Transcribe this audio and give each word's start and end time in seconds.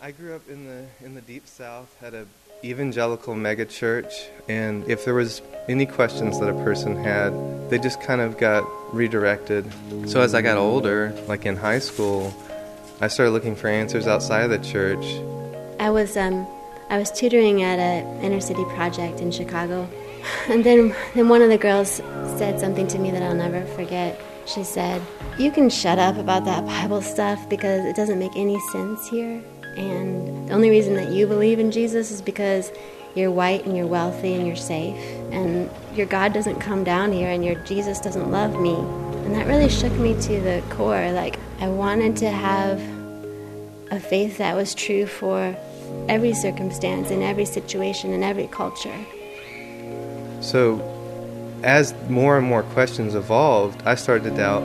I 0.00 0.12
grew 0.12 0.36
up 0.36 0.48
in 0.48 0.64
the 0.64 0.86
in 1.04 1.16
the 1.16 1.20
deep 1.20 1.48
south 1.48 1.92
at 2.00 2.14
a 2.14 2.24
evangelical 2.64 3.34
megachurch 3.34 4.28
and 4.48 4.88
if 4.88 5.04
there 5.04 5.14
was 5.14 5.42
any 5.68 5.86
questions 5.86 6.38
that 6.38 6.48
a 6.48 6.64
person 6.64 6.96
had, 6.96 7.32
they 7.68 7.78
just 7.78 8.00
kind 8.00 8.20
of 8.20 8.38
got 8.38 8.62
redirected. 8.94 9.66
So 10.06 10.20
as 10.20 10.34
I 10.36 10.42
got 10.42 10.56
older, 10.56 11.12
like 11.26 11.46
in 11.46 11.56
high 11.56 11.80
school, 11.80 12.32
I 13.00 13.08
started 13.08 13.32
looking 13.32 13.56
for 13.56 13.66
answers 13.66 14.06
outside 14.06 14.42
of 14.42 14.50
the 14.50 14.58
church. 14.58 15.04
I 15.80 15.90
was 15.90 16.16
um 16.16 16.46
I 16.90 16.98
was 16.98 17.10
tutoring 17.10 17.62
at 17.62 17.80
a 17.80 18.24
inner 18.24 18.40
city 18.40 18.64
project 18.76 19.20
in 19.20 19.32
Chicago. 19.32 19.88
And 20.48 20.62
then 20.62 20.94
then 21.14 21.28
one 21.28 21.42
of 21.42 21.48
the 21.48 21.58
girls 21.58 21.90
said 22.38 22.60
something 22.60 22.86
to 22.88 22.98
me 22.98 23.10
that 23.10 23.22
I'll 23.22 23.34
never 23.34 23.64
forget. 23.74 24.20
She 24.46 24.62
said, 24.62 25.02
"You 25.38 25.50
can 25.50 25.68
shut 25.70 25.98
up 25.98 26.16
about 26.18 26.44
that 26.44 26.64
Bible 26.66 27.02
stuff 27.02 27.48
because 27.48 27.84
it 27.84 27.96
doesn't 27.96 28.18
make 28.18 28.36
any 28.36 28.58
sense 28.72 29.08
here." 29.08 29.42
And 29.78 30.48
the 30.48 30.54
only 30.54 30.70
reason 30.70 30.94
that 30.96 31.10
you 31.12 31.26
believe 31.26 31.58
in 31.58 31.70
Jesus 31.70 32.10
is 32.10 32.20
because 32.20 32.72
you're 33.14 33.30
white 33.30 33.64
and 33.64 33.76
you're 33.76 33.86
wealthy 33.86 34.34
and 34.34 34.46
you're 34.46 34.56
safe. 34.56 34.96
And 35.32 35.70
your 35.94 36.06
God 36.06 36.32
doesn't 36.32 36.60
come 36.60 36.84
down 36.84 37.12
here 37.12 37.30
and 37.30 37.44
your 37.44 37.56
Jesus 37.64 38.00
doesn't 38.00 38.30
love 38.30 38.60
me. 38.60 38.74
And 38.74 39.34
that 39.34 39.46
really 39.46 39.68
shook 39.68 39.92
me 39.92 40.14
to 40.22 40.40
the 40.40 40.62
core. 40.70 41.12
Like, 41.12 41.38
I 41.60 41.68
wanted 41.68 42.16
to 42.18 42.30
have 42.30 42.80
a 43.90 44.00
faith 44.00 44.38
that 44.38 44.54
was 44.54 44.74
true 44.74 45.06
for 45.06 45.56
every 46.08 46.34
circumstance, 46.34 47.10
in 47.10 47.22
every 47.22 47.44
situation, 47.44 48.12
in 48.12 48.22
every 48.22 48.46
culture. 48.46 48.94
So, 50.40 50.80
as 51.62 51.94
more 52.08 52.38
and 52.38 52.46
more 52.46 52.62
questions 52.62 53.14
evolved, 53.14 53.82
I 53.84 53.94
started 53.96 54.30
to 54.30 54.36
doubt 54.36 54.62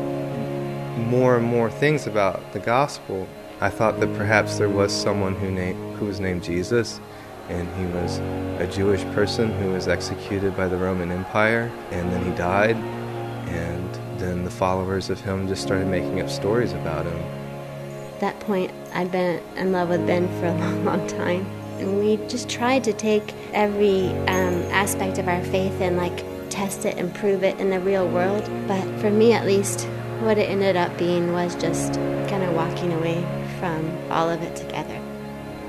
more 0.97 1.37
and 1.37 1.45
more 1.45 1.71
things 1.71 2.05
about 2.05 2.53
the 2.53 2.59
gospel. 2.59 3.27
I 3.61 3.69
thought 3.69 3.99
that 3.99 4.13
perhaps 4.15 4.57
there 4.57 4.69
was 4.69 4.91
someone 4.91 5.35
who, 5.35 5.49
who 5.95 6.05
was 6.05 6.19
named 6.19 6.43
Jesus, 6.43 6.99
and 7.49 7.67
he 7.77 7.85
was 7.97 8.17
a 8.59 8.67
Jewish 8.71 9.03
person 9.15 9.51
who 9.59 9.71
was 9.71 9.87
executed 9.87 10.55
by 10.55 10.67
the 10.67 10.77
Roman 10.77 11.11
Empire, 11.11 11.71
and 11.91 12.11
then 12.11 12.23
he 12.25 12.31
died, 12.37 12.75
and 13.47 14.19
then 14.19 14.43
the 14.43 14.51
followers 14.51 15.09
of 15.09 15.19
him 15.21 15.47
just 15.47 15.61
started 15.61 15.87
making 15.87 16.21
up 16.21 16.29
stories 16.29 16.73
about 16.73 17.05
him. 17.05 17.17
At 18.13 18.19
that 18.19 18.39
point, 18.41 18.71
I'd 18.93 19.11
been 19.11 19.41
in 19.55 19.71
love 19.71 19.89
with 19.89 20.05
Ben 20.07 20.27
for 20.39 20.47
a 20.47 20.53
long, 20.59 20.85
long 20.85 21.07
time. 21.07 21.45
And 21.79 21.99
we 21.99 22.17
just 22.27 22.49
tried 22.49 22.83
to 22.85 22.93
take 22.93 23.33
every 23.51 24.07
um, 24.27 24.61
aspect 24.71 25.17
of 25.17 25.27
our 25.27 25.43
faith 25.45 25.81
and 25.81 25.97
like 25.97 26.23
test 26.49 26.85
it 26.85 26.97
and 26.97 27.13
prove 27.13 27.43
it 27.43 27.59
in 27.59 27.69
the 27.69 27.79
real 27.79 28.07
world. 28.07 28.49
But 28.67 28.83
for 28.99 29.09
me, 29.09 29.33
at 29.33 29.45
least, 29.45 29.85
what 30.21 30.37
it 30.37 30.49
ended 30.49 30.77
up 30.77 30.97
being 30.97 31.33
was 31.33 31.55
just 31.55 31.95
kind 32.29 32.43
of 32.43 32.53
walking 32.53 32.93
away 32.93 33.42
from 33.63 34.11
all 34.11 34.29
of 34.29 34.41
it 34.41 34.57
together. 34.57 35.01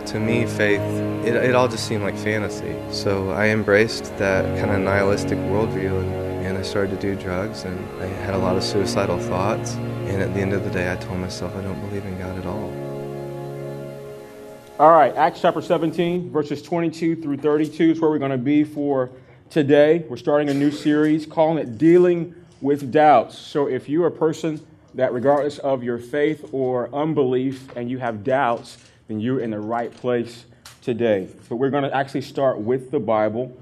To 0.06 0.18
me, 0.18 0.46
faith, 0.46 0.80
it, 1.24 1.36
it 1.36 1.54
all 1.54 1.68
just 1.68 1.86
seemed 1.86 2.02
like 2.02 2.16
fantasy. 2.16 2.74
So 2.90 3.30
I 3.30 3.50
embraced 3.50 4.06
that 4.18 4.44
kind 4.58 4.72
of 4.72 4.80
nihilistic 4.80 5.38
worldview 5.38 6.00
and, 6.00 6.44
and 6.44 6.58
I 6.58 6.62
started 6.62 7.00
to 7.00 7.00
do 7.00 7.14
drugs 7.14 7.62
and 7.62 7.78
I 8.02 8.06
had 8.06 8.34
a 8.34 8.38
lot 8.38 8.56
of 8.56 8.64
suicidal 8.64 9.20
thoughts. 9.20 9.74
And 9.74 10.20
at 10.20 10.34
the 10.34 10.40
end 10.40 10.52
of 10.52 10.64
the 10.64 10.70
day, 10.70 10.90
I 10.90 10.96
told 10.96 11.20
myself 11.20 11.54
I 11.54 11.62
don't 11.62 11.80
believe 11.88 12.04
in 12.04 12.18
God 12.18 12.36
at 12.36 12.46
all. 12.46 12.72
All 14.80 14.90
right, 14.90 15.14
Acts 15.14 15.40
chapter 15.40 15.62
17, 15.62 16.32
verses 16.32 16.62
22 16.62 17.22
through 17.22 17.36
32 17.36 17.92
is 17.92 18.00
where 18.00 18.10
we're 18.10 18.18
going 18.18 18.32
to 18.32 18.38
be 18.38 18.64
for 18.64 19.08
today. 19.50 20.04
We're 20.08 20.16
starting 20.16 20.48
a 20.48 20.54
new 20.54 20.72
series 20.72 21.26
calling 21.26 21.58
it 21.58 21.78
Dealing 21.78 22.34
with 22.60 22.90
Doubts. 22.90 23.38
So 23.38 23.68
if 23.68 23.88
you're 23.88 24.08
a 24.08 24.10
person 24.10 24.66
that, 24.94 25.12
regardless 25.12 25.58
of 25.58 25.82
your 25.82 25.98
faith 25.98 26.48
or 26.52 26.94
unbelief, 26.94 27.68
and 27.76 27.90
you 27.90 27.98
have 27.98 28.24
doubts, 28.24 28.78
then 29.08 29.20
you're 29.20 29.40
in 29.40 29.50
the 29.50 29.60
right 29.60 29.94
place 29.94 30.46
today. 30.82 31.28
But 31.48 31.56
we're 31.56 31.70
going 31.70 31.84
to 31.84 31.94
actually 31.94 32.22
start 32.22 32.60
with 32.60 32.90
the 32.90 33.00
Bible, 33.00 33.56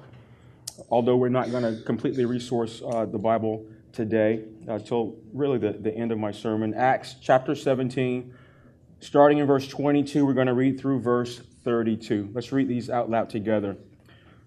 although 0.91 1.17
we're 1.17 1.29
not 1.29 1.51
going 1.51 1.63
to 1.63 1.83
completely 1.85 2.25
resource 2.25 2.83
uh, 2.85 3.07
the 3.07 3.19
Bible 3.19 3.65
today 3.93 4.45
until 4.67 5.09
uh, 5.09 5.21
really 5.33 5.59
the, 5.59 5.73
the 5.73 5.95
end 5.95 6.13
of 6.13 6.19
my 6.19 6.33
sermon. 6.33 6.75
Acts 6.75 7.17
chapter 7.21 7.55
17, 7.55 8.35
starting 9.01 9.39
in 9.39 9.47
verse 9.47 9.67
22, 9.69 10.25
we're 10.25 10.33
going 10.33 10.47
to 10.47 10.55
read 10.55 10.81
through 10.81 11.01
verse 11.01 11.41
32. 11.65 12.31
Let's 12.33 12.53
read 12.53 12.69
these 12.69 12.91
out 12.91 13.11
loud 13.11 13.31
together. 13.31 13.77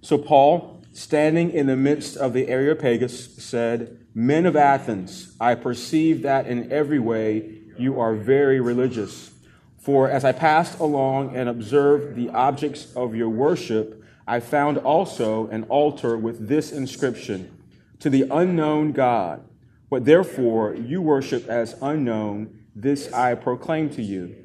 So, 0.01 0.17
Paul, 0.17 0.81
standing 0.95 1.51
in 1.51 1.67
the 1.67 1.75
midst 1.75 2.15
of 2.15 2.31
the 2.31 2.47
Areopagus, 2.47 3.35
said, 3.35 3.99
Men 4.13 4.45
of 4.45 4.55
Athens, 4.55 5.35
I 5.41 5.53
perceive 5.55 6.21
that 6.21 6.47
in 6.47 6.71
every 6.71 6.99
way 6.99 7.59
you 7.77 7.99
are 7.99 8.15
very 8.15 8.61
religious. 8.61 9.31
For 9.77 10.09
as 10.09 10.23
I 10.23 10.31
passed 10.31 10.79
along 10.79 11.35
and 11.35 11.49
observed 11.49 12.15
the 12.15 12.29
objects 12.29 12.93
of 12.95 13.13
your 13.13 13.29
worship, 13.29 14.03
I 14.25 14.39
found 14.39 14.77
also 14.77 15.47
an 15.47 15.63
altar 15.63 16.17
with 16.17 16.47
this 16.47 16.71
inscription 16.71 17.51
To 17.99 18.09
the 18.09 18.25
unknown 18.31 18.93
God. 18.93 19.43
What 19.89 20.05
therefore 20.05 20.75
you 20.75 21.01
worship 21.01 21.47
as 21.47 21.75
unknown, 21.81 22.65
this 22.73 23.11
I 23.11 23.35
proclaim 23.35 23.89
to 23.91 24.01
you. 24.01 24.35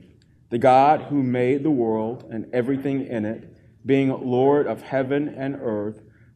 The 0.51 0.59
God 0.59 1.03
who 1.03 1.23
made 1.23 1.63
the 1.63 1.71
world 1.71 2.29
and 2.31 2.53
everything 2.53 3.07
in 3.07 3.25
it, 3.25 3.57
being 3.87 4.09
Lord 4.09 4.67
of 4.67 4.83
heaven 4.83 5.29
and 5.29 5.57
earth, 5.63 6.03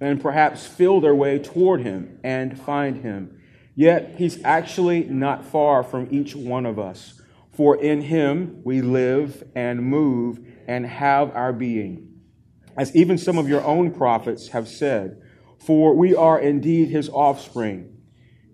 and 0.00 0.20
perhaps 0.20 0.66
feel 0.66 1.00
their 1.00 1.14
way 1.14 1.38
toward 1.38 1.82
him 1.82 2.18
and 2.22 2.60
find 2.60 3.02
him 3.02 3.36
Yet 3.78 4.14
he's 4.16 4.42
actually 4.42 5.04
not 5.04 5.44
far 5.44 5.84
from 5.84 6.08
each 6.10 6.34
one 6.34 6.64
of 6.64 6.78
us. 6.78 7.20
For 7.52 7.76
in 7.76 8.00
him 8.00 8.62
we 8.64 8.80
live 8.80 9.44
and 9.54 9.82
move 9.82 10.40
and 10.66 10.86
have 10.86 11.30
our 11.36 11.52
being. 11.52 12.14
As 12.76 12.96
even 12.96 13.18
some 13.18 13.36
of 13.38 13.48
your 13.48 13.62
own 13.62 13.92
prophets 13.92 14.48
have 14.48 14.66
said, 14.66 15.20
for 15.58 15.94
we 15.94 16.14
are 16.14 16.40
indeed 16.40 16.88
his 16.88 17.10
offspring. 17.10 17.98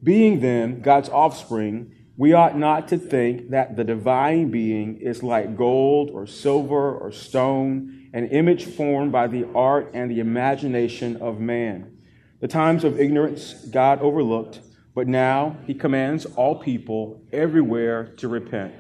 Being 0.02 0.41
then 0.41 0.81
God's 0.82 1.08
offspring, 1.08 1.92
we 2.16 2.32
ought 2.32 2.58
not 2.58 2.88
to 2.88 2.98
think 2.98 3.50
that 3.50 3.76
the 3.76 3.84
divine 3.84 4.50
being 4.50 4.97
is 5.00 5.22
like 5.22 5.56
gold 5.56 6.10
or 6.12 6.26
silver 6.26 6.97
or 6.97 7.12
stone, 7.12 8.01
an 8.12 8.28
image 8.28 8.65
formed 8.65 9.12
by 9.12 9.27
the 9.27 9.47
art 9.55 9.91
and 9.95 10.11
the 10.11 10.21
imagination 10.21 11.17
of 11.17 11.41
man. 11.41 11.99
The 12.41 12.49
times 12.49 12.84
of 12.84 13.00
ignorance 13.00 13.55
God 13.71 14.00
overlooked 14.00 14.61
but 14.95 15.09
now 15.09 15.56
he 15.67 15.75
commands 15.75 16.27
all 16.27 16.56
people 16.56 17.23
everywhere 17.33 18.06
to 18.19 18.28
repent, 18.28 18.75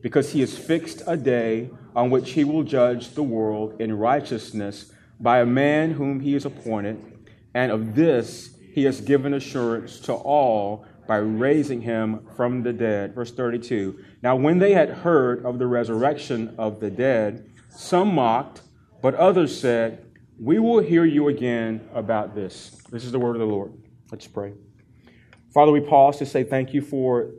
because 0.00 0.32
he 0.32 0.40
has 0.40 0.56
fixed 0.56 1.02
a 1.06 1.16
day 1.16 1.70
on 1.94 2.10
which 2.10 2.32
he 2.32 2.44
will 2.44 2.62
judge 2.62 3.10
the 3.10 3.22
world 3.22 3.80
in 3.80 3.98
righteousness 3.98 4.92
by 5.20 5.40
a 5.40 5.46
man 5.46 5.92
whom 5.92 6.20
he 6.20 6.32
has 6.32 6.46
appointed, 6.46 7.00
and 7.54 7.70
of 7.70 7.94
this 7.94 8.56
he 8.72 8.84
has 8.84 9.00
given 9.02 9.34
assurance 9.34 10.00
to 10.00 10.14
all 10.14 10.86
by 11.06 11.16
raising 11.16 11.82
him 11.82 12.26
from 12.36 12.62
the 12.62 12.72
dead. 12.72 13.14
Verse 13.14 13.30
32. 13.30 14.02
Now, 14.22 14.36
when 14.36 14.58
they 14.58 14.72
had 14.72 14.88
heard 14.88 15.44
of 15.44 15.58
the 15.58 15.66
resurrection 15.66 16.54
of 16.56 16.80
the 16.80 16.90
dead, 16.90 17.50
some 17.74 18.14
mocked, 18.14 18.62
but 19.00 19.14
others 19.14 19.58
said, 19.58 20.04
We 20.38 20.58
will 20.58 20.80
hear 20.80 21.04
you 21.04 21.28
again 21.28 21.88
about 21.94 22.34
this. 22.34 22.70
This 22.90 23.04
is 23.04 23.12
the 23.12 23.18
word 23.18 23.36
of 23.36 23.40
the 23.40 23.46
Lord. 23.46 23.72
Let's 24.10 24.26
pray. 24.26 24.52
Father, 25.52 25.72
we 25.72 25.80
pause 25.80 26.18
to 26.18 26.26
say 26.26 26.44
thank 26.44 26.72
you 26.74 26.82
for 26.82 27.30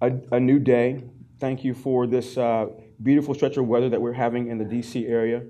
a, 0.00 0.12
a 0.32 0.40
new 0.40 0.58
day. 0.58 1.04
Thank 1.38 1.64
you 1.64 1.74
for 1.74 2.06
this 2.06 2.36
uh, 2.36 2.66
beautiful 3.02 3.34
stretch 3.34 3.56
of 3.56 3.66
weather 3.66 3.88
that 3.88 4.00
we're 4.00 4.12
having 4.12 4.48
in 4.48 4.58
the 4.58 4.64
D.C. 4.64 5.06
area. 5.06 5.42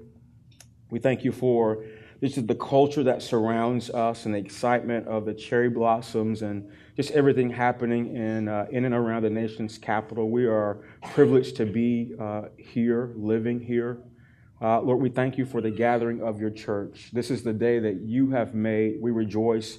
We 0.90 0.98
thank 0.98 1.24
you 1.24 1.32
for 1.32 1.84
this 2.20 2.36
is 2.36 2.46
the 2.46 2.54
culture 2.54 3.02
that 3.04 3.22
surrounds 3.22 3.88
us 3.88 4.26
and 4.26 4.34
the 4.34 4.38
excitement 4.38 5.08
of 5.08 5.24
the 5.24 5.32
cherry 5.32 5.70
blossoms 5.70 6.42
and 6.42 6.70
just 6.94 7.12
everything 7.12 7.48
happening 7.48 8.14
in, 8.14 8.46
uh, 8.46 8.66
in 8.70 8.84
and 8.84 8.94
around 8.94 9.22
the 9.22 9.30
nation's 9.30 9.78
capital. 9.78 10.28
We 10.30 10.44
are 10.44 10.84
privileged 11.12 11.56
to 11.56 11.64
be 11.64 12.14
uh, 12.20 12.42
here, 12.58 13.12
living 13.16 13.58
here. 13.58 14.02
Uh, 14.62 14.80
Lord, 14.82 15.00
we 15.00 15.08
thank 15.08 15.38
you 15.38 15.46
for 15.46 15.60
the 15.60 15.70
gathering 15.70 16.22
of 16.22 16.38
your 16.38 16.50
church. 16.50 17.10
This 17.12 17.30
is 17.30 17.42
the 17.42 17.52
day 17.52 17.78
that 17.78 18.02
you 18.02 18.30
have 18.30 18.54
made. 18.54 19.00
We 19.00 19.10
rejoice 19.10 19.78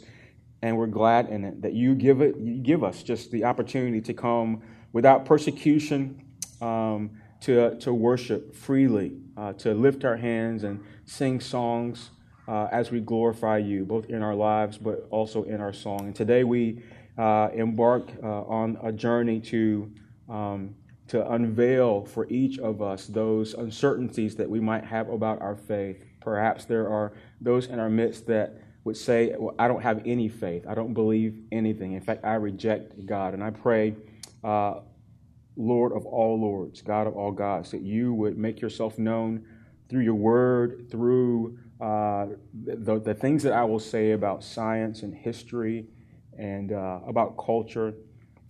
and 0.62 0.78
we're 0.78 0.88
glad 0.88 1.30
in 1.30 1.44
it 1.44 1.62
that 1.62 1.74
you 1.74 1.96
give 1.96 2.22
it 2.22 2.38
you 2.38 2.58
give 2.58 2.84
us 2.84 3.04
just 3.04 3.32
the 3.32 3.44
opportunity 3.44 4.02
to 4.02 4.14
come 4.14 4.62
without 4.94 5.26
persecution 5.26 6.24
um, 6.62 7.12
to, 7.42 7.76
to 7.80 7.94
worship 7.94 8.56
freely 8.56 9.14
uh, 9.38 9.54
to 9.54 9.74
lift 9.74 10.06
our 10.06 10.18
hands 10.18 10.64
and 10.64 10.84
sing 11.06 11.40
songs 11.40 12.12
uh, 12.48 12.68
as 12.72 12.92
we 12.92 13.00
glorify 13.00 13.58
you, 13.58 13.86
both 13.86 14.10
in 14.10 14.22
our 14.22 14.36
lives 14.36 14.78
but 14.78 15.08
also 15.10 15.44
in 15.44 15.62
our 15.62 15.74
song. 15.74 16.02
And 16.02 16.16
today 16.16 16.44
we 16.44 16.84
uh, 17.18 17.50
embark 17.54 18.12
uh, 18.22 18.28
on 18.44 18.78
a 18.84 18.92
journey 18.92 19.40
to, 19.42 19.92
um, 20.30 20.76
to 21.12 21.30
unveil 21.34 22.06
for 22.06 22.26
each 22.30 22.58
of 22.60 22.82
us 22.82 23.06
those 23.08 23.54
uncertainties 23.54 24.34
that 24.38 24.50
we 24.50 24.62
might 24.62 24.86
have 24.86 25.10
about 25.10 25.42
our 25.42 25.58
faith. 25.58 26.02
Perhaps 26.22 26.64
there 26.64 26.88
are 26.88 27.12
those 27.42 27.68
in 27.68 27.82
our 27.82 27.90
midst 27.90 28.28
that 28.28 28.62
would 28.86 28.96
say, 28.96 29.36
well, 29.38 29.54
I 29.60 29.68
don't 29.68 29.82
have 29.82 30.02
any 30.06 30.30
faith. 30.30 30.66
I 30.66 30.74
don't 30.74 30.94
believe 30.94 31.44
anything. 31.52 31.92
In 31.92 32.02
fact, 32.02 32.24
I 32.24 32.36
reject 32.36 33.06
God. 33.06 33.34
And 33.34 33.44
I 33.44 33.50
pray, 33.50 33.94
uh, 34.42 34.76
Lord 35.58 35.92
of 35.92 36.06
all 36.06 36.40
lords, 36.40 36.82
God 36.82 37.08
of 37.08 37.18
all 37.18 37.34
gods, 37.34 37.72
that 37.72 37.82
you 37.82 38.14
would 38.14 38.38
make 38.38 38.62
yourself 38.62 38.98
known 38.98 39.44
through 39.90 40.04
your 40.04 40.16
word, 40.16 40.90
through 40.90 41.60
uh, 41.82 42.28
the, 42.64 43.02
the 43.02 43.14
things 43.14 43.44
that 43.44 43.52
I 43.52 43.66
will 43.66 43.80
say 43.80 44.12
about 44.12 44.46
science 44.46 45.04
and 45.04 45.14
history 45.14 45.88
and 46.40 46.72
uh, 46.72 47.02
about 47.06 47.36
culture, 47.38 47.96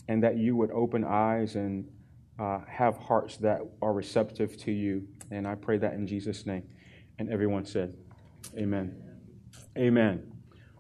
and 0.08 0.22
that 0.22 0.38
you 0.38 0.56
would 0.56 0.70
open 0.70 1.04
eyes 1.04 1.56
and 1.56 1.88
uh, 2.40 2.60
have 2.68 2.98
hearts 2.98 3.38
that 3.38 3.62
are 3.82 3.94
receptive 3.94 4.58
to 4.58 4.72
you. 4.72 5.08
And 5.32 5.48
I 5.48 5.56
pray 5.56 5.78
that 5.78 5.94
in 5.94 6.08
Jesus' 6.08 6.46
name. 6.46 6.64
And 7.20 7.30
everyone 7.30 7.66
said, 7.66 7.96
Amen. 8.58 8.96
Amen. 9.78 10.32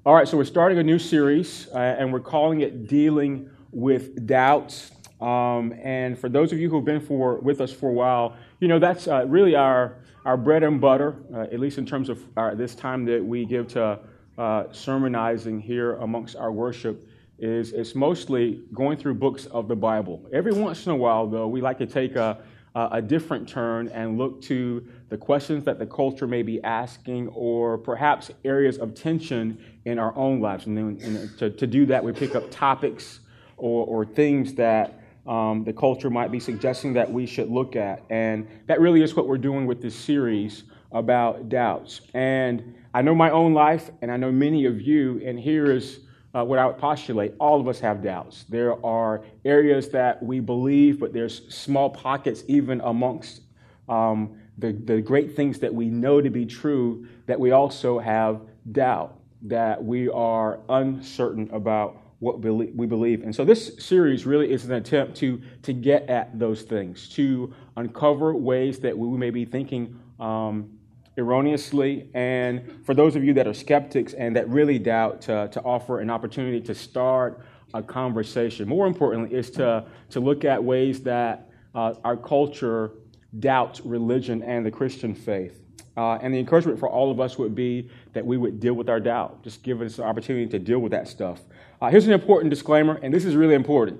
All 0.03 0.15
right, 0.15 0.27
so 0.27 0.35
we're 0.35 0.45
starting 0.45 0.79
a 0.79 0.83
new 0.83 0.97
series, 0.97 1.67
uh, 1.75 1.77
and 1.77 2.11
we're 2.11 2.19
calling 2.19 2.61
it 2.61 2.87
Dealing 2.87 3.49
with 3.71 4.25
Doubts. 4.25 4.91
Um, 5.21 5.73
and 5.83 6.17
for 6.17 6.27
those 6.27 6.51
of 6.51 6.59
you 6.59 6.69
who've 6.69 6.83
been 6.83 6.99
for, 6.99 7.35
with 7.35 7.61
us 7.61 7.71
for 7.71 7.89
a 7.89 7.93
while, 7.93 8.35
you 8.59 8.67
know 8.67 8.79
that's 8.79 9.07
uh, 9.07 9.25
really 9.27 9.55
our, 9.55 9.99
our 10.25 10.37
bread 10.37 10.63
and 10.63 10.81
butter, 10.81 11.17
uh, 11.33 11.41
at 11.41 11.59
least 11.59 11.77
in 11.77 11.85
terms 11.85 12.09
of 12.09 12.25
our, 12.35 12.55
this 12.55 12.73
time 12.73 13.05
that 13.05 13.23
we 13.23 13.45
give 13.45 13.67
to 13.69 13.99
uh, 14.39 14.63
sermonizing 14.71 15.59
here 15.59 15.93
amongst 15.97 16.35
our 16.35 16.51
worship. 16.51 17.07
Is 17.41 17.73
it's 17.73 17.95
mostly 17.95 18.61
going 18.71 18.99
through 18.99 19.15
books 19.15 19.47
of 19.47 19.67
the 19.67 19.75
Bible. 19.75 20.29
Every 20.31 20.53
once 20.53 20.85
in 20.85 20.91
a 20.91 20.95
while, 20.95 21.25
though, 21.25 21.47
we 21.47 21.59
like 21.59 21.79
to 21.79 21.87
take 21.87 22.15
a, 22.15 22.37
a 22.75 23.01
different 23.01 23.49
turn 23.49 23.87
and 23.87 24.15
look 24.15 24.43
to 24.43 24.87
the 25.09 25.17
questions 25.17 25.65
that 25.65 25.79
the 25.79 25.87
culture 25.87 26.27
may 26.27 26.43
be 26.43 26.61
asking, 26.63 27.29
or 27.29 27.79
perhaps 27.79 28.29
areas 28.45 28.77
of 28.77 28.93
tension 28.93 29.57
in 29.85 29.97
our 29.97 30.15
own 30.15 30.39
lives. 30.39 30.67
And 30.67 30.77
then 30.77 30.99
and 31.01 31.35
to, 31.39 31.49
to 31.49 31.65
do 31.65 31.87
that, 31.87 32.03
we 32.03 32.11
pick 32.11 32.35
up 32.35 32.51
topics 32.51 33.21
or, 33.57 33.87
or 33.87 34.05
things 34.05 34.53
that 34.53 35.01
um, 35.25 35.63
the 35.63 35.73
culture 35.73 36.11
might 36.11 36.31
be 36.31 36.39
suggesting 36.39 36.93
that 36.93 37.11
we 37.11 37.25
should 37.25 37.49
look 37.49 37.75
at. 37.75 38.03
And 38.11 38.47
that 38.67 38.79
really 38.79 39.01
is 39.01 39.15
what 39.15 39.27
we're 39.27 39.39
doing 39.39 39.65
with 39.65 39.81
this 39.81 39.95
series 39.95 40.65
about 40.91 41.49
doubts. 41.49 42.01
And 42.13 42.75
I 42.93 43.01
know 43.01 43.15
my 43.15 43.31
own 43.31 43.55
life, 43.55 43.89
and 44.03 44.11
I 44.11 44.17
know 44.17 44.31
many 44.31 44.65
of 44.65 44.79
you, 44.79 45.19
and 45.25 45.39
here 45.39 45.71
is 45.71 46.01
uh, 46.33 46.43
what 46.43 46.59
I 46.59 46.65
would 46.65 46.77
postulate 46.77 47.33
all 47.39 47.59
of 47.59 47.67
us 47.67 47.79
have 47.79 48.01
doubts. 48.01 48.45
There 48.49 48.83
are 48.85 49.23
areas 49.43 49.89
that 49.89 50.21
we 50.23 50.39
believe, 50.39 50.99
but 50.99 51.13
there's 51.13 51.53
small 51.53 51.89
pockets 51.89 52.43
even 52.47 52.81
amongst 52.81 53.41
um, 53.89 54.37
the, 54.57 54.71
the 54.71 55.01
great 55.01 55.35
things 55.35 55.59
that 55.59 55.73
we 55.73 55.87
know 55.87 56.21
to 56.21 56.29
be 56.29 56.45
true 56.45 57.07
that 57.25 57.39
we 57.39 57.51
also 57.51 57.99
have 57.99 58.41
doubt, 58.71 59.19
that 59.43 59.83
we 59.83 60.09
are 60.09 60.59
uncertain 60.69 61.49
about 61.51 61.97
what 62.19 62.39
we 62.39 62.85
believe. 62.85 63.23
And 63.23 63.35
so 63.35 63.43
this 63.43 63.71
series 63.79 64.27
really 64.27 64.51
is 64.51 64.65
an 64.65 64.73
attempt 64.73 65.17
to, 65.17 65.41
to 65.63 65.73
get 65.73 66.07
at 66.07 66.37
those 66.37 66.61
things, 66.61 67.09
to 67.09 67.51
uncover 67.75 68.35
ways 68.35 68.79
that 68.79 68.95
we 68.95 69.17
may 69.17 69.31
be 69.31 69.43
thinking 69.43 69.99
um, 70.19 70.69
erroneously. 71.17 72.09
And 72.13 72.85
for 72.85 72.93
those 72.93 73.15
of 73.15 73.23
you 73.23 73.33
that 73.33 73.47
are 73.47 73.53
skeptics 73.53 74.13
and 74.13 74.35
that 74.35 74.49
really 74.49 74.79
doubt, 74.79 75.21
to, 75.21 75.49
to 75.51 75.61
offer 75.61 75.99
an 75.99 76.09
opportunity 76.09 76.61
to 76.61 76.75
start 76.75 77.45
a 77.73 77.81
conversation. 77.81 78.67
More 78.67 78.87
importantly, 78.87 79.35
is 79.35 79.49
to, 79.51 79.85
to 80.09 80.19
look 80.19 80.45
at 80.45 80.63
ways 80.63 81.01
that 81.03 81.49
uh, 81.73 81.93
our 82.03 82.17
culture 82.17 82.91
doubts 83.39 83.81
religion 83.81 84.43
and 84.43 84.65
the 84.65 84.71
Christian 84.71 85.15
faith. 85.15 85.57
Uh, 85.97 86.17
and 86.21 86.33
the 86.33 86.39
encouragement 86.39 86.79
for 86.79 86.89
all 86.89 87.11
of 87.11 87.19
us 87.19 87.37
would 87.37 87.53
be 87.53 87.89
that 88.13 88.25
we 88.25 88.37
would 88.37 88.59
deal 88.59 88.73
with 88.73 88.89
our 88.89 88.99
doubt. 88.99 89.43
Just 89.43 89.61
give 89.61 89.81
us 89.81 89.99
an 89.99 90.05
opportunity 90.05 90.47
to 90.47 90.59
deal 90.59 90.79
with 90.79 90.91
that 90.91 91.07
stuff. 91.07 91.41
Uh, 91.81 91.89
here's 91.89 92.07
an 92.07 92.13
important 92.13 92.49
disclaimer, 92.49 92.99
and 93.01 93.13
this 93.13 93.25
is 93.25 93.35
really 93.35 93.55
important. 93.55 93.99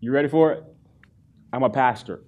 You 0.00 0.12
ready 0.12 0.28
for 0.28 0.52
it? 0.52 0.64
I'm 1.52 1.62
a 1.62 1.70
pastor. 1.70 2.22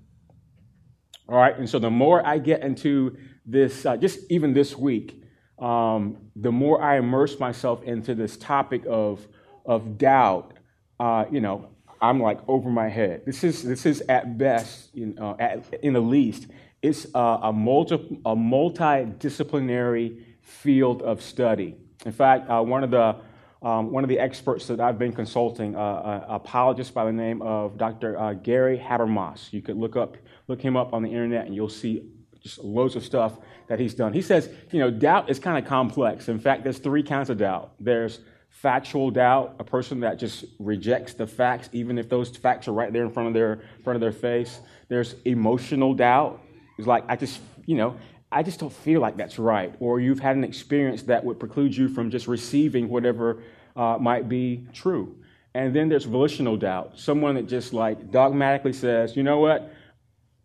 All 1.29 1.37
right, 1.37 1.59
and 1.59 1.69
so 1.69 1.79
the 1.79 1.91
more 1.91 2.27
I 2.27 2.39
get 2.39 2.62
into 2.62 3.17
this, 3.49 3.87
uh, 3.87 3.97
just 3.97 4.21
even 4.31 4.53
this 4.53 4.77
week, 4.77 5.23
um, 5.59 6.19
the 6.37 6.53
more 6.53 6.81
I 6.83 6.99
immerse 6.99 7.41
myself 7.41 7.83
into 7.83 8.15
this 8.15 8.37
topic 8.37 8.85
of, 8.87 9.27
of 9.65 9.99
doubt, 9.99 10.53
uh, 11.00 11.25
you 11.31 11.41
know, 11.41 11.71
I'm 12.00 12.21
like 12.21 12.39
over 12.47 12.71
my 12.71 12.89
head. 12.89 13.23
This 13.27 13.43
is, 13.43 13.65
this 13.65 13.87
is 13.87 14.03
at 14.09 14.39
best, 14.39 14.95
you 14.95 15.06
know, 15.06 15.35
at, 15.41 15.65
in 15.83 15.95
the 15.95 16.00
least, 16.00 16.47
it's 16.83 17.06
a, 17.15 17.19
a, 17.19 17.53
multi, 17.53 17.95
a 18.25 18.37
multidisciplinary 18.37 20.23
field 20.43 21.03
of 21.03 21.23
study. 21.23 21.77
In 22.06 22.12
fact, 22.12 22.49
uh, 22.49 22.62
one 22.62 22.85
of 22.85 22.91
the 22.91 23.17
um, 23.61 23.91
one 23.91 24.05
of 24.05 24.09
the 24.09 24.21
experts 24.21 24.69
that 24.69 24.79
I've 24.79 25.01
been 25.01 25.12
consulting, 25.12 25.75
uh, 25.75 25.81
a 26.29 26.35
apologist 26.35 26.94
by 26.94 27.05
the 27.05 27.12
name 27.12 27.43
of 27.43 27.77
Dr. 27.77 28.17
Uh, 28.17 28.35
Gary 28.35 28.79
Habermas. 28.79 29.53
You 29.53 29.62
could 29.62 29.77
look 29.77 29.97
up, 29.97 30.17
look 30.47 30.62
him 30.62 30.77
up 30.77 30.93
on 30.93 31.03
the 31.03 31.09
internet, 31.09 31.47
and 31.47 31.56
you'll 31.56 31.69
see 31.69 32.09
just 32.43 32.58
loads 32.58 32.96
of 32.96 33.05
stuff 33.05 33.38
that 33.69 33.79
he's 33.79 33.94
done. 33.94 34.12
He 34.12 34.23
says, 34.23 34.49
you 34.70 34.79
know, 34.79 34.90
doubt 34.90 35.31
is 35.31 35.38
kind 35.38 35.62
of 35.62 35.69
complex. 35.69 36.29
In 36.29 36.38
fact, 36.38 36.64
there's 36.64 36.79
three 36.79 37.02
kinds 37.02 37.31
of 37.31 37.38
doubt. 37.38 37.73
There's 37.81 38.20
factual 38.50 39.11
doubt, 39.11 39.56
a 39.58 39.64
person 39.64 40.00
that 40.00 40.19
just 40.19 40.44
rejects 40.58 41.14
the 41.14 41.26
facts, 41.26 41.69
even 41.73 41.99
if 41.99 42.08
those 42.08 42.37
facts 42.37 42.67
are 42.67 42.73
right 42.73 42.93
there 42.93 43.05
in 43.05 43.11
front 43.11 43.29
of 43.29 43.35
their 43.35 43.62
front 43.85 43.96
of 43.96 44.00
their 44.00 44.12
face. 44.12 44.61
There's 44.88 45.14
emotional 45.25 45.94
doubt. 45.94 46.43
It's 46.79 46.87
like 46.87 47.05
I 47.08 47.17
just, 47.17 47.40
you 47.67 47.76
know, 47.76 47.96
I 48.31 48.43
just 48.43 48.61
don't 48.61 48.73
feel 48.73 49.00
like 49.00 49.17
that's 49.17 49.38
right. 49.38 49.75
Or 49.81 50.00
you've 50.00 50.20
had 50.20 50.37
an 50.37 50.44
experience 50.44 51.02
that 51.05 51.25
would 51.25 51.38
preclude 51.38 51.76
you 51.76 51.88
from 51.88 52.11
just 52.11 52.26
receiving 52.26 52.88
whatever 52.88 53.43
uh, 53.76 53.96
might 54.00 54.29
be 54.29 54.67
true. 54.73 55.17
And 55.55 55.75
then 55.75 55.88
there's 55.88 56.05
volitional 56.05 56.56
doubt, 56.56 56.99
someone 56.99 57.34
that 57.37 57.49
just 57.49 57.73
like 57.73 58.11
dogmatically 58.11 58.73
says, 58.73 59.17
you 59.17 59.23
know 59.23 59.38
what, 59.38 59.73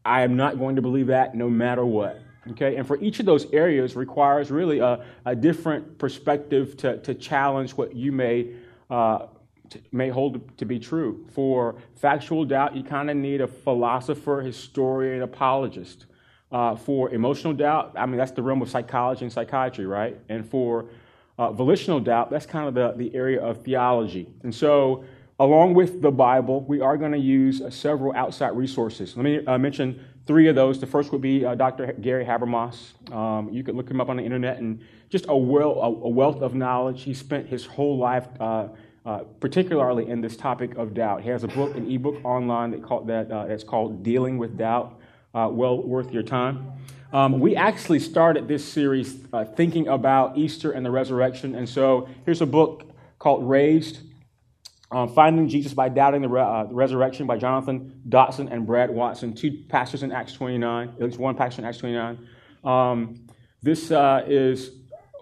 I 0.05 0.21
am 0.21 0.35
not 0.35 0.59
going 0.59 0.75
to 0.75 0.81
believe 0.81 1.07
that 1.07 1.35
no 1.35 1.49
matter 1.49 1.85
what. 1.85 2.21
Okay, 2.51 2.75
and 2.75 2.85
for 2.85 2.97
each 2.97 3.21
of 3.21 3.25
those 3.25 3.51
areas 3.53 3.95
requires 3.95 4.51
really 4.51 4.79
a, 4.79 5.05
a 5.25 5.33
different 5.33 5.97
perspective 5.97 6.75
to, 6.77 6.97
to 6.97 7.13
challenge 7.13 7.71
what 7.71 7.95
you 7.95 8.11
may 8.11 8.53
uh, 8.89 9.27
may 9.91 10.09
hold 10.09 10.57
to 10.57 10.65
be 10.65 10.77
true. 10.77 11.25
For 11.31 11.75
factual 11.95 12.45
doubt, 12.45 12.75
you 12.75 12.83
kind 12.83 13.09
of 13.09 13.17
need 13.17 13.41
a 13.41 13.47
philosopher, 13.47 14.41
historian, 14.41 15.21
apologist. 15.21 16.05
Uh, 16.51 16.75
for 16.75 17.09
emotional 17.09 17.53
doubt, 17.53 17.93
I 17.95 18.05
mean, 18.05 18.17
that's 18.17 18.31
the 18.31 18.43
realm 18.43 18.61
of 18.61 18.69
psychology 18.69 19.25
and 19.25 19.33
psychiatry, 19.33 19.87
right? 19.87 20.19
And 20.29 20.47
for 20.47 20.85
uh, 21.39 21.51
volitional 21.51 21.99
doubt, 21.99 22.29
that's 22.29 22.45
kind 22.45 22.67
of 22.67 22.75
the, 22.75 22.93
the 22.95 23.15
area 23.15 23.41
of 23.41 23.63
theology. 23.63 24.29
And 24.43 24.53
so, 24.53 25.03
along 25.39 25.73
with 25.73 26.01
the 26.01 26.11
Bible, 26.11 26.61
we 26.61 26.81
are 26.81 26.97
going 26.97 27.11
to 27.11 27.17
use 27.17 27.61
uh, 27.61 27.69
several 27.69 28.13
outside 28.15 28.55
resources. 28.55 29.15
Let 29.15 29.23
me 29.23 29.45
uh, 29.45 29.57
mention 29.57 30.03
three 30.25 30.47
of 30.47 30.55
those. 30.55 30.79
The 30.79 30.87
first 30.87 31.11
would 31.11 31.21
be 31.21 31.45
uh, 31.45 31.55
Dr. 31.55 31.93
Gary 31.93 32.25
Habermas. 32.25 32.93
Um, 33.13 33.49
you 33.49 33.63
could 33.63 33.75
look 33.75 33.89
him 33.89 33.99
up 33.99 34.09
on 34.09 34.17
the 34.17 34.23
internet 34.23 34.57
and 34.59 34.81
just 35.09 35.25
a, 35.27 35.35
well, 35.35 35.79
a, 35.81 36.09
wealth 36.09 36.41
of 36.41 36.55
knowledge. 36.55 37.03
He 37.03 37.13
spent 37.13 37.47
his 37.47 37.65
whole 37.65 37.97
life. 37.97 38.27
Uh, 38.39 38.69
particularly 39.41 40.07
in 40.07 40.21
this 40.21 40.37
topic 40.37 40.75
of 40.77 40.93
doubt, 40.93 41.21
he 41.21 41.27
has 41.27 41.43
a 41.43 41.47
book, 41.49 41.75
an 41.75 41.91
ebook 41.91 42.23
online 42.23 42.71
that 42.71 42.81
called 42.81 43.05
that 43.07 43.27
that's 43.27 43.65
called 43.65 44.01
"Dealing 44.01 44.37
with 44.37 44.57
Doubt." 44.57 44.97
uh, 45.33 45.49
well 45.51 45.81
worth 45.81 46.11
your 46.11 46.23
time. 46.23 46.71
Um, 47.11 47.39
we 47.39 47.55
actually 47.55 47.99
started 47.99 48.47
this 48.47 48.65
series 48.65 49.17
uh, 49.31 49.45
thinking 49.45 49.87
about 49.87 50.37
Easter 50.37 50.71
and 50.71 50.85
the 50.85 50.91
resurrection. 50.91 51.55
And 51.55 51.67
so 51.67 52.07
here's 52.25 52.41
a 52.41 52.45
book 52.45 52.85
called 53.19 53.47
Raised 53.47 53.99
um, 54.93 55.13
Finding 55.13 55.49
Jesus 55.49 55.73
by 55.73 55.89
Doubting 55.89 56.21
the, 56.21 56.29
Re- 56.29 56.41
uh, 56.41 56.65
the, 56.65 56.75
Resurrection 56.75 57.25
by 57.25 57.37
Jonathan 57.37 58.01
Dodson 58.07 58.47
and 58.49 58.65
Brad 58.65 58.89
Watson, 58.89 59.33
two 59.33 59.63
pastors 59.67 60.03
in 60.03 60.11
Acts 60.11 60.33
29, 60.33 60.89
at 60.89 61.01
least 61.01 61.17
one 61.17 61.35
pastor 61.35 61.61
in 61.61 61.67
Acts 61.67 61.79
29. 61.79 62.27
Um, 62.63 63.27
this 63.61 63.91
uh, 63.91 64.23
is 64.27 64.71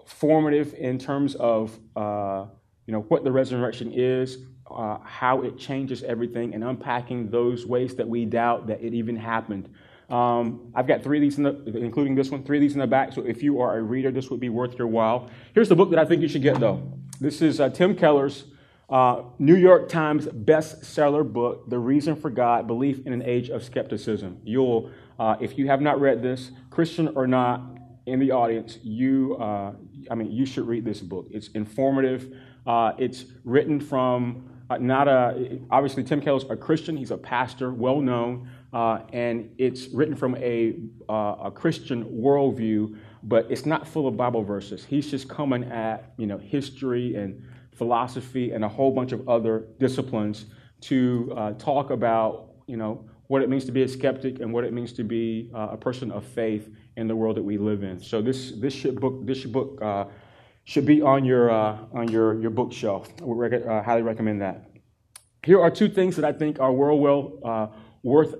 formative 0.06 0.74
in 0.74 0.98
terms 0.98 1.34
of 1.36 1.78
uh, 1.96 2.44
you 2.86 2.92
know, 2.92 3.00
what 3.02 3.24
the 3.24 3.32
resurrection 3.32 3.92
is, 3.92 4.38
uh, 4.70 4.98
how 5.04 5.42
it 5.42 5.58
changes 5.58 6.02
everything, 6.02 6.54
and 6.54 6.62
unpacking 6.62 7.30
those 7.30 7.66
ways 7.66 7.94
that 7.96 8.08
we 8.08 8.24
doubt 8.24 8.66
that 8.66 8.82
it 8.82 8.92
even 8.92 9.16
happened. 9.16 9.72
Um, 10.10 10.72
I've 10.74 10.86
got 10.86 11.02
three 11.02 11.18
of 11.18 11.22
these, 11.22 11.38
in 11.38 11.44
the, 11.44 11.78
including 11.78 12.14
this 12.14 12.30
one, 12.30 12.42
three 12.42 12.58
of 12.58 12.60
these 12.60 12.74
in 12.74 12.80
the 12.80 12.86
back. 12.86 13.12
So 13.12 13.22
if 13.22 13.42
you 13.42 13.60
are 13.60 13.78
a 13.78 13.82
reader, 13.82 14.10
this 14.10 14.28
would 14.28 14.40
be 14.40 14.50
worth 14.50 14.78
your 14.78 14.88
while. 14.88 15.30
Here's 15.54 15.70
the 15.70 15.76
book 15.76 15.90
that 15.90 15.98
I 15.98 16.04
think 16.04 16.20
you 16.20 16.28
should 16.28 16.42
get, 16.42 16.60
though. 16.60 16.92
This 17.20 17.40
is 17.40 17.60
uh, 17.60 17.70
Tim 17.70 17.96
Keller's 17.96 18.44
Uh, 18.92 19.22
New 19.38 19.56
York 19.56 19.88
Times 19.88 20.26
bestseller 20.26 21.24
book, 21.24 21.70
The 21.70 21.78
Reason 21.78 22.14
for 22.14 22.28
God 22.28 22.66
Belief 22.66 23.06
in 23.06 23.14
an 23.14 23.22
Age 23.22 23.48
of 23.48 23.64
Skepticism. 23.64 24.38
You'll, 24.44 24.90
uh, 25.18 25.36
if 25.40 25.56
you 25.56 25.66
have 25.68 25.80
not 25.80 25.98
read 25.98 26.22
this, 26.22 26.50
Christian 26.68 27.08
or 27.16 27.26
not, 27.26 27.62
in 28.04 28.20
the 28.20 28.32
audience, 28.32 28.78
you, 28.82 29.36
uh, 29.36 29.72
I 30.10 30.14
mean, 30.14 30.30
you 30.30 30.44
should 30.44 30.66
read 30.66 30.84
this 30.84 31.00
book. 31.00 31.26
It's 31.30 31.48
informative. 31.48 32.36
Uh, 32.66 32.92
it's 32.98 33.24
written 33.44 33.80
from 33.80 34.50
uh, 34.68 34.76
not 34.76 35.08
a, 35.08 35.58
obviously, 35.70 36.04
Tim 36.04 36.20
Keller's 36.20 36.44
a 36.50 36.56
Christian, 36.56 36.94
he's 36.94 37.12
a 37.12 37.16
pastor, 37.16 37.72
well 37.72 38.00
known, 38.00 38.50
uh, 38.74 38.98
and 39.14 39.48
it's 39.56 39.88
written 39.88 40.16
from 40.16 40.36
a, 40.36 40.76
a 41.08 41.50
Christian 41.50 42.04
worldview, 42.04 42.98
but 43.22 43.46
it's 43.50 43.64
not 43.64 43.88
full 43.88 44.06
of 44.06 44.18
Bible 44.18 44.42
verses. 44.42 44.84
He's 44.84 45.10
just 45.10 45.30
coming 45.30 45.64
at, 45.64 46.12
you 46.18 46.26
know, 46.26 46.36
history 46.36 47.14
and 47.16 47.42
philosophy 47.74 48.52
and 48.52 48.64
a 48.64 48.68
whole 48.68 48.90
bunch 48.90 49.12
of 49.12 49.28
other 49.28 49.66
disciplines 49.78 50.46
to 50.82 51.32
uh, 51.36 51.52
talk 51.52 51.90
about, 51.90 52.50
you 52.66 52.76
know, 52.76 53.08
what 53.28 53.42
it 53.42 53.48
means 53.48 53.64
to 53.64 53.72
be 53.72 53.82
a 53.82 53.88
skeptic 53.88 54.40
and 54.40 54.52
what 54.52 54.64
it 54.64 54.72
means 54.72 54.92
to 54.92 55.04
be 55.04 55.50
uh, 55.54 55.68
a 55.72 55.76
person 55.76 56.10
of 56.10 56.24
faith 56.24 56.68
in 56.96 57.08
the 57.08 57.16
world 57.16 57.36
that 57.36 57.42
we 57.42 57.56
live 57.56 57.82
in. 57.82 57.98
So 57.98 58.20
this 58.20 58.52
this 58.60 58.82
book 58.82 59.26
this 59.26 59.44
book 59.44 59.78
uh, 59.80 60.04
should 60.64 60.84
be 60.84 61.00
on 61.00 61.24
your 61.24 61.50
uh, 61.50 61.78
on 61.94 62.08
your 62.08 62.38
your 62.40 62.50
bookshelf. 62.50 63.08
I 63.22 63.24
would 63.24 63.38
rec- 63.38 63.66
uh, 63.66 63.82
highly 63.82 64.02
recommend 64.02 64.42
that. 64.42 64.68
Here 65.44 65.60
are 65.60 65.70
two 65.70 65.88
things 65.88 66.14
that 66.16 66.24
I 66.24 66.32
think 66.32 66.60
are 66.60 66.72
well 66.72 66.98
well 66.98 67.38
uh, 67.44 67.66
worth 68.02 68.34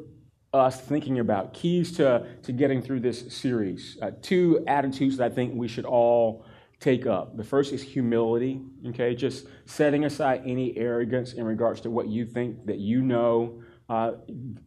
us 0.53 0.79
thinking 0.81 1.21
about. 1.21 1.55
Keys 1.55 1.97
to 1.97 2.27
to 2.43 2.53
getting 2.53 2.83
through 2.83 3.01
this 3.01 3.35
series. 3.35 3.97
Two 4.21 4.63
attitudes 4.67 5.17
that 5.17 5.33
I 5.33 5.35
think 5.35 5.55
we 5.55 5.69
should 5.69 5.87
all 5.87 6.45
take 6.83 7.07
up. 7.07 7.37
The 7.37 7.45
first 7.45 7.73
is 7.73 7.83
humility. 7.83 8.61
Okay, 8.89 9.15
just 9.15 9.47
setting 9.67 10.05
aside 10.05 10.43
any 10.45 10.77
arrogance 10.77 11.33
in 11.35 11.45
regards 11.45 11.81
to 11.83 11.91
what 11.91 12.09
you 12.09 12.27
think 12.27 12.67
that 12.67 12.79
you 12.79 13.01
know. 13.03 13.63
Uh, 13.89 14.13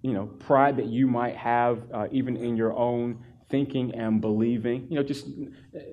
you 0.04 0.14
know, 0.14 0.28
pride 0.28 0.78
that 0.78 0.86
you 0.86 1.08
might 1.08 1.36
have 1.36 1.82
uh, 1.92 2.06
even 2.12 2.38
in 2.38 2.56
your 2.56 2.78
own 2.78 3.18
thinking 3.50 3.96
and 3.96 4.22
believing. 4.22 4.88
You 4.90 4.98
know, 4.98 5.04
just 5.04 5.28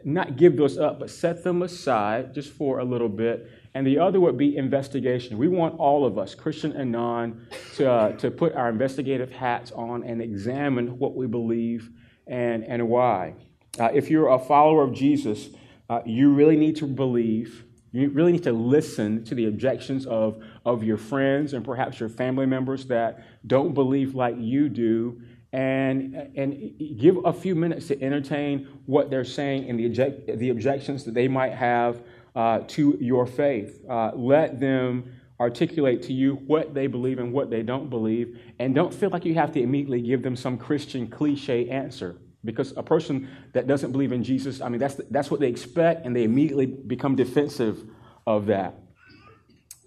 not 0.05 0.37
give 0.37 0.57
those 0.57 0.77
up, 0.79 0.99
but 1.01 1.09
set 1.09 1.43
them 1.45 1.63
aside 1.63 2.35
just 2.35 2.53
for 2.53 2.81
a 2.81 2.85
little 2.85 3.09
bit. 3.09 3.51
And 3.75 3.87
the 3.87 3.99
other 3.99 4.21
would 4.21 4.37
be 4.37 4.57
investigation. 4.57 5.39
We 5.39 5.49
want 5.49 5.79
all 5.79 6.05
of 6.05 6.19
us, 6.19 6.35
Christian 6.35 6.73
and 6.73 6.93
non, 6.93 7.47
to, 7.77 7.91
uh, 7.91 8.13
to 8.19 8.31
put 8.31 8.55
our 8.55 8.69
investigative 8.69 9.31
hats 9.31 9.73
on 9.73 10.05
and 10.05 10.21
examine 10.21 10.99
what 10.99 11.15
we 11.15 11.27
believe 11.27 11.91
and, 12.27 12.65
and 12.65 12.89
why. 12.89 13.35
Uh, 13.79 13.89
if 13.95 14.11
you're 14.11 14.29
a 14.29 14.39
follower 14.39 14.83
of 14.83 14.93
Jesus, 14.93 15.49
uh, 15.91 16.01
you 16.05 16.33
really 16.33 16.57
need 16.57 16.77
to 16.77 16.87
believe. 16.87 17.65
You 17.93 18.09
really 18.11 18.33
need 18.33 18.45
to 18.45 18.53
listen 18.53 19.25
to 19.25 19.35
the 19.35 19.47
objections 19.47 20.07
of, 20.07 20.43
of 20.65 20.83
your 20.83 20.97
friends 20.97 21.53
and 21.53 21.65
perhaps 21.65 22.01
your 22.01 22.09
family 22.09 22.47
members 22.47 22.87
that 22.87 23.25
don't 23.47 23.75
believe 23.75 24.15
like 24.15 24.37
you 24.39 24.69
do 24.69 25.21
and, 25.53 26.15
and 26.35 26.73
give 26.99 27.19
a 27.25 27.33
few 27.33 27.55
minutes 27.55 27.89
to 27.89 28.03
entertain 28.03 28.67
what 28.87 29.11
they're 29.11 29.25
saying 29.25 29.69
and 29.69 29.79
the, 29.79 29.85
object, 29.87 30.39
the 30.39 30.49
objections 30.49 31.05
that 31.05 31.13
they 31.13 31.29
might 31.29 31.53
have 31.53 32.03
uh, 32.35 32.61
to 32.69 32.97
your 33.01 33.27
faith. 33.27 33.85
Uh, 33.89 34.13
let 34.15 34.59
them 34.59 35.13
articulate 35.39 36.03
to 36.03 36.13
you 36.13 36.37
what 36.47 36.73
they 36.73 36.87
believe 36.87 37.19
and 37.19 37.33
what 37.33 37.51
they 37.51 37.63
don't 37.63 37.91
believe, 37.91 38.41
and 38.59 38.75
don't 38.75 38.95
feel 38.95 39.11
like 39.11 39.25
you 39.25 39.35
have 39.35 39.53
to 39.53 39.61
immediately 39.61 40.01
give 40.01 40.23
them 40.23 40.37
some 40.37 40.57
Christian 40.57 41.09
cliche 41.09 41.69
answer. 41.69 42.17
Because 42.45 42.77
a 42.77 42.83
person 42.83 43.29
that 43.53 43.67
doesn't 43.67 43.93
believe 43.93 44.13
in 44.13 44.25
Jesus, 44.25 44.61
I 44.61 44.69
mean, 44.69 44.81
that's, 44.81 45.01
that's 45.11 45.31
what 45.31 45.41
they 45.41 45.49
expect, 45.49 46.05
and 46.05 46.15
they 46.15 46.25
immediately 46.25 46.67
become 46.67 47.15
defensive 47.15 47.85
of 48.27 48.47
that. 48.47 48.75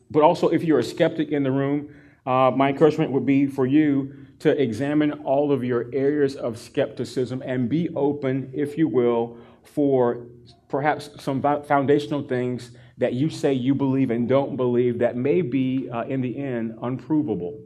But 0.10 0.24
also, 0.24 0.50
if 0.50 0.64
you're 0.64 0.80
a 0.80 0.84
skeptic 0.84 1.30
in 1.30 1.44
the 1.44 1.52
room, 1.52 1.94
uh, 2.26 2.52
my 2.56 2.70
encouragement 2.70 3.12
would 3.12 3.26
be 3.26 3.48
for 3.48 3.66
you 3.66 4.14
to 4.40 4.62
examine 4.62 5.12
all 5.24 5.52
of 5.52 5.64
your 5.64 5.90
areas 5.94 6.36
of 6.36 6.58
skepticism 6.58 7.42
and 7.46 7.70
be 7.70 7.90
open, 7.96 8.52
if 8.54 8.78
you 8.78 8.88
will, 8.88 9.38
for 9.64 10.28
perhaps 10.68 11.10
some 11.20 11.42
foundational 11.42 12.22
things 12.22 12.72
that 12.98 13.14
you 13.14 13.30
say 13.30 13.54
you 13.54 13.76
believe 13.76 14.10
and 14.12 14.28
don't 14.28 14.56
believe 14.56 15.00
that 15.00 15.16
may 15.16 15.42
be, 15.42 15.90
uh, 15.90 16.04
in 16.04 16.22
the 16.22 16.38
end, 16.38 16.78
unprovable. 16.82 17.60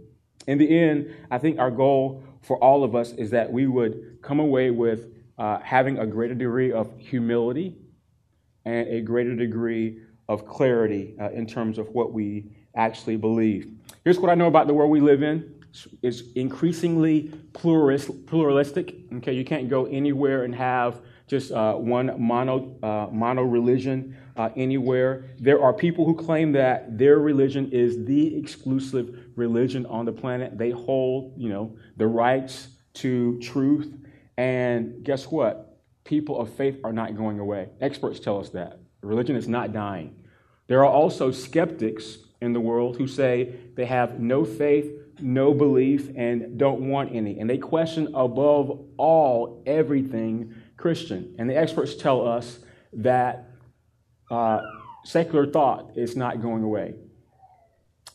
In 0.48 0.58
the 0.58 0.80
end, 0.80 1.14
I 1.30 1.38
think 1.38 1.60
our 1.60 1.72
goal 1.72 2.24
for 2.42 2.58
all 2.58 2.84
of 2.84 2.96
us 2.96 3.12
is 3.14 3.30
that 3.32 3.52
we 3.52 3.68
would 3.68 4.20
come 4.22 4.40
away 4.40 4.72
with 4.72 5.08
uh, 5.38 5.60
having 5.60 6.00
a 6.00 6.06
greater 6.06 6.36
degree 6.36 6.72
of 6.72 6.92
humility 6.98 7.76
and 8.66 8.88
a 8.88 9.02
greater 9.02 9.36
degree 9.36 10.02
of 10.28 10.46
clarity 10.46 11.16
uh, 11.20 11.30
in 11.32 11.46
terms 11.46 11.78
of 11.78 11.90
what 11.90 12.14
we 12.14 12.46
actually 12.76 13.16
believe. 13.16 13.72
Here's 14.04 14.20
what 14.20 14.30
I 14.30 14.36
know 14.36 14.48
about 14.48 14.68
the 14.68 14.74
world 14.74 14.92
we 14.92 15.02
live 15.02 15.24
in 15.24 15.56
is 16.02 16.32
increasingly 16.36 17.32
pluralist, 17.54 18.26
pluralistic. 18.26 18.96
Okay, 19.18 19.34
you 19.34 19.46
can't 19.46 19.70
go 19.70 19.86
anywhere 19.86 20.44
and 20.44 20.54
have 20.56 21.02
just 21.28 21.52
uh, 21.52 21.76
one 21.76 22.20
mono, 22.20 22.76
uh, 22.82 23.08
mono 23.12 23.44
religion 23.44 24.18
uh, 24.36 24.50
anywhere. 24.56 25.26
There 25.40 25.62
are 25.62 25.74
people 25.74 26.06
who 26.06 26.16
claim 26.16 26.52
that 26.54 26.98
their 26.98 27.20
religion 27.20 27.70
is 27.72 28.04
the 28.06 28.36
exclusive 28.36 29.29
religion 29.40 29.86
on 29.88 30.06
the 30.06 30.12
planet. 30.12 30.58
They 30.58 30.70
hold, 30.70 31.34
you 31.38 31.50
know, 31.50 31.76
the 31.98 32.08
rights 32.08 32.68
to 32.96 33.40
truth. 33.40 33.92
And 34.38 35.04
guess 35.04 35.26
what? 35.26 35.80
People 36.04 36.40
of 36.40 36.54
faith 36.54 36.80
are 36.84 36.94
not 36.94 37.18
going 37.18 37.40
away. 37.40 37.70
Experts 37.82 38.20
tell 38.20 38.40
us 38.40 38.50
that. 38.50 38.80
Religion 39.02 39.36
is 39.36 39.48
not 39.48 39.74
dying. 39.74 40.16
There 40.68 40.86
are 40.86 40.92
also 40.92 41.32
skeptics 41.32 42.20
in 42.42 42.54
the 42.54 42.60
world 42.60 42.98
who 42.98 43.08
say 43.08 43.56
they 43.76 43.86
have 43.86 44.20
no 44.20 44.46
faith 44.46 44.92
no 45.22 45.54
belief, 45.54 46.10
and 46.16 46.58
don't 46.58 46.90
want 46.90 47.16
any. 47.16 47.40
And 47.40 47.50
they 47.50 47.58
question 47.58 48.08
above 48.14 48.86
all 48.98 49.64
everything 49.66 50.54
Christian. 50.78 51.36
And 51.38 51.50
the 51.50 51.58
experts 51.58 51.96
tell 51.96 52.28
us 52.28 52.60
that 52.94 53.50
uh, 54.32 54.62
secular 55.04 55.48
thought 55.48 55.92
is 55.96 56.16
not 56.16 56.42
going 56.42 56.64
away. 56.64 56.96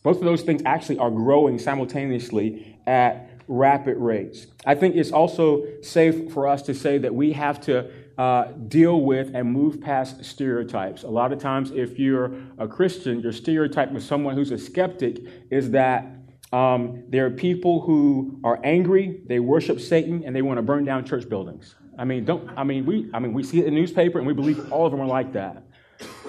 Both 0.05 0.19
of 0.19 0.25
those 0.25 0.43
things 0.43 0.63
actually 0.67 0.99
are 0.99 1.11
growing 1.11 1.59
simultaneously 1.59 2.79
at 2.87 3.31
rapid 3.49 3.97
rates. 3.97 4.47
I 4.65 4.75
think 4.75 4.97
it's 4.97 5.11
also 5.11 5.65
safe 5.83 6.31
for 6.33 6.47
us 6.47 6.63
to 6.63 6.75
say 6.75 6.99
that 6.99 7.15
we 7.15 7.33
have 7.33 7.61
to 7.63 7.91
uh, 8.19 8.45
deal 8.69 9.01
with 9.01 9.35
and 9.35 9.51
move 9.51 9.81
past 9.81 10.23
stereotypes. 10.25 11.03
A 11.03 11.09
lot 11.09 11.33
of 11.33 11.41
times, 11.41 11.71
if 11.71 11.99
you're 11.99 12.33
a 12.59 12.69
Christian, 12.69 13.21
your 13.21 13.33
stereotype 13.33 13.91
with 13.91 14.05
someone 14.05 14.35
who's 14.35 14.51
a 14.51 14.59
skeptic 14.59 15.19
is 15.51 15.71
that 15.71 16.07
um, 16.53 17.03
there 17.09 17.25
are 17.27 17.31
people 17.31 17.81
who 17.81 18.39
are 18.45 18.61
angry, 18.63 19.23
they 19.27 19.41
worship 19.41 19.81
Satan, 19.81 20.23
and 20.25 20.37
they 20.37 20.43
want 20.43 20.59
to 20.59 20.63
burn 20.63 20.85
down 20.85 21.05
church 21.07 21.29
buildings. 21.29 21.75
I 21.99 22.05
mean, 22.05 22.25
don't 22.25 22.51
I 22.57 22.65
mean 22.65 22.85
we 22.85 23.09
I 23.15 23.19
mean 23.21 23.33
we 23.33 23.43
see 23.43 23.61
it 23.61 23.67
in 23.67 23.75
the 23.75 23.81
newspaper 23.81 24.19
and 24.19 24.27
we 24.27 24.35
believe 24.35 24.71
all 24.71 24.85
of 24.85 24.93
them 24.93 25.01
are 25.01 25.07
like 25.07 25.33
that. 25.33 25.65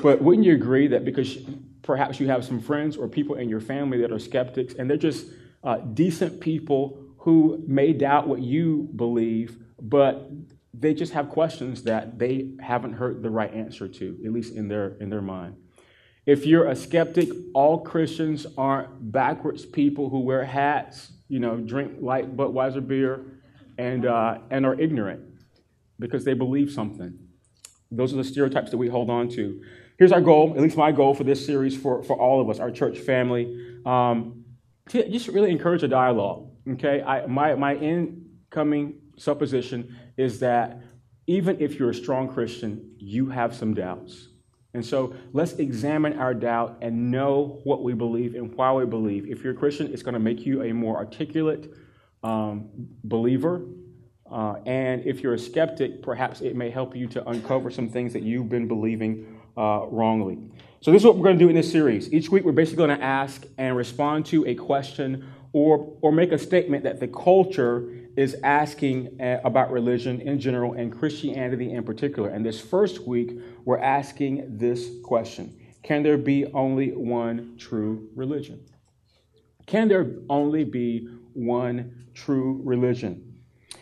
But 0.02 0.22
wouldn't 0.22 0.46
you 0.46 0.54
agree 0.54 0.88
that 0.88 1.06
because 1.06 1.38
perhaps 1.86 2.20
you 2.20 2.28
have 2.28 2.44
some 2.44 2.60
friends 2.60 2.98
or 2.98 3.08
people 3.08 3.36
in 3.36 3.48
your 3.48 3.62
family 3.62 4.02
that 4.02 4.12
are 4.12 4.20
skeptics 4.20 4.74
and 4.74 4.90
they're 4.90 4.98
just 4.98 5.28
uh, 5.64 5.78
decent 5.78 6.40
people 6.40 7.00
who 7.20 7.64
may 7.68 7.94
doubt 7.94 8.28
what 8.28 8.42
you 8.42 8.90
believe, 8.96 9.58
but 9.82 10.30
they 10.74 10.94
just 10.94 11.14
have 11.14 11.30
questions 11.30 11.84
that 11.84 12.20
they 12.20 12.50
haven't 12.60 12.94
heard 12.94 13.24
the 13.24 13.30
right 13.30 13.54
answer 13.54 13.88
to, 13.88 14.20
at 14.26 14.32
least 14.32 14.56
in 14.56 14.68
their 14.68 14.90
in 15.00 15.10
their 15.10 15.22
mind. 15.22 15.56
If 16.26 16.46
you're 16.46 16.68
a 16.68 16.76
skeptic, 16.76 17.30
all 17.54 17.80
Christians 17.80 18.48
aren't 18.58 19.12
backwards 19.12 19.64
people 19.64 20.10
who 20.10 20.22
wear 20.22 20.44
hats, 20.44 21.12
you 21.28 21.40
know, 21.40 21.58
drink 21.58 21.98
light 22.02 22.36
Budweiser 22.36 22.86
beer, 22.86 23.24
and, 23.78 24.08
uh, 24.08 24.40
and 24.50 24.66
are 24.66 24.80
ignorant 24.80 25.22
because 26.00 26.26
they 26.26 26.34
believe 26.34 26.72
something. 26.72 27.18
Those 27.92 28.12
are 28.12 28.18
the 28.18 28.24
stereotypes 28.24 28.72
that 28.72 28.78
we 28.78 28.88
hold 28.88 29.12
on 29.12 29.30
to. 29.30 29.62
Here's 29.98 30.12
our 30.12 30.22
goal, 30.22 30.54
at 30.56 30.62
least 30.62 30.76
my 30.76 30.92
goal 30.92 31.14
for 31.14 31.24
this 31.24 31.46
series 31.46 31.76
for, 31.76 32.04
for 32.04 32.20
all 32.20 32.42
of 32.42 32.50
us, 32.50 32.60
our 32.60 32.70
church 32.70 33.00
family, 33.00 33.80
um, 33.86 34.44
to 34.90 35.10
just 35.10 35.30
really 35.30 35.52
encourage 35.52 35.84
a 35.84 35.88
dialogue. 35.88 36.50
Okay, 36.72 37.02
I, 37.02 37.26
my, 37.28 37.56
my 37.56 37.76
incoming 37.76 39.00
supposition 39.18 39.96
is 40.18 40.40
that 40.40 40.82
even 41.28 41.62
if 41.62 41.80
you're 41.80 41.92
a 41.92 41.96
strong 41.96 42.28
Christian, 42.28 42.96
you 42.98 43.28
have 43.28 43.56
some 43.56 43.74
doubts. 43.74 44.28
And 44.74 44.86
so 44.86 45.16
let's 45.32 45.54
examine 45.54 46.20
our 46.20 46.34
doubt 46.34 46.80
and 46.82 47.10
know 47.10 47.62
what 47.64 47.82
we 47.82 47.94
believe 47.94 48.36
and 48.36 48.54
why 48.54 48.74
we 48.74 48.86
believe. 48.86 49.26
If 49.26 49.44
you're 49.44 49.54
a 49.54 49.56
Christian, 49.58 49.94
it's 49.94 50.04
going 50.04 50.16
to 50.16 50.20
make 50.20 50.46
you 50.46 50.64
a 50.64 50.74
more 50.74 50.98
articulate 50.98 51.72
um, 52.22 52.70
believer. 53.06 53.66
Uh, 54.30 54.56
and 54.66 55.06
if 55.06 55.22
you're 55.22 55.36
a 55.36 55.40
skeptic, 55.40 56.02
perhaps 56.02 56.42
it 56.42 56.56
may 56.56 56.70
help 56.70 56.96
you 56.96 57.08
to 57.08 57.28
uncover 57.30 57.72
some 57.72 57.88
things 57.88 58.12
that 58.12 58.24
you've 58.24 58.50
been 58.50 58.68
believing 58.68 59.35
uh, 59.58 59.86
wrongly. 59.90 60.38
So, 60.82 60.92
this 60.92 61.02
is 61.02 61.06
what 61.06 61.18
we're 61.18 61.24
going 61.24 61.40
to 61.40 61.44
do 61.44 61.50
in 61.50 61.56
this 61.56 61.72
series. 61.72 62.12
Each 62.14 62.30
week, 62.30 62.44
we're 62.44 62.52
basically 62.52 62.86
going 62.86 62.98
to 62.98 63.04
ask 63.04 63.46
and 63.58 63.76
respond 63.76 64.26
to 64.28 64.46
a 64.46 64.56
question 64.56 65.28
or, 65.54 65.98
or 66.02 66.12
make 66.12 66.32
a 66.32 66.38
statement 66.38 66.84
that 66.84 67.00
the 67.00 67.08
culture 67.08 67.90
is 68.16 68.36
asking 68.44 69.20
uh, 69.20 69.40
about 69.44 69.72
religion 69.72 70.22
in 70.22 70.40
general 70.40 70.74
and 70.74 70.92
Christianity 70.92 71.72
in 71.72 71.84
particular. 71.84 72.30
And 72.30 72.46
this 72.46 72.60
first 72.60 73.08
week, 73.08 73.40
we're 73.66 73.80
asking 73.80 74.58
this 74.58 74.90
question 75.04 75.58
can 75.84 76.02
there 76.02 76.18
be 76.18 76.46
only 76.48 76.94
one 76.94 77.56
true 77.60 78.10
religion? 78.16 78.60
Can 79.68 79.88
there 79.88 80.16
only 80.30 80.64
be 80.64 81.08
one 81.34 82.08
true 82.14 82.60
religion? 82.64 83.36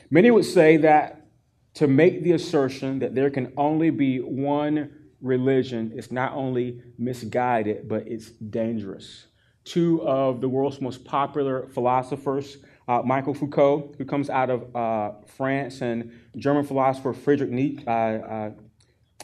Many 0.09 0.29
would 0.29 0.45
say 0.45 0.77
that 0.77 1.27
to 1.75 1.87
make 1.87 2.23
the 2.23 2.33
assertion 2.33 2.99
that 2.99 3.15
there 3.15 3.29
can 3.29 3.53
only 3.57 3.89
be 3.89 4.19
one 4.19 4.91
religion 5.23 5.93
is 5.95 6.11
not 6.11 6.33
only 6.33 6.83
misguided, 6.97 7.87
but 7.87 8.05
it's 8.07 8.29
dangerous. 8.29 9.27
Two 9.63 10.05
of 10.05 10.41
the 10.41 10.49
world's 10.49 10.81
most 10.81 11.05
popular 11.05 11.69
philosophers, 11.69 12.57
uh, 12.89 13.01
Michael 13.03 13.33
Foucault, 13.33 13.95
who 13.97 14.03
comes 14.03 14.29
out 14.29 14.49
of 14.49 14.75
uh, 14.75 15.13
France, 15.25 15.81
and 15.81 16.11
German 16.35 16.65
philosopher 16.65 17.13
Friedrich 17.13 17.49
Nietzsche, 17.49 17.87
uh, 17.87 17.91
uh, 17.91 18.51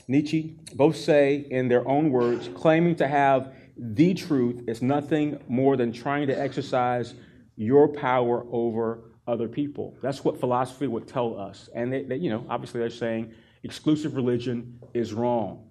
Nietzsche, 0.08 0.58
both 0.74 0.96
say 0.96 1.46
in 1.52 1.68
their 1.68 1.88
own 1.88 2.10
words, 2.10 2.50
claiming 2.56 2.96
to 2.96 3.08
have 3.08 3.54
the 3.78 4.14
truth 4.14 4.64
is 4.68 4.82
nothing 4.82 5.40
more 5.48 5.76
than 5.78 5.92
trying 5.92 6.28
to 6.28 6.40
exercise 6.40 7.14
your 7.58 7.90
power 7.90 8.46
over 8.52 9.12
other 9.28 9.50
people. 9.50 9.98
That's 10.02 10.24
what 10.24 10.40
philosophy 10.40 10.88
would 10.88 11.08
tell 11.08 11.38
us. 11.38 11.70
And 11.76 11.92
they, 11.92 12.04
they, 12.04 12.16
you 12.16 12.30
know, 12.30 12.46
obviously 12.50 12.80
they're 12.80 12.90
saying 12.90 13.34
exclusive 13.64 14.16
religion 14.16 14.80
is 14.94 15.14
wrong. 15.14 15.69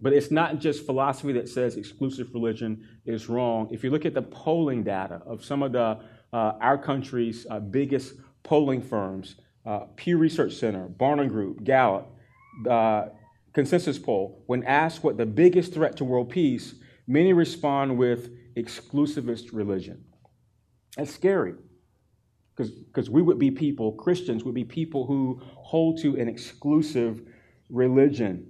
But 0.00 0.12
it's 0.12 0.30
not 0.30 0.58
just 0.58 0.84
philosophy 0.84 1.32
that 1.32 1.48
says 1.48 1.76
exclusive 1.76 2.34
religion 2.34 2.86
is 3.06 3.28
wrong. 3.28 3.68
If 3.70 3.82
you 3.82 3.90
look 3.90 4.04
at 4.04 4.14
the 4.14 4.22
polling 4.22 4.82
data 4.82 5.22
of 5.24 5.44
some 5.44 5.62
of 5.62 5.72
the 5.72 5.98
uh, 6.32 6.52
our 6.60 6.76
country's 6.76 7.46
uh, 7.48 7.60
biggest 7.60 8.14
polling 8.42 8.82
firms, 8.82 9.36
uh, 9.64 9.80
Pew 9.96 10.18
Research 10.18 10.54
Center, 10.54 10.88
Barna 10.88 11.28
Group, 11.28 11.64
Gallup, 11.64 12.14
uh, 12.68 13.06
Consensus 13.54 13.98
Poll, 13.98 14.42
when 14.46 14.62
asked 14.64 15.02
what 15.02 15.16
the 15.16 15.24
biggest 15.24 15.72
threat 15.72 15.96
to 15.96 16.04
world 16.04 16.28
peace, 16.28 16.74
many 17.06 17.32
respond 17.32 17.96
with 17.96 18.30
exclusivist 18.54 19.50
religion. 19.52 20.04
That's 20.96 21.12
scary 21.12 21.54
because 22.56 23.10
we 23.10 23.20
would 23.20 23.38
be 23.38 23.50
people, 23.50 23.92
Christians 23.92 24.44
would 24.44 24.54
be 24.54 24.64
people 24.64 25.06
who 25.06 25.40
hold 25.42 26.00
to 26.00 26.16
an 26.16 26.28
exclusive 26.28 27.22
religion. 27.68 28.46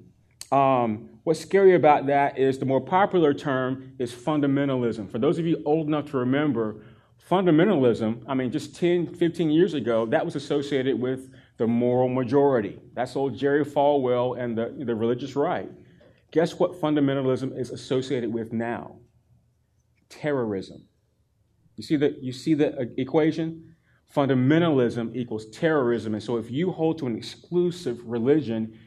Um, 0.53 1.11
what's 1.27 1.41
scary 1.41 1.75
about 1.75 2.07
that 2.07 2.39
is 2.39 2.57
the 2.57 2.65
more 2.65 2.81
popular 2.81 3.35
term 3.35 3.93
is 3.99 4.13
fundamentalism. 4.13 5.11
For 5.11 5.19
those 5.19 5.41
of 5.41 5.45
you 5.45 5.61
old 5.67 5.89
enough 5.89 6.09
to 6.13 6.19
remember, 6.19 6.85
fundamentalism, 7.29 8.23
I 8.29 8.35
mean, 8.35 8.53
just 8.53 8.77
10, 8.77 9.13
15 9.13 9.51
years 9.51 9.75
ago, 9.75 10.07
that 10.07 10.25
was 10.25 10.37
associated 10.37 11.01
with 11.01 11.35
the 11.57 11.67
moral 11.67 12.09
majority. 12.09 12.79
That's 12.95 13.17
old 13.17 13.37
Jerry 13.37 13.65
Falwell 13.65 14.39
and 14.39 14.57
the, 14.57 14.73
the 14.79 14.95
religious 14.95 15.35
right. 15.35 15.69
Guess 16.31 16.61
what 16.61 16.81
fundamentalism 16.81 17.59
is 17.59 17.71
associated 17.71 18.33
with 18.33 18.53
now? 18.53 18.95
Terrorism. 20.09 20.87
You 21.75 21.83
see 21.83 21.97
the, 21.97 22.17
you 22.21 22.31
see 22.31 22.55
the 22.55 22.79
uh, 22.79 22.85
equation? 22.99 23.75
Fundamentalism 24.15 25.17
equals 25.17 25.47
terrorism. 25.47 26.15
And 26.15 26.23
so 26.23 26.37
if 26.37 26.53
you 26.53 26.71
hold 26.71 26.99
to 26.99 27.09
an 27.09 27.17
exclusive 27.17 27.99
religion, 28.05 28.79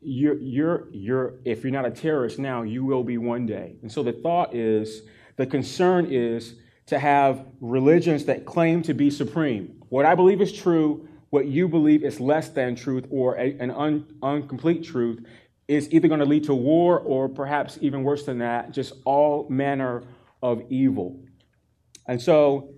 you're, 0.00 0.38
you're, 0.38 0.88
you're, 0.92 1.34
if 1.44 1.62
you're 1.62 1.72
not 1.72 1.86
a 1.86 1.90
terrorist 1.90 2.38
now, 2.38 2.62
you 2.62 2.84
will 2.84 3.04
be 3.04 3.18
one 3.18 3.46
day. 3.46 3.76
And 3.82 3.90
so 3.90 4.02
the 4.02 4.12
thought 4.12 4.54
is, 4.54 5.02
the 5.36 5.46
concern 5.46 6.06
is 6.06 6.54
to 6.86 6.98
have 6.98 7.46
religions 7.60 8.24
that 8.24 8.44
claim 8.44 8.82
to 8.82 8.94
be 8.94 9.10
supreme. 9.10 9.80
What 9.88 10.06
I 10.06 10.14
believe 10.14 10.40
is 10.40 10.52
true, 10.52 11.08
what 11.30 11.46
you 11.46 11.68
believe 11.68 12.02
is 12.02 12.18
less 12.20 12.48
than 12.48 12.74
truth 12.74 13.06
or 13.10 13.36
a, 13.36 13.56
an 13.58 13.70
un, 13.70 14.06
incomplete 14.22 14.84
truth, 14.84 15.24
is 15.68 15.92
either 15.92 16.08
going 16.08 16.20
to 16.20 16.26
lead 16.26 16.44
to 16.44 16.54
war 16.54 16.98
or 16.98 17.28
perhaps 17.28 17.78
even 17.80 18.02
worse 18.02 18.24
than 18.24 18.38
that, 18.38 18.72
just 18.72 18.94
all 19.04 19.48
manner 19.48 20.02
of 20.42 20.62
evil. 20.68 21.22
And 22.08 22.20
so 22.20 22.74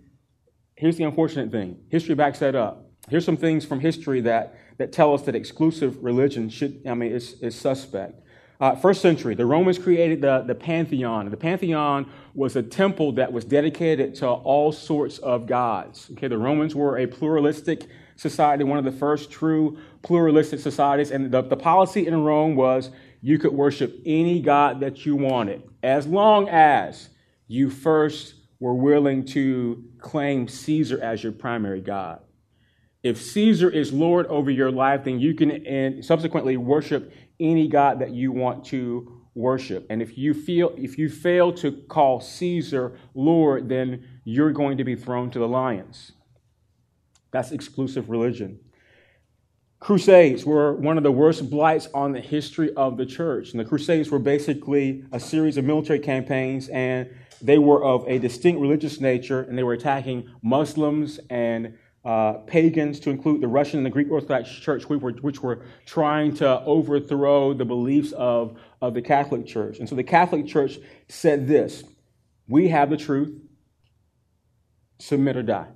here's 0.76 0.96
the 0.96 1.04
unfortunate 1.04 1.50
thing 1.50 1.78
history 1.88 2.14
backs 2.14 2.40
that 2.40 2.54
up. 2.54 2.90
Here's 3.08 3.24
some 3.24 3.36
things 3.36 3.64
from 3.64 3.80
history 3.80 4.20
that 4.22 4.54
that 4.78 4.92
tell 4.92 5.14
us 5.14 5.22
that 5.22 5.34
exclusive 5.34 6.02
religion 6.02 6.48
should, 6.48 6.82
I 6.86 6.94
mean, 6.94 7.12
is, 7.12 7.40
is 7.40 7.54
suspect. 7.54 8.20
Uh, 8.60 8.76
first 8.76 9.02
century, 9.02 9.34
the 9.34 9.44
Romans 9.44 9.76
created 9.76 10.20
the, 10.20 10.44
the 10.46 10.54
Pantheon. 10.54 11.28
The 11.28 11.36
Pantheon 11.36 12.08
was 12.32 12.54
a 12.54 12.62
temple 12.62 13.10
that 13.12 13.32
was 13.32 13.44
dedicated 13.44 14.14
to 14.16 14.28
all 14.28 14.70
sorts 14.70 15.18
of 15.18 15.46
gods. 15.46 16.08
Okay, 16.12 16.28
the 16.28 16.38
Romans 16.38 16.74
were 16.74 16.98
a 16.98 17.06
pluralistic 17.06 17.88
society, 18.14 18.62
one 18.62 18.78
of 18.78 18.84
the 18.84 18.92
first 18.92 19.32
true 19.32 19.78
pluralistic 20.02 20.60
societies. 20.60 21.10
And 21.10 21.32
the, 21.32 21.42
the 21.42 21.56
policy 21.56 22.06
in 22.06 22.22
Rome 22.22 22.54
was 22.54 22.90
you 23.20 23.36
could 23.36 23.52
worship 23.52 24.00
any 24.06 24.40
god 24.40 24.78
that 24.78 25.04
you 25.04 25.16
wanted, 25.16 25.62
as 25.82 26.06
long 26.06 26.48
as 26.48 27.08
you 27.48 27.68
first 27.68 28.34
were 28.60 28.74
willing 28.74 29.24
to 29.24 29.82
claim 29.98 30.46
Caesar 30.46 31.02
as 31.02 31.22
your 31.22 31.32
primary 31.32 31.80
god. 31.80 32.20
If 33.02 33.20
Caesar 33.20 33.68
is 33.68 33.92
Lord 33.92 34.26
over 34.26 34.50
your 34.50 34.70
life, 34.70 35.04
then 35.04 35.18
you 35.18 35.34
can 35.34 35.50
and 35.66 36.04
subsequently 36.04 36.56
worship 36.56 37.12
any 37.40 37.66
God 37.66 37.98
that 37.98 38.12
you 38.12 38.30
want 38.30 38.64
to 38.66 39.22
worship. 39.34 39.86
And 39.90 40.00
if 40.00 40.16
you 40.16 40.34
feel 40.34 40.72
if 40.76 40.98
you 40.98 41.08
fail 41.08 41.52
to 41.54 41.72
call 41.72 42.20
Caesar 42.20 42.98
Lord, 43.14 43.68
then 43.68 44.06
you're 44.24 44.52
going 44.52 44.78
to 44.78 44.84
be 44.84 44.94
thrown 44.94 45.30
to 45.32 45.38
the 45.38 45.48
lions. 45.48 46.12
That's 47.32 47.50
exclusive 47.50 48.10
religion. 48.10 48.60
Crusades 49.80 50.44
were 50.44 50.74
one 50.74 50.96
of 50.96 51.02
the 51.02 51.10
worst 51.10 51.50
blights 51.50 51.88
on 51.92 52.12
the 52.12 52.20
history 52.20 52.72
of 52.74 52.96
the 52.96 53.06
church. 53.06 53.50
And 53.50 53.58
the 53.58 53.64
Crusades 53.64 54.12
were 54.12 54.20
basically 54.20 55.02
a 55.10 55.18
series 55.18 55.56
of 55.56 55.64
military 55.64 55.98
campaigns, 55.98 56.68
and 56.68 57.10
they 57.40 57.58
were 57.58 57.82
of 57.82 58.06
a 58.06 58.20
distinct 58.20 58.60
religious 58.60 59.00
nature, 59.00 59.40
and 59.42 59.58
they 59.58 59.64
were 59.64 59.72
attacking 59.72 60.28
Muslims 60.40 61.18
and 61.30 61.76
uh, 62.04 62.34
pagans, 62.46 62.98
to 63.00 63.10
include 63.10 63.40
the 63.40 63.48
Russian 63.48 63.78
and 63.78 63.86
the 63.86 63.90
Greek 63.90 64.10
Orthodox 64.10 64.50
Church, 64.50 64.88
which 64.88 65.00
were, 65.00 65.12
which 65.12 65.42
were 65.42 65.64
trying 65.86 66.34
to 66.36 66.60
overthrow 66.64 67.54
the 67.54 67.64
beliefs 67.64 68.12
of, 68.12 68.58
of 68.80 68.94
the 68.94 69.02
Catholic 69.02 69.46
Church. 69.46 69.78
And 69.78 69.88
so 69.88 69.94
the 69.94 70.02
Catholic 70.02 70.46
Church 70.46 70.78
said 71.08 71.46
this 71.46 71.84
We 72.48 72.68
have 72.68 72.90
the 72.90 72.96
truth, 72.96 73.40
submit 74.98 75.36
or 75.36 75.42
die. 75.42 75.68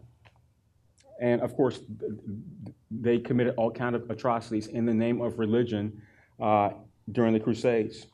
And 1.21 1.41
of 1.41 1.55
course, 1.55 1.81
they 2.91 3.19
committed 3.19 3.55
all 3.57 3.71
kind 3.71 3.95
of 3.95 4.11
atrocities 4.11 4.67
in 4.67 4.85
the 4.85 4.95
name 4.95 5.21
of 5.21 5.39
religion 5.39 6.03
uh, 6.41 6.71
during 7.11 7.33
the 7.33 7.41
Crusades. 7.41 8.07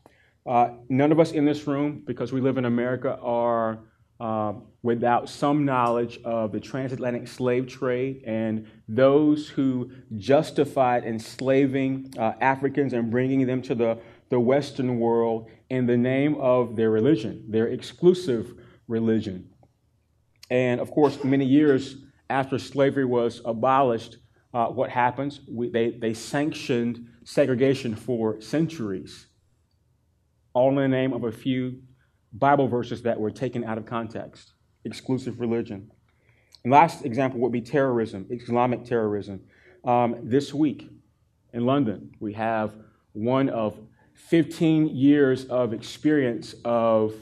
Uh, 0.44 0.70
none 0.88 1.12
of 1.12 1.20
us 1.20 1.32
in 1.32 1.44
this 1.44 1.66
room, 1.66 2.02
because 2.06 2.32
we 2.32 2.40
live 2.40 2.58
in 2.58 2.64
America, 2.64 3.16
are 3.20 3.78
uh, 4.22 4.52
without 4.84 5.28
some 5.28 5.64
knowledge 5.64 6.20
of 6.24 6.52
the 6.52 6.60
transatlantic 6.60 7.26
slave 7.26 7.66
trade 7.66 8.22
and 8.24 8.64
those 8.88 9.48
who 9.48 9.90
justified 10.16 11.04
enslaving 11.04 12.14
uh, 12.16 12.32
Africans 12.40 12.92
and 12.92 13.10
bringing 13.10 13.44
them 13.48 13.60
to 13.62 13.74
the, 13.74 13.98
the 14.28 14.38
Western 14.38 15.00
world 15.00 15.50
in 15.70 15.86
the 15.86 15.96
name 15.96 16.36
of 16.36 16.76
their 16.76 16.90
religion, 16.90 17.44
their 17.48 17.66
exclusive 17.66 18.54
religion. 18.86 19.50
And 20.50 20.80
of 20.80 20.92
course, 20.92 21.24
many 21.24 21.44
years 21.44 21.96
after 22.30 22.60
slavery 22.60 23.04
was 23.04 23.42
abolished, 23.44 24.18
uh, 24.54 24.66
what 24.66 24.90
happens? 24.90 25.40
We, 25.50 25.68
they, 25.68 25.90
they 25.90 26.14
sanctioned 26.14 27.08
segregation 27.24 27.96
for 27.96 28.40
centuries, 28.40 29.26
all 30.52 30.68
in 30.68 30.76
the 30.76 30.86
name 30.86 31.12
of 31.12 31.24
a 31.24 31.32
few 31.32 31.80
Bible 32.32 32.68
verses 32.68 33.02
that 33.02 33.18
were 33.18 33.30
taken 33.30 33.64
out 33.64 33.78
of 33.78 33.86
context, 33.86 34.54
exclusive 34.84 35.40
religion. 35.40 35.90
And 36.64 36.72
last 36.72 37.04
example 37.04 37.40
would 37.40 37.52
be 37.52 37.60
terrorism, 37.60 38.26
Islamic 38.30 38.84
terrorism. 38.84 39.40
Um, 39.84 40.16
this 40.22 40.54
week 40.54 40.88
in 41.52 41.66
London, 41.66 42.14
we 42.20 42.32
have 42.34 42.74
one 43.12 43.48
of 43.48 43.78
15 44.14 44.88
years 44.88 45.44
of 45.46 45.72
experience 45.72 46.54
of 46.64 47.14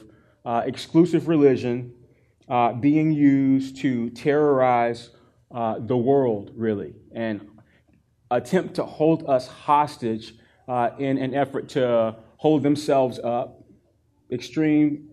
uh, 0.45 0.63
exclusive 0.65 1.27
religion 1.27 1.93
uh, 2.47 2.73
being 2.73 3.11
used 3.11 3.77
to 3.77 4.09
terrorize 4.11 5.09
uh, 5.53 5.75
the 5.79 5.97
world, 5.97 6.51
really, 6.55 6.93
and 7.13 7.47
attempt 8.29 8.75
to 8.75 8.85
hold 8.85 9.29
us 9.29 9.47
hostage 9.47 10.35
uh, 10.67 10.91
in 10.97 11.17
an 11.17 11.33
effort 11.33 11.67
to 11.69 12.15
hold 12.37 12.63
themselves 12.63 13.19
up 13.19 13.60
extreme 14.31 15.09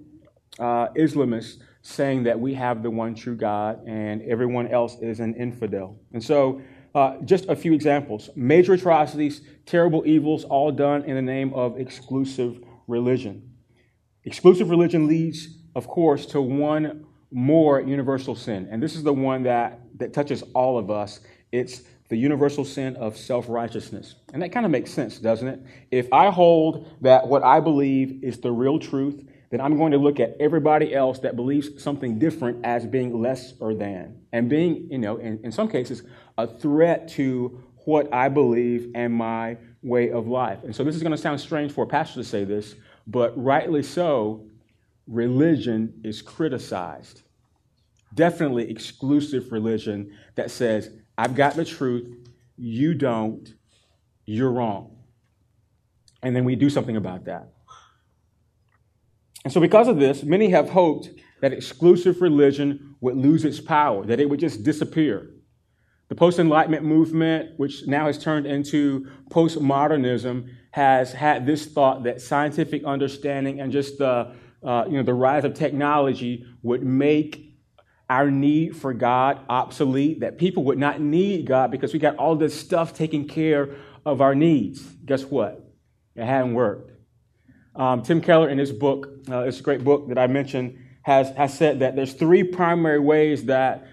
uh, 0.59 0.89
Islamists 0.97 1.59
saying 1.83 2.25
that 2.25 2.39
we 2.39 2.55
have 2.55 2.83
the 2.83 2.91
one 2.91 3.15
true 3.15 3.37
God 3.37 3.87
and 3.87 4.23
everyone 4.23 4.69
else 4.69 4.99
is 5.01 5.21
an 5.21 5.35
infidel. 5.35 5.99
And 6.13 6.23
so, 6.23 6.61
uh, 6.95 7.17
just 7.25 7.47
a 7.49 7.55
few 7.55 7.73
examples 7.73 8.31
major 8.35 8.73
atrocities, 8.73 9.43
terrible 9.67 10.03
evils, 10.07 10.45
all 10.45 10.73
done 10.73 11.05
in 11.05 11.15
the 11.15 11.23
name 11.23 11.53
of 11.55 11.79
exclusive 11.79 12.61
religion. 12.87 13.51
Exclusive 14.25 14.71
religion 14.71 15.07
leads, 15.07 15.59
of 15.75 15.87
course, 15.87 16.27
to 16.27 16.41
one 16.41 17.05
more 17.31 17.81
universal 17.81 18.35
sin. 18.35 18.69
And 18.71 18.83
this 18.83 18.97
is 18.97 19.03
the 19.03 19.13
one 19.13 19.43
that, 19.45 19.81
that 19.99 20.13
touches 20.13 20.43
all 20.55 20.79
of 20.79 20.91
us 20.91 21.21
it's 21.53 21.83
the 22.09 22.17
universal 22.17 22.65
sin 22.65 22.97
of 22.97 23.17
self 23.17 23.49
righteousness. 23.49 24.15
And 24.33 24.43
that 24.43 24.51
kind 24.51 24.65
of 24.65 24.73
makes 24.73 24.91
sense, 24.91 25.19
doesn't 25.19 25.49
it? 25.49 25.63
If 25.91 26.13
I 26.13 26.31
hold 26.31 26.89
that 27.03 27.27
what 27.29 27.43
I 27.43 27.61
believe 27.61 28.25
is 28.25 28.39
the 28.39 28.51
real 28.51 28.79
truth, 28.79 29.25
then 29.51 29.61
I'm 29.61 29.77
going 29.79 29.93
to 29.93 29.99
look 29.99 30.21
at 30.21 30.37
everybody 30.41 30.95
else 30.95 31.19
that 31.21 31.37
believes 31.37 31.83
something 31.83 32.19
different 32.19 32.65
as 32.65 32.87
being 32.87 33.21
less 33.21 33.55
or 33.61 33.75
than, 33.75 34.21
and 34.33 34.49
being, 34.49 34.89
you 34.91 34.99
know, 34.99 35.17
in, 35.17 35.41
in 35.43 35.53
some 35.53 35.69
cases, 35.69 36.03
a 36.37 36.47
threat 36.47 37.09
to 37.09 37.63
what 37.85 38.13
I 38.13 38.29
believe 38.29 38.91
and 38.95 39.13
my 39.15 39.57
way 39.83 40.11
of 40.11 40.29
life. 40.29 40.65
And 40.65 40.77
so 40.77 40.85
this 40.85 40.95
is 40.95 41.03
going 41.03 41.13
to 41.13 41.19
sound 41.19 41.41
strange 41.41 41.73
for 41.73 41.85
a 41.85 41.87
pastor 41.87 42.17
to 42.17 42.25
say 42.25 42.45
this, 42.45 42.75
but 43.07 43.33
rightly 43.43 43.83
so, 43.83 44.47
religion 45.07 46.01
is 46.05 46.21
criticized. 46.21 47.23
Definitely 48.15 48.71
exclusive 48.71 49.51
religion 49.53 50.13
that 50.35 50.51
says, 50.51 50.91
I've 51.19 51.35
got 51.35 51.57
the 51.57 51.65
truth, 51.65 52.17
you 52.57 52.95
don't, 52.95 53.53
you're 54.25 54.53
wrong. 54.53 54.97
And 56.23 56.35
then 56.35 56.45
we 56.45 56.55
do 56.55 56.71
something 56.71 56.97
about 56.97 57.25
that. 57.25 57.53
And 59.45 59.53
so, 59.53 59.61
because 59.61 59.89
of 59.89 59.99
this, 59.99 60.23
many 60.23 60.51
have 60.51 60.71
hoped 60.71 61.11
that 61.41 61.53
exclusive 61.53 62.21
religion 62.21 62.95
would 63.01 63.17
lose 63.17 63.45
its 63.45 63.61
power, 63.61 64.05
that 64.07 64.21
it 64.21 64.31
would 64.31 64.39
just 64.39 64.63
disappear. 64.63 65.31
The 66.09 66.15
post 66.15 66.39
Enlightenment 66.39 66.85
movement, 66.85 67.59
which 67.59 67.87
now 67.87 68.07
has 68.07 68.19
turned 68.19 68.47
into 68.47 69.09
postmodernism, 69.31 70.49
has 70.71 71.13
had 71.13 71.47
this 71.47 71.67
thought 71.67 72.05
that 72.05 72.21
scientific 72.21 72.85
understanding 72.85 73.61
and 73.61 73.73
just 73.73 73.99
the, 73.99 74.35
uh, 74.63 74.85
you 74.87 74.97
know, 74.97 75.03
the 75.03 75.15
rise 75.15 75.45
of 75.45 75.55
technology 75.55 76.47
would 76.63 76.83
make 76.83 77.48
our 78.09 78.31
need 78.31 78.77
for 78.77 78.95
God 78.95 79.41
obsolete, 79.49 80.21
that 80.21 80.39
people 80.39 80.65
would 80.65 80.79
not 80.79 81.01
need 81.01 81.47
God 81.47 81.71
because 81.71 81.93
we 81.93 81.99
got 81.99 82.17
all 82.17 82.37
this 82.37 82.59
stuff 82.59 82.95
taking 82.95 83.29
care 83.29 83.77
of 84.07 84.21
our 84.21 84.35
needs. 84.35 84.83
Guess 85.05 85.25
what? 85.25 85.65
It 86.17 86.25
hadn't 86.25 86.55
worked. 86.55 86.93
Um, 87.77 88.03
Tim 88.03 88.21
Keller, 88.21 88.49
in 88.49 88.59
his 88.59 88.73
book, 88.73 89.09
uh, 89.31 89.43
it's 89.43 89.61
a 89.61 89.63
great 89.63 89.85
book 89.85 90.09
that 90.09 90.19
I 90.19 90.27
mentioned, 90.27 90.79
has, 91.03 91.31
has 91.37 91.57
said 91.57 91.81
that 91.81 91.95
there's 91.97 92.15
three 92.15 92.43
primary 92.43 92.99
ways 92.99 93.45
that 93.45 93.87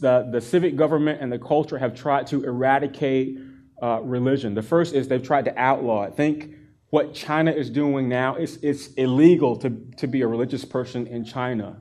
the, 0.00 0.28
the 0.30 0.40
civic 0.40 0.76
government 0.76 1.20
and 1.20 1.32
the 1.32 1.38
culture 1.38 1.78
have 1.78 1.94
tried 1.94 2.26
to 2.28 2.44
eradicate 2.44 3.38
uh, 3.82 4.00
religion. 4.02 4.54
The 4.54 4.62
first 4.62 4.94
is 4.94 5.08
they've 5.08 5.22
tried 5.22 5.46
to 5.46 5.58
outlaw 5.58 6.04
it. 6.04 6.14
Think 6.14 6.54
what 6.90 7.14
China 7.14 7.50
is 7.50 7.70
doing 7.70 8.08
now. 8.08 8.36
It's, 8.36 8.56
it's 8.56 8.88
illegal 8.94 9.56
to, 9.56 9.70
to 9.96 10.06
be 10.06 10.20
a 10.20 10.26
religious 10.28 10.64
person 10.64 11.06
in 11.06 11.24
China. 11.24 11.80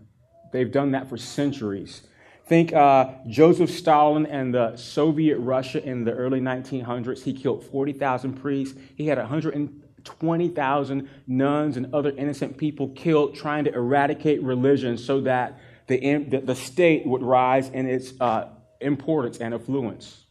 They've 0.51 0.71
done 0.71 0.91
that 0.91 1.09
for 1.09 1.17
centuries. 1.17 2.01
Think 2.45 2.73
uh, 2.73 3.13
Joseph 3.27 3.69
Stalin 3.69 4.25
and 4.25 4.53
the 4.53 4.75
Soviet 4.75 5.37
Russia 5.37 5.83
in 5.83 6.03
the 6.03 6.11
early 6.11 6.41
1900s. 6.41 7.23
He 7.23 7.33
killed 7.33 7.63
40,000 7.63 8.33
priests. 8.33 8.77
He 8.95 9.07
had 9.07 9.17
120,000 9.17 11.09
nuns 11.27 11.77
and 11.77 11.93
other 11.93 12.11
innocent 12.17 12.57
people 12.57 12.89
killed 12.89 13.35
trying 13.35 13.63
to 13.65 13.73
eradicate 13.73 14.43
religion 14.43 14.97
so 14.97 15.21
that 15.21 15.59
the, 15.87 16.41
the 16.43 16.55
state 16.55 17.05
would 17.05 17.21
rise 17.21 17.69
in 17.69 17.87
its 17.87 18.13
uh, 18.19 18.49
importance 18.81 19.37
and 19.37 19.53
affluence. 19.53 20.25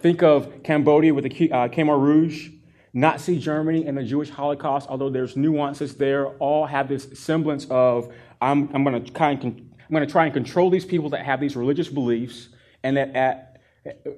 Think 0.00 0.22
of 0.22 0.62
Cambodia 0.62 1.12
with 1.12 1.24
the 1.24 1.52
uh, 1.52 1.68
Khmer 1.68 2.00
Rouge, 2.00 2.50
Nazi 2.92 3.38
Germany, 3.38 3.86
and 3.86 3.96
the 3.96 4.02
Jewish 4.02 4.30
Holocaust, 4.30 4.88
although 4.88 5.10
there's 5.10 5.36
nuances 5.36 5.96
there, 5.96 6.28
all 6.38 6.66
have 6.66 6.88
this 6.88 7.08
semblance 7.14 7.66
of 7.70 8.12
I'm, 8.40 8.70
I'm 8.74 8.84
going 8.84 9.04
to 9.04 9.10
of, 9.10 9.44
I'm 9.44 9.70
going 9.90 10.06
to 10.06 10.10
try 10.10 10.24
and 10.24 10.34
control 10.34 10.70
these 10.70 10.84
people 10.84 11.10
that 11.10 11.24
have 11.24 11.40
these 11.40 11.56
religious 11.56 11.88
beliefs, 11.88 12.48
and 12.82 12.96
that 12.96 13.14
at, 13.14 13.60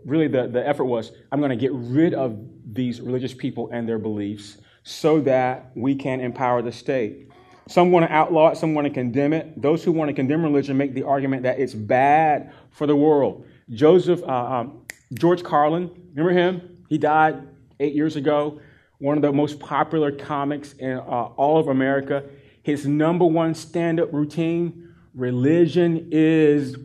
really 0.04 0.28
the, 0.28 0.48
the 0.48 0.66
effort 0.66 0.84
was 0.84 1.12
I'm 1.30 1.40
going 1.40 1.50
to 1.50 1.56
get 1.56 1.72
rid 1.72 2.14
of 2.14 2.38
these 2.72 3.00
religious 3.00 3.34
people 3.34 3.70
and 3.72 3.88
their 3.88 3.98
beliefs 3.98 4.58
so 4.84 5.20
that 5.20 5.70
we 5.74 5.94
can 5.94 6.20
empower 6.20 6.62
the 6.62 6.72
state. 6.72 7.28
Some 7.68 7.92
want 7.92 8.06
to 8.06 8.12
outlaw 8.12 8.48
it, 8.48 8.56
some 8.56 8.74
want 8.74 8.86
to 8.86 8.92
condemn 8.92 9.32
it. 9.32 9.60
Those 9.60 9.84
who 9.84 9.92
want 9.92 10.08
to 10.08 10.14
condemn 10.14 10.42
religion 10.42 10.76
make 10.76 10.94
the 10.94 11.04
argument 11.04 11.44
that 11.44 11.60
it's 11.60 11.74
bad 11.74 12.52
for 12.70 12.86
the 12.86 12.96
world. 12.96 13.46
Joseph, 13.70 14.22
uh, 14.24 14.26
um, 14.26 14.82
George 15.14 15.44
Carlin, 15.44 15.90
remember 16.14 16.32
him? 16.32 16.84
He 16.88 16.98
died 16.98 17.46
eight 17.78 17.94
years 17.94 18.16
ago. 18.16 18.60
One 18.98 19.16
of 19.16 19.22
the 19.22 19.32
most 19.32 19.60
popular 19.60 20.10
comics 20.10 20.74
in 20.74 20.92
uh, 20.92 21.00
all 21.00 21.58
of 21.58 21.68
America. 21.68 22.24
His 22.62 22.86
number 22.86 23.24
one 23.24 23.54
stand 23.54 24.00
up 24.00 24.12
routine 24.12 24.94
religion 25.14 26.08
is 26.10 26.76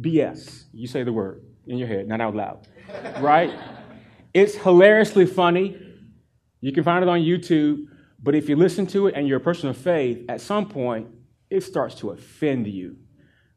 BS. 0.00 0.64
You 0.72 0.86
say 0.86 1.02
the 1.04 1.12
word 1.12 1.42
in 1.66 1.78
your 1.78 1.88
head, 1.88 2.08
not 2.08 2.20
out 2.20 2.34
loud. 2.34 2.66
right? 3.20 3.52
It's 4.34 4.54
hilariously 4.54 5.26
funny. 5.26 5.78
You 6.60 6.72
can 6.72 6.84
find 6.84 7.02
it 7.02 7.08
on 7.08 7.20
YouTube. 7.20 7.86
But 8.22 8.34
if 8.34 8.48
you 8.48 8.56
listen 8.56 8.86
to 8.88 9.08
it 9.08 9.14
and 9.16 9.26
you're 9.26 9.38
a 9.38 9.40
person 9.40 9.68
of 9.68 9.76
faith, 9.76 10.24
at 10.28 10.40
some 10.40 10.68
point, 10.68 11.08
it 11.50 11.62
starts 11.62 11.96
to 11.96 12.10
offend 12.10 12.66
you 12.66 12.96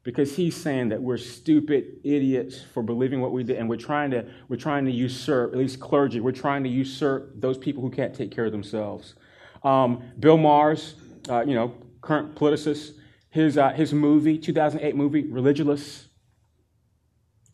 because 0.04 0.36
he's 0.36 0.56
saying 0.56 0.90
that 0.90 1.02
we're 1.02 1.18
stupid 1.18 1.98
idiots 2.04 2.62
for 2.74 2.84
believing 2.84 3.22
what 3.22 3.32
we 3.32 3.44
did 3.44 3.58
and 3.58 3.70
we're 3.70 3.76
trying 3.78 4.12
to 4.12 4.26
we're 4.50 4.56
trying 4.56 4.86
to 4.86 4.92
usurp 4.92 5.52
at 5.52 5.58
least 5.58 5.80
clergy 5.80 6.20
we're 6.20 6.32
trying 6.32 6.64
to 6.64 6.70
usurp 6.70 7.32
those 7.36 7.58
people 7.58 7.82
who 7.82 7.90
can't 7.90 8.14
take 8.14 8.32
care 8.32 8.46
of 8.46 8.52
themselves 8.52 9.16
um, 9.64 10.04
bill 10.20 10.38
maher's 10.38 10.96
uh, 11.30 11.44
you 11.46 11.54
know 11.54 11.74
current 12.02 12.36
politicist 12.36 12.92
his, 13.30 13.58
uh, 13.58 13.72
his 13.72 13.94
movie 13.94 14.38
2008 14.38 14.96
movie 14.96 15.24
religulous 15.24 16.08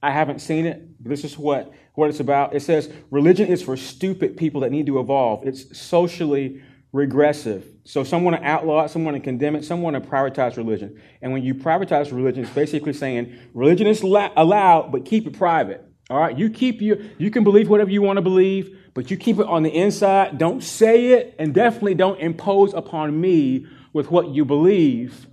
i 0.02 0.12
haven't 0.12 0.40
seen 0.40 0.66
it 0.66 0.88
but 1.00 1.10
this 1.10 1.24
is 1.24 1.38
what, 1.38 1.74
what 1.96 2.10
it's 2.10 2.20
about 2.20 2.56
it 2.56 2.62
says 2.62 2.92
religion 3.10 3.48
is 3.48 3.62
for 3.62 3.78
stupid 3.78 4.38
people 4.38 4.62
that 4.62 4.72
need 4.72 4.86
to 4.86 5.00
evolve 5.00 5.46
it's 5.48 5.78
socially 5.78 6.62
regressive. 6.94 7.66
So 7.84 8.04
some 8.04 8.24
want 8.24 8.38
to 8.38 8.44
outlaw 8.46 8.84
it, 8.84 8.90
some 8.90 9.06
want 9.06 9.16
to 9.16 9.22
condemn 9.22 9.56
it, 9.56 9.64
some 9.64 9.82
want 9.82 10.02
to 10.02 10.02
privatize 10.02 10.58
religion. 10.58 11.02
And 11.22 11.32
when 11.32 11.44
you 11.44 11.56
privatize 11.56 12.12
religion, 12.12 12.44
it's 12.44 12.54
basically 12.54 12.94
saying 12.94 13.38
religion 13.54 13.88
is 13.88 14.02
allowed, 14.02 14.92
but 14.92 15.06
keep 15.06 15.26
it 15.26 15.38
private. 15.38 15.86
All 16.10 16.20
right, 16.20 16.38
you 16.38 16.50
keep 16.50 16.82
your, 16.82 16.98
you 17.18 17.32
can 17.32 17.44
believe 17.44 17.70
whatever 17.70 17.90
you 17.90 18.02
want 18.02 18.18
to 18.18 18.22
believe, 18.22 18.78
but 18.94 19.10
you 19.10 19.18
keep 19.18 19.40
it 19.40 19.46
on 19.48 19.64
the 19.64 19.70
inside. 19.70 20.38
Don't 20.38 20.62
say 20.62 21.14
it, 21.14 21.36
and 21.40 21.54
definitely 21.54 21.96
don't 21.96 22.20
impose 22.20 22.74
upon 22.74 23.20
me 23.20 23.66
with 23.94 24.12
what 24.12 24.30
you 24.30 24.46
believe. 24.46 25.28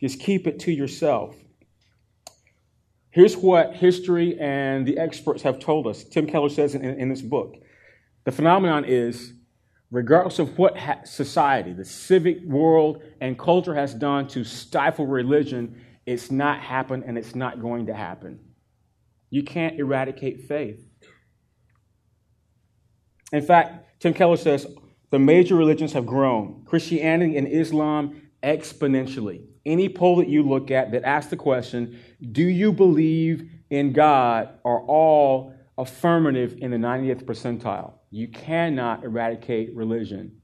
Just 0.00 0.20
keep 0.20 0.46
it 0.46 0.60
to 0.60 0.72
yourself. 0.72 1.36
Here's 3.10 3.36
what 3.36 3.74
history 3.76 4.38
and 4.40 4.86
the 4.86 4.98
experts 4.98 5.42
have 5.42 5.58
told 5.58 5.86
us. 5.86 6.02
Tim 6.04 6.26
Keller 6.26 6.48
says 6.48 6.74
in, 6.74 6.82
in 6.82 7.08
this 7.08 7.22
book. 7.22 7.56
The 8.24 8.32
phenomenon 8.32 8.84
is 8.86 9.34
regardless 9.92 10.38
of 10.38 10.58
what 10.58 10.76
society, 11.06 11.72
the 11.74 11.84
civic 11.84 12.42
world, 12.44 13.02
and 13.20 13.38
culture 13.38 13.74
has 13.74 13.94
done 13.94 14.26
to 14.26 14.42
stifle 14.42 15.06
religion, 15.06 15.78
it's 16.06 16.30
not 16.30 16.60
happened 16.60 17.04
and 17.06 17.16
it's 17.16 17.34
not 17.34 17.60
going 17.60 17.86
to 17.86 17.94
happen. 17.94 18.40
You 19.30 19.44
can't 19.44 19.78
eradicate 19.78 20.48
faith. 20.48 20.82
In 23.32 23.42
fact, 23.42 24.00
Tim 24.00 24.14
Keller 24.14 24.36
says 24.36 24.66
the 25.10 25.18
major 25.18 25.56
religions 25.56 25.92
have 25.92 26.06
grown 26.06 26.62
Christianity 26.66 27.36
and 27.36 27.48
Islam 27.48 28.22
exponentially. 28.42 29.44
Any 29.64 29.88
poll 29.88 30.16
that 30.16 30.28
you 30.28 30.42
look 30.42 30.70
at 30.70 30.92
that 30.92 31.04
asks 31.04 31.30
the 31.30 31.36
question, 31.36 31.98
Do 32.32 32.42
you 32.42 32.72
believe 32.72 33.48
in 33.72 33.94
God, 33.94 34.50
are 34.66 34.80
all 34.82 35.54
affirmative 35.78 36.58
in 36.58 36.70
the 36.70 36.76
90th 36.76 37.24
percentile. 37.24 37.94
You 38.10 38.28
cannot 38.28 39.02
eradicate 39.02 39.74
religion. 39.74 40.42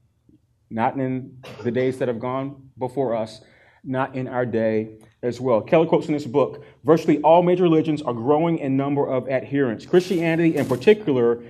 Not 0.71 0.97
in 0.97 1.37
the 1.63 1.69
days 1.69 1.99
that 1.99 2.07
have 2.07 2.19
gone 2.19 2.71
before 2.79 3.15
us, 3.15 3.41
not 3.83 4.15
in 4.15 4.27
our 4.27 4.47
day 4.47 4.97
as 5.21 5.39
well. 5.39 5.61
Keller 5.61 5.85
quotes 5.85 6.07
in 6.07 6.13
this 6.13 6.25
book 6.25 6.65
virtually 6.83 7.21
all 7.21 7.43
major 7.43 7.61
religions 7.61 8.01
are 8.01 8.13
growing 8.13 8.57
in 8.57 8.75
number 8.75 9.07
of 9.07 9.29
adherents. 9.29 9.85
Christianity, 9.85 10.55
in 10.55 10.65
particular, 10.65 11.43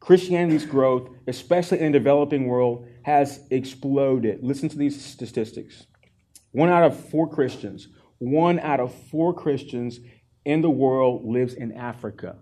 Christianity's 0.00 0.64
growth, 0.64 1.10
especially 1.26 1.80
in 1.80 1.92
the 1.92 1.98
developing 1.98 2.46
world, 2.46 2.86
has 3.02 3.40
exploded. 3.50 4.42
Listen 4.42 4.68
to 4.70 4.78
these 4.78 5.02
statistics. 5.02 5.86
One 6.52 6.70
out 6.70 6.84
of 6.84 6.98
four 6.98 7.28
Christians, 7.28 7.88
one 8.18 8.58
out 8.58 8.80
of 8.80 8.94
four 9.10 9.34
Christians 9.34 10.00
in 10.44 10.62
the 10.62 10.70
world 10.70 11.24
lives 11.24 11.54
in 11.54 11.72
Africa. 11.72 12.38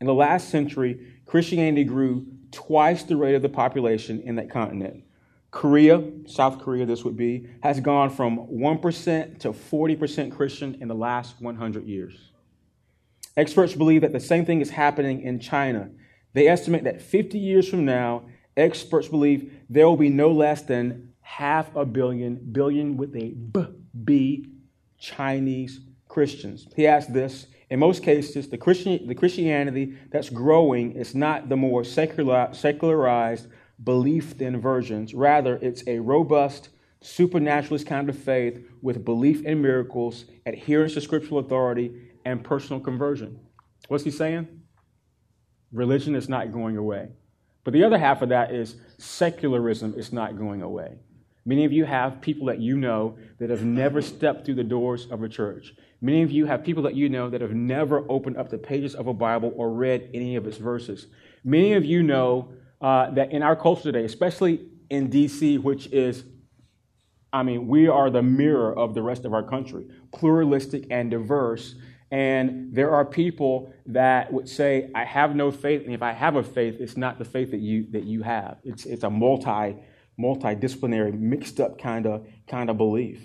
In 0.00 0.06
the 0.06 0.14
last 0.14 0.48
century, 0.48 1.20
Christianity 1.26 1.84
grew 1.84 2.26
twice 2.50 3.02
the 3.02 3.16
rate 3.16 3.34
of 3.34 3.42
the 3.42 3.48
population 3.48 4.20
in 4.22 4.36
that 4.36 4.50
continent. 4.50 5.04
Korea, 5.50 6.02
South 6.26 6.60
Korea, 6.60 6.86
this 6.86 7.04
would 7.04 7.16
be, 7.16 7.48
has 7.62 7.80
gone 7.80 8.08
from 8.08 8.46
1% 8.48 9.38
to 9.40 9.52
40% 9.52 10.32
Christian 10.32 10.78
in 10.80 10.88
the 10.88 10.94
last 10.94 11.40
100 11.40 11.86
years. 11.86 12.30
Experts 13.36 13.74
believe 13.74 14.00
that 14.02 14.12
the 14.12 14.20
same 14.20 14.44
thing 14.44 14.60
is 14.60 14.70
happening 14.70 15.22
in 15.22 15.40
China. 15.40 15.90
They 16.32 16.48
estimate 16.48 16.84
that 16.84 17.02
50 17.02 17.38
years 17.38 17.68
from 17.68 17.84
now, 17.84 18.24
experts 18.56 19.08
believe 19.08 19.52
there 19.68 19.88
will 19.88 19.96
be 19.96 20.08
no 20.08 20.30
less 20.30 20.62
than 20.62 21.12
half 21.20 21.74
a 21.76 21.84
billion, 21.84 22.36
billion 22.52 22.96
with 22.96 23.14
a 23.16 23.30
B, 23.30 23.66
B 24.04 24.46
Chinese 24.98 25.80
Christians. 26.08 26.68
He 26.76 26.86
asked 26.86 27.12
this 27.12 27.46
In 27.70 27.78
most 27.78 28.02
cases, 28.02 28.48
the, 28.48 28.58
Christian, 28.58 29.06
the 29.06 29.14
Christianity 29.14 29.96
that's 30.10 30.28
growing 30.28 30.92
is 30.92 31.14
not 31.14 31.48
the 31.48 31.56
more 31.56 31.84
secular, 31.84 32.48
secularized 32.52 33.48
belief 33.82 34.32
thin 34.32 34.60
versions. 34.60 35.14
Rather, 35.14 35.56
it's 35.62 35.82
a 35.86 35.98
robust, 36.00 36.68
supernaturalist 37.00 37.86
kind 37.86 38.08
of 38.08 38.18
faith 38.18 38.62
with 38.82 39.04
belief 39.04 39.44
in 39.44 39.62
miracles, 39.62 40.26
adherence 40.46 40.94
to 40.94 41.00
scriptural 41.00 41.40
authority, 41.40 41.92
and 42.24 42.44
personal 42.44 42.80
conversion. 42.80 43.38
What's 43.88 44.04
he 44.04 44.10
saying? 44.10 44.59
Religion 45.72 46.14
is 46.14 46.28
not 46.28 46.52
going 46.52 46.76
away. 46.76 47.08
But 47.64 47.72
the 47.72 47.84
other 47.84 47.98
half 47.98 48.22
of 48.22 48.30
that 48.30 48.52
is 48.52 48.76
secularism 48.98 49.94
is 49.96 50.12
not 50.12 50.38
going 50.38 50.62
away. 50.62 50.98
Many 51.44 51.64
of 51.64 51.72
you 51.72 51.84
have 51.84 52.20
people 52.20 52.46
that 52.46 52.58
you 52.58 52.76
know 52.76 53.16
that 53.38 53.50
have 53.50 53.64
never 53.64 54.02
stepped 54.02 54.44
through 54.44 54.56
the 54.56 54.64
doors 54.64 55.06
of 55.10 55.22
a 55.22 55.28
church. 55.28 55.74
Many 56.00 56.22
of 56.22 56.30
you 56.30 56.46
have 56.46 56.64
people 56.64 56.82
that 56.84 56.94
you 56.94 57.08
know 57.08 57.30
that 57.30 57.40
have 57.40 57.54
never 57.54 58.04
opened 58.10 58.36
up 58.36 58.50
the 58.50 58.58
pages 58.58 58.94
of 58.94 59.06
a 59.06 59.14
Bible 59.14 59.52
or 59.56 59.72
read 59.72 60.10
any 60.14 60.36
of 60.36 60.46
its 60.46 60.56
verses. 60.56 61.06
Many 61.44 61.74
of 61.74 61.84
you 61.84 62.02
know 62.02 62.52
uh, 62.80 63.10
that 63.12 63.32
in 63.32 63.42
our 63.42 63.56
culture 63.56 63.82
today, 63.82 64.04
especially 64.04 64.66
in 64.90 65.10
DC, 65.10 65.62
which 65.62 65.86
is, 65.88 66.24
I 67.32 67.42
mean, 67.42 67.68
we 67.68 67.88
are 67.88 68.10
the 68.10 68.22
mirror 68.22 68.76
of 68.76 68.94
the 68.94 69.02
rest 69.02 69.24
of 69.24 69.32
our 69.32 69.42
country, 69.42 69.86
pluralistic 70.12 70.86
and 70.90 71.10
diverse. 71.10 71.74
And 72.10 72.74
there 72.74 72.90
are 72.90 73.04
people 73.04 73.72
that 73.86 74.32
would 74.32 74.48
say, 74.48 74.90
I 74.94 75.04
have 75.04 75.36
no 75.36 75.50
faith, 75.52 75.84
and 75.84 75.94
if 75.94 76.02
I 76.02 76.12
have 76.12 76.34
a 76.34 76.42
faith, 76.42 76.76
it's 76.80 76.96
not 76.96 77.18
the 77.18 77.24
faith 77.24 77.52
that 77.52 77.60
you 77.60 77.86
that 77.92 78.04
you 78.04 78.22
have. 78.22 78.58
It's 78.64 78.84
it's 78.84 79.04
a 79.04 79.10
multi 79.10 79.76
multidisciplinary, 80.18 81.18
mixed 81.18 81.60
up 81.60 81.78
kind 81.78 82.06
of 82.06 82.26
kind 82.48 82.68
of 82.68 82.76
belief. 82.76 83.22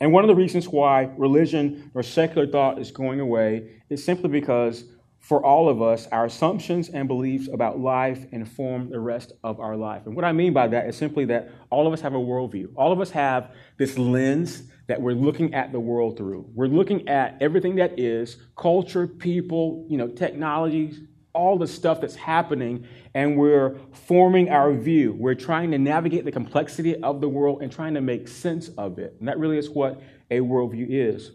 And 0.00 0.12
one 0.12 0.24
of 0.24 0.28
the 0.28 0.34
reasons 0.34 0.68
why 0.68 1.10
religion 1.16 1.92
or 1.94 2.02
secular 2.02 2.48
thought 2.48 2.80
is 2.80 2.90
going 2.90 3.20
away 3.20 3.80
is 3.88 4.04
simply 4.04 4.28
because 4.28 4.84
for 5.20 5.44
all 5.46 5.68
of 5.68 5.80
us, 5.80 6.08
our 6.08 6.24
assumptions 6.24 6.88
and 6.88 7.06
beliefs 7.06 7.48
about 7.52 7.78
life 7.78 8.26
inform 8.32 8.90
the 8.90 8.98
rest 8.98 9.32
of 9.44 9.60
our 9.60 9.76
life. 9.76 10.02
And 10.06 10.16
what 10.16 10.24
I 10.24 10.32
mean 10.32 10.52
by 10.52 10.66
that 10.66 10.88
is 10.88 10.96
simply 10.96 11.26
that 11.26 11.52
all 11.70 11.86
of 11.86 11.92
us 11.92 12.00
have 12.00 12.14
a 12.14 12.18
worldview. 12.18 12.70
All 12.74 12.90
of 12.90 13.00
us 13.00 13.10
have 13.10 13.52
this 13.78 13.96
lens 13.96 14.64
that 14.88 15.00
we're 15.00 15.14
looking 15.14 15.54
at 15.54 15.72
the 15.72 15.80
world 15.80 16.16
through. 16.16 16.50
We're 16.54 16.66
looking 16.66 17.08
at 17.08 17.36
everything 17.40 17.76
that 17.76 17.98
is 17.98 18.36
culture, 18.56 19.06
people, 19.06 19.86
you 19.88 19.96
know, 19.96 20.08
technologies, 20.08 21.00
all 21.34 21.56
the 21.58 21.66
stuff 21.66 22.00
that's 22.00 22.14
happening, 22.14 22.86
and 23.14 23.38
we're 23.38 23.78
forming 23.92 24.50
our 24.50 24.72
view. 24.72 25.14
We're 25.18 25.34
trying 25.34 25.70
to 25.70 25.78
navigate 25.78 26.24
the 26.24 26.32
complexity 26.32 26.96
of 27.02 27.20
the 27.20 27.28
world 27.28 27.62
and 27.62 27.72
trying 27.72 27.94
to 27.94 28.00
make 28.00 28.28
sense 28.28 28.68
of 28.76 28.98
it. 28.98 29.16
And 29.18 29.28
that 29.28 29.38
really 29.38 29.58
is 29.58 29.70
what 29.70 30.02
a 30.30 30.40
worldview 30.40 30.86
is. 30.88 31.32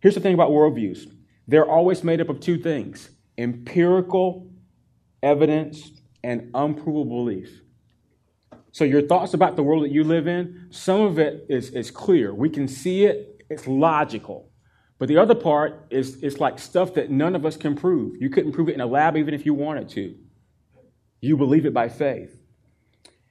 Here's 0.00 0.14
the 0.14 0.20
thing 0.20 0.34
about 0.34 0.50
worldviews 0.50 1.12
they're 1.48 1.68
always 1.68 2.04
made 2.04 2.20
up 2.20 2.28
of 2.28 2.40
two 2.40 2.58
things 2.58 3.10
empirical 3.38 4.50
evidence 5.22 5.90
and 6.22 6.50
unprovable 6.54 7.04
belief. 7.04 7.60
So, 8.72 8.84
your 8.84 9.02
thoughts 9.02 9.34
about 9.34 9.56
the 9.56 9.62
world 9.62 9.84
that 9.84 9.90
you 9.90 10.04
live 10.04 10.28
in, 10.28 10.68
some 10.70 11.00
of 11.00 11.18
it 11.18 11.46
is, 11.48 11.70
is 11.70 11.90
clear. 11.90 12.32
We 12.32 12.48
can 12.48 12.68
see 12.68 13.04
it, 13.04 13.44
it's 13.50 13.66
logical. 13.66 14.48
But 14.98 15.08
the 15.08 15.16
other 15.16 15.34
part 15.34 15.86
is, 15.90 16.16
is 16.16 16.40
like 16.40 16.58
stuff 16.58 16.94
that 16.94 17.10
none 17.10 17.34
of 17.34 17.46
us 17.46 17.56
can 17.56 17.74
prove. 17.74 18.20
You 18.20 18.28
couldn't 18.28 18.52
prove 18.52 18.68
it 18.68 18.74
in 18.74 18.80
a 18.80 18.86
lab 18.86 19.16
even 19.16 19.32
if 19.32 19.46
you 19.46 19.54
wanted 19.54 19.88
to. 19.90 20.14
You 21.20 21.36
believe 21.36 21.64
it 21.66 21.72
by 21.72 21.88
faith. 21.88 22.36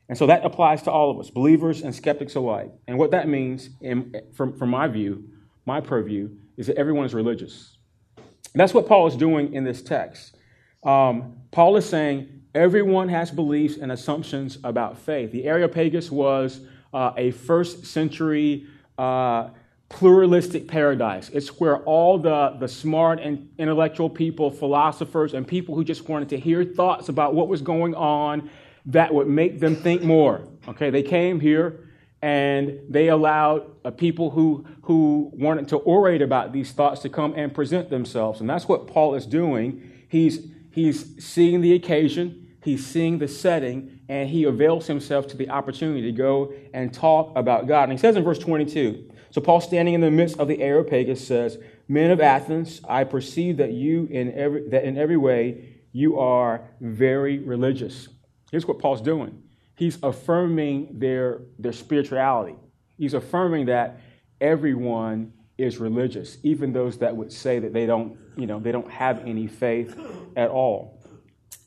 And 0.09 0.17
so 0.17 0.25
that 0.25 0.43
applies 0.43 0.81
to 0.83 0.91
all 0.91 1.11
of 1.11 1.19
us, 1.19 1.29
believers 1.29 1.83
and 1.83 1.93
skeptics 1.93 2.33
alike. 2.33 2.71
And 2.87 2.97
what 2.97 3.11
that 3.11 3.27
means, 3.27 3.69
in, 3.81 4.15
from, 4.33 4.57
from 4.57 4.69
my 4.69 4.87
view, 4.87 5.23
my 5.67 5.79
purview, 5.79 6.31
is 6.57 6.65
that 6.67 6.77
everyone 6.77 7.05
is 7.05 7.13
religious. 7.13 7.77
And 8.17 8.59
that's 8.59 8.73
what 8.73 8.87
Paul 8.87 9.05
is 9.05 9.15
doing 9.15 9.53
in 9.53 9.63
this 9.63 9.83
text. 9.83 10.35
Um, 10.83 11.37
Paul 11.51 11.77
is 11.77 11.87
saying 11.87 12.38
everyone 12.53 13.09
has 13.09 13.31
beliefs 13.31 13.77
and 13.77 13.91
assumptions 13.91 14.57
about 14.63 14.97
faith. 14.97 15.31
The 15.31 15.45
Areopagus 15.45 16.11
was 16.11 16.61
uh, 16.93 17.13
a 17.17 17.31
first 17.31 17.85
century 17.85 18.65
uh, 18.97 19.49
pluralistic 19.89 20.67
paradise. 20.67 21.29
It's 21.29 21.59
where 21.59 21.77
all 21.83 22.17
the, 22.17 22.55
the 22.59 22.67
smart 22.67 23.19
and 23.19 23.49
intellectual 23.57 24.09
people, 24.09 24.51
philosophers, 24.51 25.33
and 25.33 25.47
people 25.47 25.75
who 25.75 25.83
just 25.83 26.07
wanted 26.07 26.29
to 26.29 26.39
hear 26.39 26.63
thoughts 26.63 27.09
about 27.09 27.33
what 27.33 27.47
was 27.47 27.61
going 27.61 27.95
on 27.95 28.49
that 28.85 29.13
would 29.13 29.27
make 29.27 29.59
them 29.59 29.75
think 29.75 30.01
more. 30.01 30.47
Okay, 30.67 30.89
they 30.89 31.03
came 31.03 31.39
here 31.39 31.89
and 32.21 32.79
they 32.89 33.07
allowed 33.07 33.65
uh, 33.85 33.91
people 33.91 34.29
who, 34.29 34.65
who 34.83 35.31
wanted 35.33 35.67
to 35.69 35.79
orate 35.85 36.21
about 36.21 36.51
these 36.51 36.71
thoughts 36.71 37.01
to 37.01 37.09
come 37.09 37.33
and 37.35 37.53
present 37.53 37.89
themselves. 37.89 38.41
And 38.41 38.49
that's 38.49 38.67
what 38.67 38.87
Paul 38.87 39.15
is 39.15 39.25
doing. 39.25 39.89
He's, 40.07 40.47
he's 40.83 41.23
seeing 41.23 41.61
the 41.61 41.73
occasion, 41.73 42.47
he's 42.63 42.85
seeing 42.85 43.19
the 43.19 43.27
setting, 43.27 43.99
and 44.09 44.29
he 44.29 44.43
avails 44.43 44.87
himself 44.87 45.27
to 45.27 45.37
the 45.37 45.49
opportunity 45.49 46.01
to 46.03 46.11
go 46.11 46.53
and 46.73 46.93
talk 46.93 47.31
about 47.35 47.67
God. 47.67 47.83
And 47.83 47.91
he 47.91 47.97
says 47.97 48.15
in 48.15 48.23
verse 48.23 48.39
22 48.39 49.09
so 49.31 49.41
Paul, 49.41 49.61
standing 49.61 49.93
in 49.93 50.01
the 50.01 50.09
midst 50.09 50.39
of 50.39 50.47
the 50.47 50.61
Areopagus, 50.61 51.25
says, 51.25 51.59
Men 51.87 52.11
of 52.11 52.19
Athens, 52.19 52.81
I 52.87 53.03
perceive 53.03 53.57
that 53.57 53.73
you 53.73 54.07
in 54.09 54.33
every 54.33 54.67
that 54.69 54.83
in 54.83 54.97
every 54.97 55.17
way 55.17 55.75
you 55.91 56.19
are 56.19 56.67
very 56.81 57.39
religious. 57.39 58.09
Here's 58.51 58.67
what 58.67 58.79
Paul's 58.79 59.01
doing. 59.01 59.43
He's 59.75 59.97
affirming 60.03 60.99
their, 60.99 61.41
their 61.57 61.71
spirituality. 61.71 62.55
He's 62.97 63.13
affirming 63.13 63.67
that 63.67 64.01
everyone 64.41 65.33
is 65.57 65.77
religious, 65.77 66.37
even 66.43 66.73
those 66.73 66.97
that 66.99 67.15
would 67.15 67.31
say 67.31 67.59
that 67.59 67.73
they 67.73 67.85
don't, 67.85 68.17
you 68.39 68.47
know, 68.47 68.59
they 68.59 68.71
don't 68.71 68.89
have 68.89 69.25
any 69.25 69.47
faith 69.47 69.99
at 70.35 70.49
all. 70.49 71.03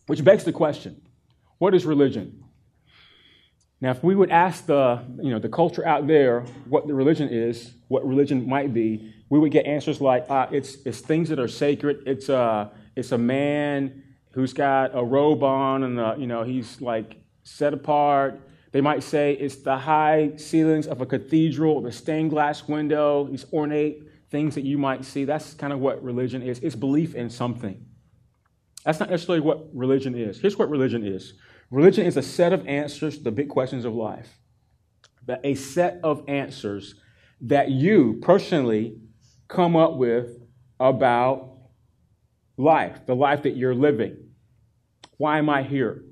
Which 0.06 0.24
begs 0.24 0.44
the 0.44 0.52
question, 0.52 1.00
what 1.58 1.74
is 1.74 1.84
religion? 1.86 2.44
Now, 3.80 3.90
if 3.90 4.02
we 4.02 4.14
would 4.14 4.30
ask 4.30 4.66
the, 4.66 5.02
you 5.20 5.30
know, 5.30 5.38
the 5.40 5.48
culture 5.48 5.86
out 5.86 6.06
there 6.06 6.42
what 6.68 6.86
the 6.86 6.94
religion 6.94 7.28
is, 7.28 7.74
what 7.88 8.06
religion 8.06 8.48
might 8.48 8.72
be, 8.72 9.12
we 9.28 9.38
would 9.38 9.50
get 9.50 9.66
answers 9.66 10.00
like, 10.00 10.24
uh, 10.30 10.46
it's, 10.52 10.76
it's 10.84 11.00
things 11.00 11.28
that 11.30 11.40
are 11.40 11.48
sacred. 11.48 12.02
It's 12.06 12.28
a, 12.28 12.36
uh, 12.36 12.68
it's 12.94 13.12
a 13.12 13.18
man 13.18 14.02
who's 14.32 14.52
got 14.52 14.96
a 14.96 15.02
robe 15.02 15.42
on 15.42 15.82
and, 15.82 15.98
uh, 15.98 16.14
you 16.16 16.26
know, 16.26 16.42
he's 16.44 16.80
like 16.80 17.16
set 17.42 17.74
apart. 17.74 18.40
They 18.70 18.80
might 18.80 19.02
say 19.02 19.32
it's 19.32 19.56
the 19.56 19.76
high 19.76 20.32
ceilings 20.36 20.86
of 20.86 21.00
a 21.00 21.06
cathedral, 21.06 21.80
the 21.80 21.92
stained 21.92 22.30
glass 22.30 22.68
window, 22.68 23.26
these 23.26 23.46
ornate 23.52 24.04
things 24.32 24.56
that 24.56 24.64
you 24.64 24.78
might 24.78 25.04
see. 25.04 25.24
That's 25.24 25.54
kind 25.54 25.72
of 25.72 25.78
what 25.78 26.02
religion 26.02 26.42
is. 26.42 26.58
It's 26.58 26.74
belief 26.74 27.14
in 27.14 27.30
something. 27.30 27.86
That's 28.84 28.98
not 28.98 29.10
necessarily 29.10 29.40
what 29.40 29.68
religion 29.72 30.16
is. 30.16 30.40
Here's 30.40 30.58
what 30.58 30.68
religion 30.68 31.06
is 31.06 31.34
Religion 31.70 32.04
is 32.04 32.18
a 32.18 32.22
set 32.22 32.52
of 32.52 32.66
answers 32.66 33.16
to 33.16 33.24
the 33.24 33.30
big 33.30 33.48
questions 33.48 33.86
of 33.86 33.94
life. 33.94 34.40
That 35.26 35.40
a 35.44 35.54
set 35.54 36.00
of 36.02 36.22
answers 36.28 36.96
that 37.42 37.70
you 37.70 38.18
personally 38.20 38.98
come 39.48 39.74
up 39.76 39.96
with 39.96 40.38
about 40.78 41.52
life, 42.56 43.06
the 43.06 43.14
life 43.14 43.44
that 43.44 43.56
you're 43.56 43.74
living. 43.74 44.16
Why 45.16 45.38
am 45.38 45.48
I 45.48 45.62
here? 45.62 46.04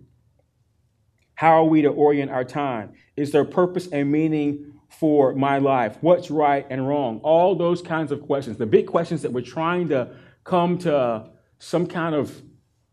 How 1.34 1.62
are 1.62 1.64
we 1.64 1.82
to 1.82 1.88
orient 1.88 2.30
our 2.30 2.44
time? 2.44 2.94
Is 3.16 3.32
there 3.32 3.44
purpose 3.44 3.88
and 3.88 4.10
meaning 4.10 4.69
for 4.90 5.34
my 5.34 5.58
life? 5.58 5.96
What's 6.00 6.30
right 6.30 6.66
and 6.68 6.86
wrong? 6.86 7.20
All 7.22 7.54
those 7.54 7.80
kinds 7.80 8.12
of 8.12 8.22
questions, 8.22 8.58
the 8.58 8.66
big 8.66 8.86
questions 8.86 9.22
that 9.22 9.32
we're 9.32 9.40
trying 9.40 9.88
to 9.88 10.10
come 10.44 10.78
to 10.78 11.30
some 11.58 11.86
kind 11.86 12.14
of 12.14 12.42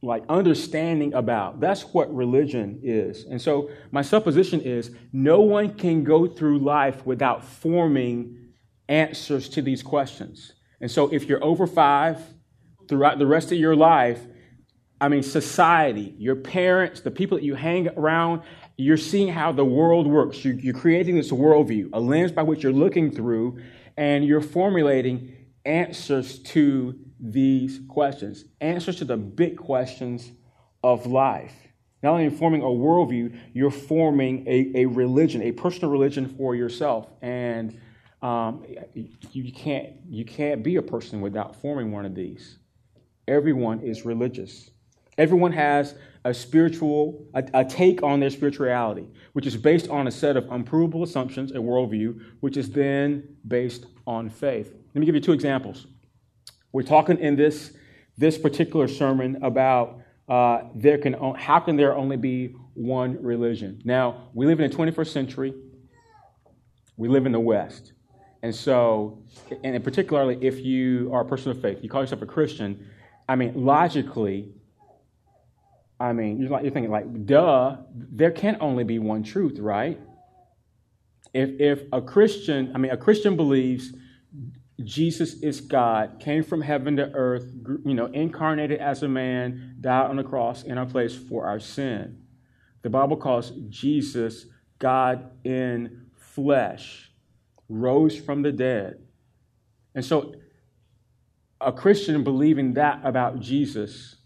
like 0.01 0.23
understanding 0.29 1.13
about. 1.13 1.59
That's 1.59 1.81
what 1.81 2.13
religion 2.13 2.79
is. 2.83 3.25
And 3.25 3.41
so 3.41 3.69
my 3.91 4.03
supposition 4.03 4.61
is 4.61 4.91
no 5.11 5.41
one 5.41 5.73
can 5.73 6.03
go 6.03 6.27
through 6.27 6.59
life 6.59 7.05
without 7.05 7.43
forming 7.43 8.51
answers 8.87 9.49
to 9.49 9.61
these 9.61 9.81
questions. 9.81 10.53
And 10.79 10.89
so 10.89 11.11
if 11.11 11.25
you're 11.25 11.43
over 11.43 11.65
five 11.65 12.21
throughout 12.87 13.17
the 13.17 13.25
rest 13.25 13.51
of 13.51 13.57
your 13.57 13.75
life, 13.75 14.21
I 15.01 15.09
mean, 15.09 15.23
society, 15.23 16.15
your 16.17 16.35
parents, 16.35 17.01
the 17.01 17.11
people 17.11 17.37
that 17.37 17.43
you 17.43 17.55
hang 17.55 17.89
around, 17.89 18.41
you're 18.77 18.97
seeing 18.97 19.27
how 19.27 19.51
the 19.51 19.65
world 19.65 20.07
works. 20.07 20.45
You're, 20.45 20.55
you're 20.55 20.73
creating 20.73 21.15
this 21.15 21.31
worldview, 21.31 21.89
a 21.93 21.99
lens 21.99 22.31
by 22.31 22.43
which 22.43 22.63
you're 22.63 22.71
looking 22.71 23.11
through, 23.11 23.59
and 23.97 24.23
you're 24.23 24.41
formulating 24.41 25.35
answers 25.65 26.39
to 26.39 26.97
these 27.19 27.81
questions, 27.89 28.45
answers 28.61 28.97
to 28.97 29.05
the 29.05 29.17
big 29.17 29.57
questions 29.57 30.31
of 30.83 31.07
life. 31.07 31.53
Not 32.03 32.11
only 32.11 32.29
forming 32.29 32.61
a 32.61 32.65
worldview, 32.65 33.35
you're 33.53 33.71
forming 33.71 34.47
a, 34.47 34.83
a 34.83 34.85
religion, 34.85 35.41
a 35.41 35.51
personal 35.51 35.91
religion 35.91 36.27
for 36.27 36.53
yourself. 36.53 37.07
And 37.23 37.79
um, 38.21 38.63
you, 38.93 39.51
can't, 39.51 39.93
you 40.07 40.23
can't 40.23 40.61
be 40.61 40.75
a 40.75 40.81
person 40.83 41.21
without 41.21 41.55
forming 41.59 41.91
one 41.91 42.05
of 42.05 42.13
these. 42.13 42.59
Everyone 43.27 43.81
is 43.81 44.05
religious. 44.05 44.69
Everyone 45.17 45.51
has 45.51 45.95
a 46.25 46.33
spiritual, 46.33 47.25
a, 47.33 47.43
a, 47.53 47.65
take 47.65 48.03
on 48.03 48.19
their 48.19 48.29
spirituality, 48.29 49.07
which 49.33 49.47
is 49.47 49.55
based 49.55 49.89
on 49.89 50.07
a 50.07 50.11
set 50.11 50.35
of 50.35 50.45
unprovable 50.51 51.03
assumptions, 51.03 51.51
a 51.51 51.55
worldview, 51.55 52.19
which 52.41 52.57
is 52.57 52.69
then 52.69 53.23
based 53.47 53.85
on 54.05 54.29
faith. 54.29 54.73
Let 54.93 54.99
me 54.99 55.05
give 55.05 55.15
you 55.15 55.21
two 55.21 55.31
examples. 55.31 55.87
We're 56.71 56.83
talking 56.83 57.17
in 57.19 57.35
this, 57.35 57.73
this 58.17 58.37
particular 58.37 58.87
sermon 58.87 59.43
about 59.43 60.01
uh, 60.27 60.63
there 60.75 60.97
can, 60.97 61.13
how 61.35 61.59
can 61.59 61.77
there 61.77 61.95
only 61.95 62.17
be 62.17 62.55
one 62.73 63.21
religion? 63.23 63.81
Now, 63.85 64.29
we 64.33 64.45
live 64.45 64.59
in 64.59 64.69
the 64.69 64.75
21st 64.75 65.07
century. 65.07 65.53
We 66.97 67.07
live 67.07 67.25
in 67.25 67.31
the 67.31 67.39
West. 67.39 67.93
And 68.43 68.53
so, 68.53 69.23
and 69.63 69.81
particularly 69.83 70.37
if 70.41 70.63
you 70.63 71.09
are 71.13 71.21
a 71.21 71.25
person 71.25 71.51
of 71.51 71.61
faith, 71.61 71.79
you 71.81 71.89
call 71.89 72.01
yourself 72.01 72.21
a 72.21 72.25
Christian, 72.25 72.87
I 73.29 73.35
mean, 73.35 73.53
logically, 73.55 74.53
I 75.99 76.13
mean, 76.13 76.39
you're, 76.39 76.49
like, 76.49 76.63
you're 76.63 76.71
thinking, 76.71 76.91
like, 76.91 77.25
duh, 77.25 77.77
there 77.93 78.31
can 78.31 78.57
only 78.61 78.83
be 78.83 78.99
one 78.99 79.23
truth, 79.23 79.57
right? 79.59 79.99
If, 81.33 81.59
if 81.59 81.81
a 81.91 82.01
Christian, 82.01 82.71
I 82.75 82.77
mean, 82.77 82.91
a 82.91 82.97
Christian 82.97 83.35
believes 83.35 83.93
Jesus 84.83 85.41
is 85.41 85.59
God, 85.59 86.19
came 86.19 86.43
from 86.43 86.61
heaven 86.61 86.97
to 86.97 87.11
earth, 87.13 87.51
you 87.83 87.95
know, 87.95 88.05
incarnated 88.07 88.79
as 88.79 89.01
a 89.01 89.07
man, 89.07 89.77
died 89.81 90.09
on 90.09 90.17
the 90.17 90.23
cross 90.23 90.63
in 90.63 90.77
our 90.77 90.85
place 90.85 91.15
for 91.15 91.47
our 91.47 91.59
sin. 91.59 92.21
The 92.83 92.89
Bible 92.91 93.17
calls 93.17 93.51
Jesus 93.69 94.45
God 94.77 95.31
in 95.43 96.05
flesh, 96.15 97.11
rose 97.69 98.15
from 98.15 98.43
the 98.43 98.51
dead. 98.51 98.99
And 99.95 100.05
so, 100.05 100.35
a 101.59 101.71
Christian 101.71 102.23
believing 102.23 102.75
that 102.75 103.01
about 103.03 103.39
Jesus 103.39 104.16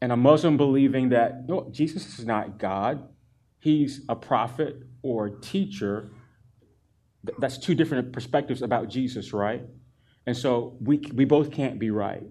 and 0.00 0.12
a 0.12 0.16
Muslim 0.16 0.56
believing 0.56 1.10
that 1.10 1.48
no, 1.48 1.68
Jesus 1.70 2.18
is 2.18 2.26
not 2.26 2.58
God, 2.58 3.08
he's 3.58 4.02
a 4.08 4.16
prophet 4.16 4.82
or 5.02 5.26
a 5.26 5.40
teacher, 5.40 6.10
that's 7.38 7.58
two 7.58 7.74
different 7.74 8.12
perspectives 8.12 8.62
about 8.62 8.88
Jesus, 8.88 9.32
right? 9.32 9.62
And 10.26 10.36
so 10.36 10.76
we, 10.80 10.98
we 11.14 11.24
both 11.24 11.50
can't 11.50 11.78
be 11.78 11.90
right. 11.90 12.22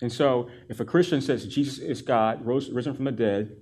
And 0.00 0.12
so 0.12 0.48
if 0.68 0.80
a 0.80 0.84
Christian 0.84 1.20
says 1.20 1.46
Jesus 1.46 1.78
is 1.78 2.02
God, 2.02 2.44
rose, 2.44 2.70
risen 2.70 2.94
from 2.94 3.04
the 3.04 3.12
dead, 3.12 3.56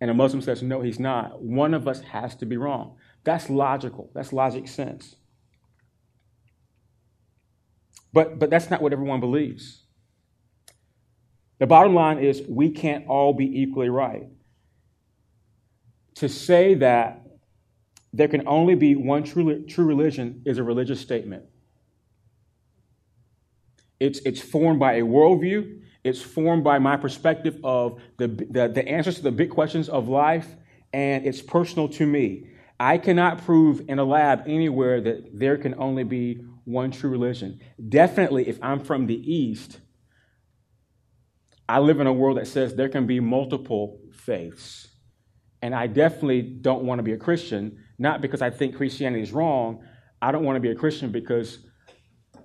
and 0.00 0.10
a 0.10 0.14
Muslim 0.14 0.42
says 0.42 0.62
no, 0.62 0.80
he's 0.80 0.98
not, 0.98 1.42
one 1.42 1.74
of 1.74 1.88
us 1.88 2.00
has 2.00 2.34
to 2.36 2.46
be 2.46 2.56
wrong. 2.56 2.96
That's 3.24 3.48
logical. 3.48 4.10
That's 4.14 4.32
logic 4.32 4.68
sense. 4.68 5.14
But, 8.12 8.38
but 8.38 8.50
that's 8.50 8.68
not 8.68 8.82
what 8.82 8.92
everyone 8.92 9.20
believes. 9.20 9.81
The 11.62 11.68
bottom 11.68 11.94
line 11.94 12.18
is 12.18 12.42
we 12.48 12.70
can't 12.70 13.06
all 13.06 13.32
be 13.32 13.62
equally 13.62 13.88
right. 13.88 14.26
To 16.16 16.28
say 16.28 16.74
that 16.74 17.24
there 18.12 18.26
can 18.26 18.48
only 18.48 18.74
be 18.74 18.96
one 18.96 19.22
true, 19.22 19.64
true 19.66 19.84
religion 19.84 20.42
is 20.44 20.58
a 20.58 20.64
religious 20.64 21.00
statement. 21.00 21.44
It's, 24.00 24.18
it's 24.24 24.40
formed 24.40 24.80
by 24.80 24.94
a 24.94 25.02
worldview, 25.02 25.82
it's 26.02 26.20
formed 26.20 26.64
by 26.64 26.80
my 26.80 26.96
perspective 26.96 27.60
of 27.62 28.00
the, 28.16 28.26
the, 28.26 28.66
the 28.66 28.88
answers 28.88 29.18
to 29.18 29.22
the 29.22 29.30
big 29.30 29.50
questions 29.50 29.88
of 29.88 30.08
life, 30.08 30.48
and 30.92 31.24
it's 31.24 31.40
personal 31.40 31.88
to 31.90 32.04
me. 32.04 32.48
I 32.80 32.98
cannot 32.98 33.44
prove 33.44 33.82
in 33.88 34.00
a 34.00 34.04
lab 34.04 34.42
anywhere 34.48 35.00
that 35.00 35.38
there 35.38 35.58
can 35.58 35.76
only 35.78 36.02
be 36.02 36.42
one 36.64 36.90
true 36.90 37.10
religion. 37.10 37.60
Definitely, 37.88 38.48
if 38.48 38.58
I'm 38.64 38.80
from 38.80 39.06
the 39.06 39.32
East, 39.32 39.78
I 41.68 41.78
live 41.78 42.00
in 42.00 42.06
a 42.06 42.12
world 42.12 42.38
that 42.38 42.46
says 42.46 42.74
there 42.74 42.88
can 42.88 43.06
be 43.06 43.20
multiple 43.20 44.00
faiths. 44.12 44.88
And 45.62 45.74
I 45.74 45.86
definitely 45.86 46.42
don't 46.42 46.84
want 46.84 46.98
to 46.98 47.02
be 47.02 47.12
a 47.12 47.16
Christian, 47.16 47.78
not 47.98 48.20
because 48.20 48.42
I 48.42 48.50
think 48.50 48.76
Christianity 48.76 49.22
is 49.22 49.32
wrong. 49.32 49.84
I 50.20 50.32
don't 50.32 50.44
want 50.44 50.56
to 50.56 50.60
be 50.60 50.70
a 50.70 50.74
Christian 50.74 51.12
because 51.12 51.58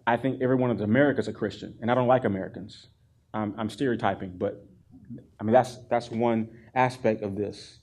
I 0.06 0.18
think 0.18 0.42
everyone 0.42 0.72
in 0.72 0.82
America 0.82 1.20
is 1.20 1.28
a 1.28 1.34
Christian, 1.34 1.78
and 1.82 1.92
I 1.92 1.96
don't 1.96 2.08
like 2.08 2.26
Americans. 2.26 2.88
I'm, 3.34 3.56
I'm 3.58 3.70
stereotyping, 3.70 4.38
but 4.38 4.64
I 5.40 5.44
mean, 5.44 5.54
that's, 5.54 5.78
that's 5.90 6.12
one 6.12 6.50
aspect 6.76 7.24
of 7.24 7.36
this. 7.36 7.80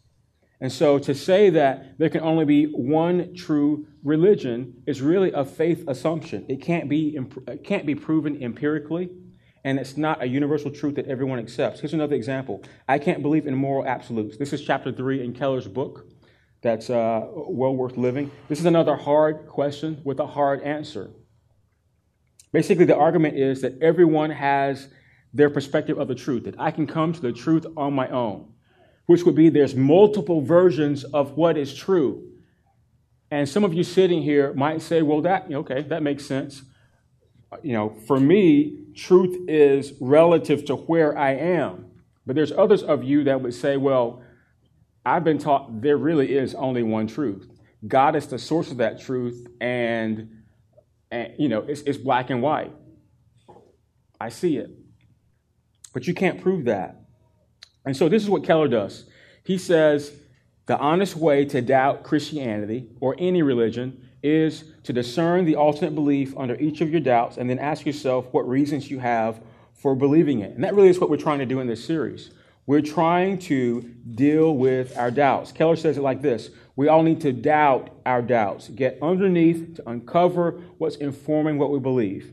And 0.61 0.73
so 0.73 0.99
to 1.01 1.14
say 1.14 1.51
that 1.51 1.99
there 1.99 2.09
can 2.09 2.23
only 2.23 2.44
be 2.44 2.66
one 2.66 3.35
true 3.35 3.87
religion 4.03 4.83
is 4.87 5.03
really 5.03 5.33
a 5.33 5.44
faith 5.44 5.85
assumption. 5.88 6.47
It 6.49 6.62
can't 6.62 6.88
be, 6.88 7.18
it 7.49 7.64
can't 7.64 7.85
be 7.85 7.94
proven 7.94 8.42
empirically 8.42 9.11
and 9.64 9.79
it's 9.79 9.96
not 9.96 10.22
a 10.22 10.27
universal 10.27 10.70
truth 10.70 10.94
that 10.96 11.07
everyone 11.07 11.38
accepts. 11.38 11.81
Here's 11.81 11.94
another 11.94 12.14
example 12.14 12.62
I 12.88 12.98
can't 12.98 13.22
believe 13.22 13.46
in 13.46 13.55
moral 13.55 13.87
absolutes. 13.87 14.37
This 14.37 14.53
is 14.53 14.62
chapter 14.62 14.92
three 14.92 15.24
in 15.24 15.33
Keller's 15.33 15.66
book 15.66 16.07
that's 16.62 16.90
uh, 16.90 17.27
well 17.35 17.74
worth 17.74 17.96
living. 17.96 18.31
This 18.48 18.61
is 18.61 18.66
another 18.66 18.96
hard 18.96 19.48
question 19.48 20.00
with 20.05 20.20
a 20.20 20.27
hard 20.27 20.62
answer. 20.62 21.11
Basically, 22.53 22.85
the 22.85 22.96
argument 22.96 23.37
is 23.37 23.62
that 23.62 23.83
everyone 23.83 24.31
has 24.31 24.88
their 25.33 25.50
perspective 25.50 25.98
of 25.98 26.07
the 26.07 26.14
truth, 26.14 26.44
that 26.44 26.55
I 26.61 26.70
can 26.70 26.87
come 26.87 27.12
to 27.12 27.20
the 27.20 27.33
truth 27.33 27.66
on 27.77 27.92
my 27.92 28.09
own, 28.09 28.53
which 29.07 29.24
would 29.24 29.35
be 29.35 29.48
there's 29.48 29.74
multiple 29.74 30.40
versions 30.40 31.03
of 31.03 31.33
what 31.33 31.59
is 31.59 31.74
true. 31.74 32.31
And 33.33 33.48
some 33.48 33.64
of 33.64 33.74
you 33.74 33.83
sitting 33.83 34.22
here 34.22 34.55
might 34.55 34.81
say, 34.81 35.03
well, 35.03 35.22
that, 35.22 35.50
okay, 35.50 35.83
that 35.83 36.05
makes 36.05 36.24
sense 36.24 36.62
you 37.62 37.73
know, 37.73 37.97
for 38.07 38.19
me, 38.19 38.79
truth 38.95 39.49
is 39.49 39.93
relative 40.01 40.64
to 40.67 40.77
where 40.77 41.17
I 41.17 41.33
am. 41.33 41.87
But 42.27 42.37
there's 42.37 42.53
others 42.53 42.83
of 42.83 43.05
you 43.05 43.25
that 43.25 43.40
would 43.40 43.55
say, 43.55 43.77
well, 43.77 44.23
I've 45.05 45.25
been 45.25 45.38
taught 45.38 45.83
there 45.83 45.97
really 45.97 46.35
is 46.35 46.55
only 46.55 46.83
one 46.83 47.07
truth. 47.07 47.49
God 47.87 48.17
is 48.17 48.27
the 48.27 48.38
source 48.38 48.71
of 48.71 48.79
that 48.79 49.01
truth, 49.01 49.47
and, 49.61 50.43
and 51.11 51.35
you 51.38 51.49
know, 51.49 51.61
it's, 51.61 51.83
it's 51.83 51.99
black 51.99 52.31
and 52.31 52.40
white. 52.40 52.73
I 54.19 54.31
see 54.31 54.57
it. 54.57 54.71
But 55.93 56.07
you 56.07 56.14
can't 56.14 56.40
prove 56.43 56.64
that. 56.64 57.03
And 57.85 57.97
so 57.97 58.09
this 58.09 58.23
is 58.23 58.31
what 58.31 58.45
Keller 58.45 58.69
does. 58.69 59.05
He 59.45 59.59
says 59.59 60.12
the 60.67 60.79
honest 60.79 61.17
way 61.17 61.45
to 61.45 61.61
doubt 61.61 62.03
Christianity 62.05 62.88
or 63.01 63.14
any 63.19 63.43
religion 63.43 64.09
is 64.23 64.64
to 64.85 64.92
discern 64.92 65.44
the 65.44 65.57
alternate 65.57 65.94
belief 65.94 66.37
under 66.37 66.55
each 66.57 66.81
of 66.81 66.90
your 66.90 67.01
doubts 67.01 67.37
and 67.37 67.49
then 67.51 67.59
ask 67.59 67.85
yourself 67.85 68.27
what 68.33 68.49
reasons 68.49 68.90
you 68.90 68.99
have 68.99 69.40
for 69.73 69.94
believing 69.94 70.40
it. 70.40 70.53
And 70.53 70.62
that 70.64 70.75
really 70.75 70.88
is 70.88 71.01
what 71.01 71.11
we're 71.11 71.16
trying 71.16 71.40
to 71.40 71.47
do 71.47 71.61
in 71.61 71.66
this 71.66 71.85
series. 71.85 72.31
We're 72.66 72.81
trying 72.81 73.38
to 73.40 73.83
deal 74.14 74.57
with 74.57 74.97
our 74.97 75.11
doubts. 75.11 75.53
Keller 75.53 75.77
says 75.77 75.99
it 75.99 76.03
like 76.03 76.23
this 76.23 76.51
We 76.77 76.88
all 76.88 77.03
need 77.03 77.20
to 77.23 77.33
doubt 77.33 77.90
our 78.07 78.23
doubts, 78.23 78.68
get 78.68 78.99
underneath 79.03 79.77
to 79.77 79.88
uncover 79.88 80.62
what's 80.79 80.97
informing 80.97 81.59
what 81.59 81.70
we 81.70 81.79
believe. 81.79 82.33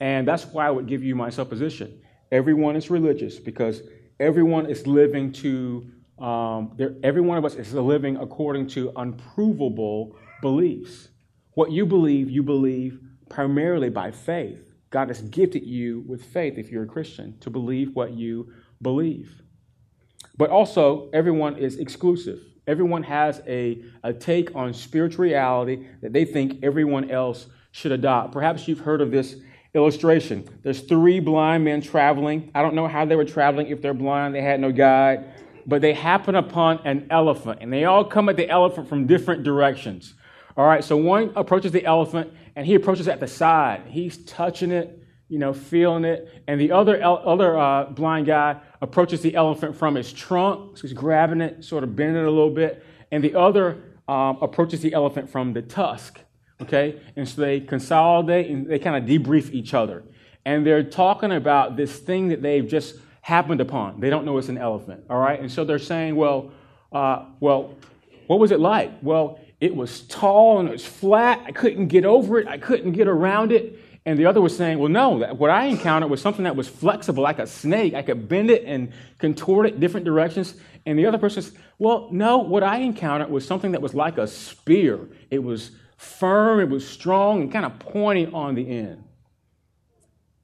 And 0.00 0.26
that's 0.26 0.46
why 0.46 0.66
I 0.66 0.70
would 0.70 0.86
give 0.86 1.02
you 1.02 1.14
my 1.14 1.30
supposition. 1.30 2.00
Everyone 2.32 2.76
is 2.76 2.90
religious 2.90 3.38
because 3.38 3.82
everyone 4.18 4.66
is 4.66 4.86
living 4.86 5.32
to, 5.32 5.90
um, 6.18 6.76
every 7.02 7.20
one 7.20 7.38
of 7.38 7.44
us 7.44 7.54
is 7.54 7.72
living 7.72 8.16
according 8.16 8.68
to 8.68 8.92
unprovable 8.96 10.16
beliefs. 10.40 11.08
What 11.54 11.72
you 11.72 11.86
believe, 11.86 12.30
you 12.30 12.42
believe 12.42 13.00
primarily 13.28 13.90
by 13.90 14.10
faith. 14.10 14.72
God 14.90 15.08
has 15.08 15.22
gifted 15.22 15.64
you 15.64 16.04
with 16.06 16.24
faith, 16.24 16.58
if 16.58 16.70
you're 16.70 16.82
a 16.82 16.86
Christian, 16.86 17.38
to 17.40 17.50
believe 17.50 17.94
what 17.94 18.12
you 18.12 18.52
believe. 18.82 19.40
But 20.36 20.50
also, 20.50 21.10
everyone 21.12 21.56
is 21.56 21.76
exclusive. 21.76 22.40
Everyone 22.66 23.02
has 23.04 23.42
a, 23.46 23.82
a 24.02 24.12
take 24.12 24.54
on 24.54 24.72
spiritual 24.74 25.24
reality 25.24 25.86
that 26.02 26.12
they 26.12 26.24
think 26.24 26.62
everyone 26.62 27.10
else 27.10 27.46
should 27.72 27.92
adopt. 27.92 28.32
Perhaps 28.32 28.66
you've 28.66 28.80
heard 28.80 29.00
of 29.00 29.10
this 29.10 29.36
illustration. 29.74 30.48
There's 30.62 30.80
three 30.80 31.20
blind 31.20 31.64
men 31.64 31.80
traveling. 31.80 32.50
I 32.54 32.62
don't 32.62 32.74
know 32.74 32.88
how 32.88 33.04
they 33.04 33.16
were 33.16 33.24
traveling. 33.24 33.68
If 33.68 33.82
they're 33.82 33.94
blind, 33.94 34.34
they 34.34 34.42
had 34.42 34.60
no 34.60 34.72
guide. 34.72 35.32
But 35.66 35.82
they 35.82 35.92
happen 35.92 36.34
upon 36.34 36.80
an 36.84 37.06
elephant, 37.10 37.58
and 37.60 37.72
they 37.72 37.84
all 37.84 38.04
come 38.04 38.28
at 38.28 38.36
the 38.36 38.48
elephant 38.48 38.88
from 38.88 39.06
different 39.06 39.44
directions. 39.44 40.14
All 40.56 40.66
right, 40.66 40.82
so 40.82 40.96
one 40.96 41.32
approaches 41.36 41.72
the 41.72 41.84
elephant 41.84 42.32
and 42.56 42.66
he 42.66 42.74
approaches 42.74 43.08
at 43.08 43.20
the 43.20 43.28
side. 43.28 43.82
He's 43.88 44.24
touching 44.24 44.72
it, 44.72 45.02
you 45.28 45.38
know, 45.38 45.52
feeling 45.52 46.04
it. 46.04 46.42
And 46.48 46.60
the 46.60 46.72
other, 46.72 47.02
other 47.02 47.58
uh, 47.58 47.84
blind 47.84 48.26
guy 48.26 48.60
approaches 48.80 49.20
the 49.20 49.34
elephant 49.34 49.76
from 49.76 49.94
his 49.94 50.12
trunk. 50.12 50.76
So 50.76 50.82
he's 50.82 50.92
grabbing 50.92 51.40
it, 51.40 51.64
sort 51.64 51.84
of 51.84 51.94
bending 51.94 52.22
it 52.22 52.26
a 52.26 52.30
little 52.30 52.50
bit. 52.50 52.84
And 53.12 53.22
the 53.22 53.34
other 53.34 53.82
um, 54.08 54.38
approaches 54.42 54.80
the 54.80 54.92
elephant 54.92 55.30
from 55.30 55.52
the 55.52 55.62
tusk. 55.62 56.20
Okay? 56.60 57.00
And 57.16 57.28
so 57.28 57.40
they 57.40 57.60
consolidate 57.60 58.50
and 58.50 58.66
they 58.66 58.78
kind 58.78 58.96
of 58.96 59.08
debrief 59.08 59.52
each 59.52 59.72
other. 59.72 60.02
And 60.44 60.66
they're 60.66 60.82
talking 60.82 61.32
about 61.32 61.76
this 61.76 61.98
thing 61.98 62.28
that 62.28 62.42
they've 62.42 62.66
just 62.66 62.96
happened 63.22 63.60
upon. 63.60 64.00
They 64.00 64.10
don't 64.10 64.24
know 64.24 64.36
it's 64.38 64.48
an 64.48 64.58
elephant. 64.58 65.04
All 65.08 65.18
right? 65.18 65.38
And 65.38 65.50
so 65.50 65.64
they're 65.64 65.78
saying, 65.78 66.16
well, 66.16 66.52
uh, 66.92 67.26
well, 67.38 67.76
what 68.26 68.40
was 68.40 68.50
it 68.50 68.60
like? 68.60 68.92
Well, 69.02 69.38
it 69.60 69.76
was 69.76 70.02
tall 70.02 70.58
and 70.58 70.68
it 70.68 70.72
was 70.72 70.86
flat. 70.86 71.42
I 71.46 71.52
couldn't 71.52 71.88
get 71.88 72.04
over 72.04 72.38
it. 72.38 72.48
I 72.48 72.58
couldn't 72.58 72.92
get 72.92 73.08
around 73.08 73.52
it. 73.52 73.78
And 74.06 74.18
the 74.18 74.24
other 74.24 74.40
was 74.40 74.56
saying, 74.56 74.78
well, 74.78 74.88
no, 74.88 75.10
what 75.10 75.50
I 75.50 75.66
encountered 75.66 76.10
was 76.10 76.22
something 76.22 76.44
that 76.44 76.56
was 76.56 76.66
flexible, 76.66 77.22
like 77.22 77.38
a 77.38 77.46
snake. 77.46 77.92
I 77.92 78.00
could 78.00 78.28
bend 78.28 78.50
it 78.50 78.64
and 78.64 78.92
contort 79.18 79.66
it 79.66 79.78
different 79.78 80.06
directions. 80.06 80.54
And 80.86 80.98
the 80.98 81.04
other 81.04 81.18
person 81.18 81.42
says, 81.42 81.54
well, 81.78 82.08
no, 82.10 82.38
what 82.38 82.62
I 82.62 82.78
encountered 82.78 83.30
was 83.30 83.46
something 83.46 83.72
that 83.72 83.82
was 83.82 83.92
like 83.92 84.16
a 84.16 84.26
spear. 84.26 85.06
It 85.30 85.40
was 85.40 85.72
firm, 85.98 86.60
it 86.60 86.70
was 86.70 86.88
strong, 86.88 87.42
and 87.42 87.52
kind 87.52 87.66
of 87.66 87.78
pointy 87.78 88.26
on 88.26 88.54
the 88.54 88.66
end. 88.66 89.04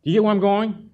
You 0.03 0.13
get 0.13 0.23
where 0.23 0.33
I'm 0.33 0.41
going? 0.41 0.91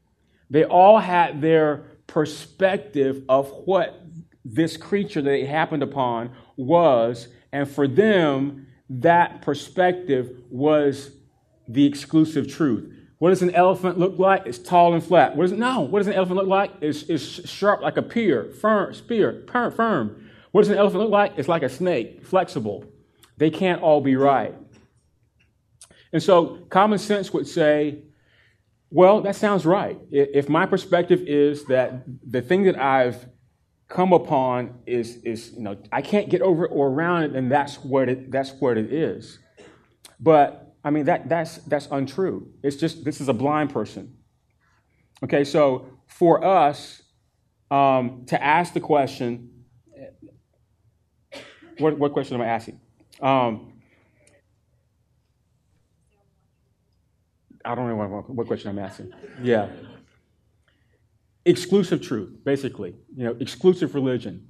They 0.49 0.65
all 0.65 1.01
had 1.01 1.41
their 1.41 1.79
perspective 2.07 3.25
of 3.29 3.51
what 3.65 4.01
this 4.45 4.77
creature 4.77 5.21
that 5.21 5.31
they 5.31 5.45
happened 5.45 5.83
upon 5.83 6.31
was, 6.57 7.29
and 7.53 7.69
for 7.69 7.87
them, 7.87 8.67
that 8.89 9.43
perspective 9.43 10.43
was 10.51 11.11
the 11.69 11.87
exclusive 11.87 12.49
truth. 12.49 12.93
What 13.19 13.31
does 13.31 13.43
an 13.43 13.55
elephant 13.55 13.99
look 13.99 14.19
like? 14.19 14.47
It's 14.47 14.59
tall 14.59 14.95
and 14.95 15.03
flat. 15.03 15.37
No. 15.37 15.81
What 15.83 16.01
does 16.01 16.09
an 16.09 16.15
elephant 16.15 16.39
look 16.39 16.49
like? 16.49 16.73
It's, 16.81 17.05
it's 17.05 17.49
sharp 17.49 17.81
like 17.81 17.97
a 17.97 18.03
pear, 18.03 18.51
firm, 18.51 18.93
spear, 18.95 19.45
firm. 19.47 20.29
What 20.51 20.63
does 20.63 20.71
an 20.71 20.77
elephant 20.77 21.05
look 21.05 21.13
like? 21.13 21.35
It's 21.37 21.49
like 21.49 21.63
a 21.63 21.69
snake, 21.69 22.27
flexible. 22.27 22.85
They 23.37 23.51
can't 23.51 23.81
all 23.81 24.01
be 24.01 24.17
right. 24.17 24.55
And 26.13 26.23
so 26.23 26.59
common 26.69 26.99
sense 26.99 27.33
would 27.33 27.47
say, 27.47 28.03
well, 28.91 29.23
that 29.23 29.37
sounds 29.37 29.65
right. 29.65 29.99
If 30.11 30.49
my 30.49 30.67
perspective 30.67 31.23
is 31.27 31.65
that 31.67 32.05
the 32.29 32.43
thing 32.43 32.65
that 32.65 32.79
I've 32.79 33.25
come 33.93 34.15
upon 34.15 34.81
is, 34.87 35.17
is 35.17 35.53
you 35.53 35.61
know, 35.61 35.77
I 35.93 36.01
can't 36.01 36.31
get 36.31 36.41
over 36.41 36.67
or 36.67 36.89
around 36.89 37.25
it, 37.25 37.37
and 37.37 37.53
that's 37.53 37.77
what 37.77 38.09
it, 38.09 38.33
that's 38.33 38.53
what 38.53 38.79
it 38.79 38.91
is. 38.91 39.39
But 40.19 40.75
I 40.83 40.89
mean, 40.89 41.05
that, 41.05 41.29
that's, 41.29 41.59
that's 41.59 41.89
untrue. 41.91 42.51
It's 42.63 42.77
just, 42.77 43.05
this 43.05 43.21
is 43.21 43.29
a 43.29 43.35
blind 43.35 43.71
person. 43.71 44.17
Okay, 45.23 45.45
so 45.45 45.87
for 46.07 46.43
us 46.43 47.03
um, 47.71 48.25
to 48.29 48.43
ask 48.43 48.73
the 48.73 48.81
question, 48.81 49.51
what, 51.79 51.99
what 51.99 52.15
question 52.15 52.35
am 52.37 52.41
I 52.41 52.47
asking? 52.47 52.81
Um, 53.21 53.75
I 57.63 57.75
don't 57.75 57.89
know 57.89 57.97
what, 57.97 58.31
what 58.31 58.47
question 58.47 58.71
I'm 58.71 58.79
asking. 58.79 59.13
Yeah. 59.43 59.69
Exclusive 61.45 62.01
truth, 62.01 62.31
basically. 62.45 62.95
You 63.17 63.25
know, 63.25 63.37
exclusive 63.41 63.95
religion. 63.95 64.49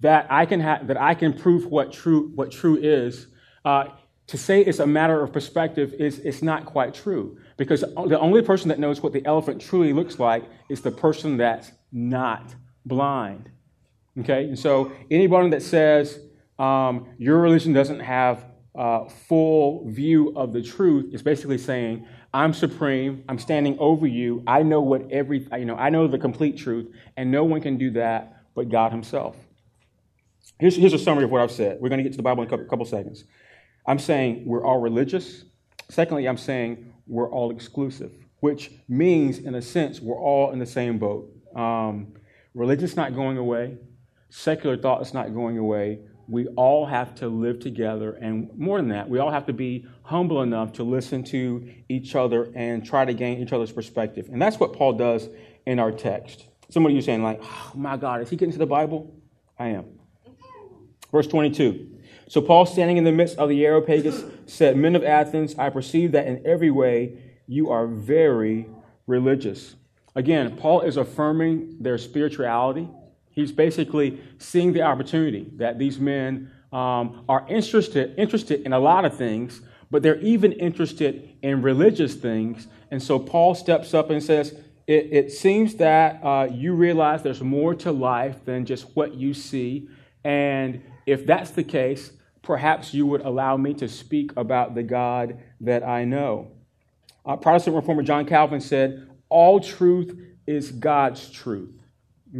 That 0.00 0.26
I 0.30 0.46
can 0.46 0.60
have, 0.60 0.86
that 0.88 1.00
I 1.00 1.14
can 1.14 1.32
prove 1.32 1.66
what 1.66 1.92
true, 1.92 2.32
what 2.34 2.50
true 2.50 2.76
is. 2.76 3.28
Uh, 3.64 3.84
to 4.28 4.38
say 4.38 4.62
it's 4.62 4.78
a 4.78 4.86
matter 4.86 5.22
of 5.22 5.32
perspective 5.32 5.92
is 5.94 6.18
it's 6.20 6.42
not 6.42 6.64
quite 6.64 6.94
true 6.94 7.38
because 7.56 7.82
the 7.82 8.18
only 8.18 8.40
person 8.40 8.68
that 8.68 8.78
knows 8.78 9.02
what 9.02 9.12
the 9.12 9.24
elephant 9.26 9.60
truly 9.60 9.92
looks 9.92 10.18
like 10.18 10.44
is 10.68 10.80
the 10.80 10.90
person 10.90 11.36
that's 11.36 11.72
not 11.92 12.54
blind. 12.86 13.50
Okay, 14.20 14.44
and 14.44 14.58
so 14.58 14.92
anybody 15.10 15.50
that 15.50 15.62
says 15.62 16.18
um, 16.58 17.08
your 17.18 17.38
religion 17.40 17.72
doesn't 17.72 18.00
have 18.00 18.44
a 18.74 19.08
full 19.08 19.90
view 19.90 20.32
of 20.34 20.52
the 20.52 20.62
truth 20.62 21.12
is 21.12 21.22
basically 21.22 21.58
saying 21.58 22.06
I'm 22.34 22.54
supreme. 22.54 23.24
I'm 23.28 23.38
standing 23.38 23.78
over 23.78 24.06
you. 24.06 24.42
I 24.46 24.62
know 24.62 24.80
what 24.80 25.10
every 25.10 25.46
you 25.58 25.64
know. 25.64 25.76
I 25.76 25.90
know 25.90 26.06
the 26.06 26.18
complete 26.18 26.56
truth, 26.56 26.94
and 27.16 27.30
no 27.30 27.44
one 27.44 27.60
can 27.60 27.76
do 27.76 27.90
that 27.92 28.42
but 28.54 28.68
God 28.68 28.92
Himself. 28.92 29.36
Here's, 30.58 30.76
here's 30.76 30.92
a 30.92 30.98
summary 30.98 31.24
of 31.24 31.30
what 31.30 31.40
I've 31.40 31.50
said. 31.50 31.78
We're 31.80 31.88
going 31.88 31.98
to 31.98 32.02
get 32.04 32.12
to 32.12 32.16
the 32.16 32.22
Bible 32.22 32.42
in 32.42 32.46
a 32.46 32.50
couple, 32.50 32.66
couple 32.66 32.84
seconds. 32.84 33.24
I'm 33.86 33.98
saying 33.98 34.44
we're 34.46 34.64
all 34.64 34.78
religious. 34.78 35.44
Secondly, 35.88 36.28
I'm 36.28 36.36
saying 36.36 36.92
we're 37.06 37.30
all 37.30 37.50
exclusive, 37.50 38.12
which 38.40 38.70
means, 38.88 39.38
in 39.38 39.54
a 39.54 39.62
sense, 39.62 40.00
we're 40.00 40.18
all 40.18 40.52
in 40.52 40.58
the 40.58 40.66
same 40.66 40.98
boat. 40.98 41.30
Um, 41.56 42.14
religion's 42.54 42.96
not 42.96 43.14
going 43.14 43.38
away. 43.38 43.76
Secular 44.30 44.76
thought 44.76 45.02
is 45.02 45.12
not 45.12 45.34
going 45.34 45.58
away 45.58 46.00
we 46.28 46.46
all 46.48 46.86
have 46.86 47.14
to 47.16 47.28
live 47.28 47.60
together. 47.60 48.12
And 48.12 48.50
more 48.56 48.78
than 48.78 48.88
that, 48.88 49.08
we 49.08 49.18
all 49.18 49.30
have 49.30 49.46
to 49.46 49.52
be 49.52 49.86
humble 50.02 50.42
enough 50.42 50.72
to 50.74 50.84
listen 50.84 51.24
to 51.24 51.68
each 51.88 52.14
other 52.14 52.50
and 52.54 52.84
try 52.84 53.04
to 53.04 53.12
gain 53.12 53.38
each 53.38 53.52
other's 53.52 53.72
perspective. 53.72 54.28
And 54.30 54.40
that's 54.40 54.58
what 54.58 54.72
Paul 54.72 54.94
does 54.94 55.28
in 55.66 55.78
our 55.78 55.92
text. 55.92 56.46
Somebody 56.70 56.94
you 56.94 57.02
saying, 57.02 57.22
like, 57.22 57.40
oh 57.42 57.72
my 57.74 57.96
God, 57.96 58.22
is 58.22 58.30
he 58.30 58.36
getting 58.36 58.52
to 58.52 58.58
the 58.58 58.66
Bible? 58.66 59.14
I 59.58 59.68
am. 59.68 59.84
Verse 61.10 61.26
22. 61.26 61.88
So 62.28 62.40
Paul, 62.40 62.64
standing 62.64 62.96
in 62.96 63.04
the 63.04 63.12
midst 63.12 63.36
of 63.36 63.50
the 63.50 63.64
Areopagus, 63.66 64.24
said, 64.46 64.76
Men 64.76 64.96
of 64.96 65.04
Athens, 65.04 65.54
I 65.58 65.68
perceive 65.68 66.12
that 66.12 66.26
in 66.26 66.42
every 66.46 66.70
way 66.70 67.18
you 67.46 67.70
are 67.70 67.86
very 67.86 68.66
religious. 69.06 69.76
Again, 70.14 70.56
Paul 70.56 70.80
is 70.80 70.96
affirming 70.96 71.76
their 71.80 71.98
spirituality 71.98 72.88
He's 73.32 73.50
basically 73.50 74.20
seeing 74.38 74.72
the 74.72 74.82
opportunity 74.82 75.50
that 75.56 75.78
these 75.78 75.98
men 75.98 76.50
um, 76.72 77.24
are 77.28 77.46
interested, 77.48 78.14
interested 78.18 78.62
in 78.62 78.72
a 78.72 78.78
lot 78.78 79.04
of 79.04 79.16
things, 79.16 79.60
but 79.90 80.02
they're 80.02 80.20
even 80.20 80.52
interested 80.52 81.30
in 81.42 81.62
religious 81.62 82.14
things. 82.14 82.66
And 82.90 83.02
so 83.02 83.18
Paul 83.18 83.54
steps 83.54 83.94
up 83.94 84.10
and 84.10 84.22
says, 84.22 84.54
It, 84.86 85.08
it 85.12 85.32
seems 85.32 85.76
that 85.76 86.22
uh, 86.22 86.48
you 86.50 86.74
realize 86.74 87.22
there's 87.22 87.42
more 87.42 87.74
to 87.76 87.92
life 87.92 88.44
than 88.44 88.64
just 88.64 88.96
what 88.96 89.14
you 89.14 89.34
see. 89.34 89.88
And 90.24 90.82
if 91.06 91.26
that's 91.26 91.50
the 91.50 91.64
case, 91.64 92.12
perhaps 92.42 92.94
you 92.94 93.06
would 93.06 93.22
allow 93.22 93.56
me 93.56 93.74
to 93.74 93.88
speak 93.88 94.32
about 94.36 94.74
the 94.74 94.82
God 94.82 95.38
that 95.60 95.82
I 95.82 96.04
know. 96.04 96.52
Uh, 97.24 97.36
Protestant 97.36 97.76
reformer 97.76 98.02
John 98.02 98.26
Calvin 98.26 98.60
said, 98.60 99.08
All 99.28 99.60
truth 99.60 100.18
is 100.46 100.72
God's 100.72 101.30
truth. 101.30 101.81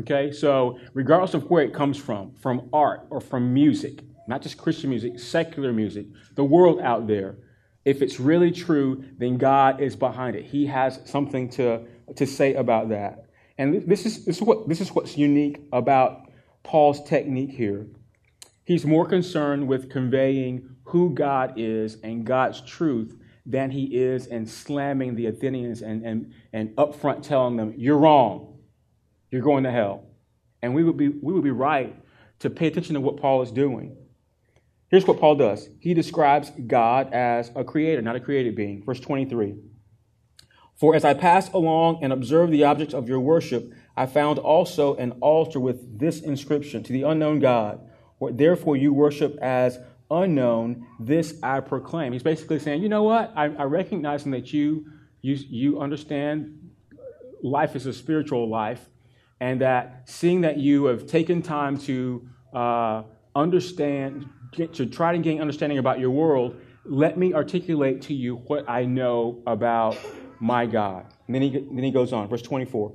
Okay, 0.01 0.33
so 0.33 0.79
regardless 0.95 1.35
of 1.35 1.51
where 1.51 1.63
it 1.63 1.75
comes 1.75 1.99
from, 1.99 2.35
from 2.37 2.71
art 2.73 3.07
or 3.11 3.21
from 3.21 3.53
music, 3.53 4.03
not 4.27 4.41
just 4.41 4.57
Christian 4.57 4.89
music, 4.89 5.19
secular 5.19 5.71
music, 5.71 6.07
the 6.35 6.45
world 6.45 6.81
out 6.81 7.07
there, 7.07 7.37
if 7.85 8.01
it's 8.01 8.19
really 8.19 8.51
true, 8.51 9.05
then 9.19 9.37
God 9.37 9.83
is 9.83 9.95
behind 9.95 10.35
it. 10.35 10.47
He 10.47 10.67
has 10.67 11.01
something 11.05 11.51
to, 11.51 11.83
to 12.17 12.27
say 12.27 12.55
about 12.55 12.89
that. 12.89 13.27
And 13.59 13.87
this 13.87 14.07
is, 14.07 14.25
this, 14.25 14.37
is 14.37 14.43
what, 14.43 14.67
this 14.67 14.81
is 14.81 14.93
what's 14.93 15.19
unique 15.19 15.61
about 15.73 16.31
Paul's 16.63 17.05
technique 17.05 17.51
here. 17.51 17.87
He's 18.65 18.87
more 18.87 19.05
concerned 19.05 19.69
with 19.69 19.91
conveying 19.91 20.77
who 20.85 21.13
God 21.13 21.55
is 21.57 21.99
and 22.03 22.25
God's 22.25 22.63
truth 22.63 23.15
than 23.45 23.73
he 23.73 23.85
is 23.97 24.27
in 24.27 24.47
slamming 24.47 25.17
the 25.17 25.27
Athenians 25.27 25.83
and, 25.83 26.03
and, 26.07 26.33
and 26.53 26.71
upfront 26.77 27.23
telling 27.23 27.57
them, 27.57 27.75
you're 27.77 27.99
wrong 27.99 28.52
you're 29.33 29.43
going 29.43 29.65
to 29.65 29.73
hell. 29.73 30.05
And 30.63 30.75
we 30.75 30.85
would 30.85 30.97
be, 30.97 31.09
we 31.09 31.33
would 31.33 31.43
be 31.43 31.51
right 31.51 31.97
to 32.39 32.51
pay 32.51 32.69
attention 32.69 32.95
to 32.95 33.01
what 33.01 33.17
Paul 33.17 33.43
is 33.43 33.51
doing. 33.51 33.97
Here's 34.89 35.07
what 35.07 35.19
Paul 35.19 35.37
does 35.37 35.69
he 35.81 35.95
describes 35.95 36.53
God 36.67 37.13
as 37.13 37.51
a 37.57 37.65
creator, 37.65 38.03
not 38.03 38.15
a 38.15 38.21
created 38.21 38.55
being. 38.55 38.85
Verse 38.85 39.01
23 39.01 39.57
For 40.77 40.95
as 40.95 41.05
I 41.05 41.15
passed 41.15 41.55
along 41.55 42.05
and 42.05 42.13
observed 42.13 42.53
the 42.53 42.65
objects 42.65 42.95
of 42.95 43.09
your 43.09 43.21
worship, 43.21 43.73
I 43.97 44.07
found 44.07 44.39
also 44.39 44.95
an 44.97 45.13
altar 45.21 45.59
with 45.59 45.99
this 45.99 46.21
inscription 46.21 46.83
To 46.85 46.93
the 46.93 47.03
unknown 47.03 47.41
God. 47.41 47.81
Therefore, 48.21 48.77
you 48.77 48.93
worship 48.93 49.37
as 49.43 49.81
unknown, 50.11 50.87
this 51.01 51.35
I 51.43 51.61
proclaim. 51.61 52.13
He's 52.13 52.23
basically 52.23 52.59
saying, 52.59 52.83
you 52.83 52.89
know 52.89 53.03
what? 53.03 53.33
I, 53.35 53.47
I 53.47 53.65
recognize 53.65 54.23
that 54.25 54.53
you, 54.53 54.87
you, 55.23 55.35
you 55.49 55.81
understand 55.81 56.71
life 57.43 57.75
is 57.75 57.87
a 57.87 57.93
spiritual 57.93 58.49
life, 58.49 58.89
and 59.43 59.61
that 59.61 60.09
seeing 60.09 60.43
that 60.43 60.59
you 60.59 60.85
have 60.85 61.05
taken 61.05 61.43
time 61.43 61.77
to 61.77 62.29
uh, 62.55 63.03
understand, 63.35 64.29
get, 64.53 64.75
to 64.75 64.87
try 64.87 65.11
to 65.11 65.19
gain 65.19 65.41
understanding 65.41 65.79
about 65.79 65.99
your 65.99 66.11
world, 66.11 66.61
let 66.85 67.19
me 67.19 67.35
articulate 67.35 68.03
to 68.03 68.15
you 68.15 68.37
what 68.37 68.71
I 68.71 68.85
know 68.85 69.43
about 69.45 69.99
my 70.39 70.67
God. 70.67 71.07
And 71.27 71.35
then 71.35 71.43
he, 71.43 71.51
then 71.51 71.83
he 71.83 71.91
goes 71.91 72.13
on, 72.13 72.29
verse 72.29 72.43
24. 72.43 72.93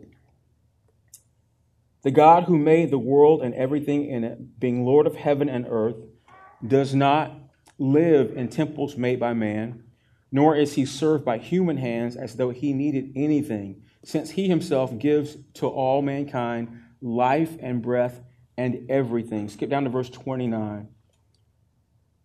The 2.03 2.11
God 2.11 2.45
who 2.45 2.57
made 2.57 2.91
the 2.91 2.97
world 2.97 3.41
and 3.41 3.53
everything 3.53 4.05
in 4.05 4.23
it, 4.23 4.57
being 4.57 4.85
Lord 4.85 5.05
of 5.05 5.17
heaven 5.17 5.49
and 5.49 5.65
earth, 5.69 5.97
does 6.65 6.95
not 6.95 7.37
live 7.77 8.37
in 8.37 8.47
temples 8.47 8.95
made 8.95 9.19
by 9.19 9.33
man, 9.33 9.83
nor 10.31 10.55
is 10.55 10.75
he 10.75 10.85
served 10.85 11.25
by 11.25 11.39
human 11.39 11.75
hands 11.75 12.15
as 12.15 12.37
though 12.37 12.51
he 12.51 12.71
needed 12.71 13.11
anything 13.17 13.81
since 14.03 14.31
he 14.31 14.47
himself 14.47 14.97
gives 14.97 15.37
to 15.55 15.67
all 15.67 16.01
mankind 16.01 16.81
life 17.01 17.57
and 17.59 17.81
breath 17.81 18.21
and 18.57 18.89
everything. 18.89 19.49
Skip 19.49 19.69
down 19.69 19.83
to 19.83 19.89
verse 19.89 20.09
29. 20.09 20.87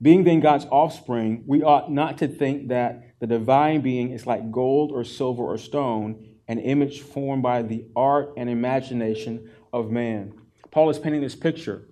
Being 0.01 0.25
then 0.25 0.41
God's 0.41 0.67
offspring, 0.67 1.45
we 1.47 1.63
ought 1.63 1.93
not 1.93 2.19
to 2.19 2.29
think 2.29 2.69
that 2.69 3.21
the 3.21 3.27
divine 3.27 3.83
being 3.83 4.11
is 4.11 4.27
like 4.27 4.51
gold 4.51 4.91
or 4.91 5.05
silver 5.05 5.45
or 5.45 5.59
stone, 5.59 6.27
an 6.49 6.59
image 6.59 7.01
formed 7.01 7.43
by 7.43 7.63
the 7.63 7.85
art 7.95 8.33
and 8.37 8.51
imagination 8.51 9.49
of 9.73 9.91
man. 9.91 10.35
Paul 10.73 10.91
is 10.91 10.99
painting 10.99 11.21
this 11.21 11.37
picture 11.37 11.87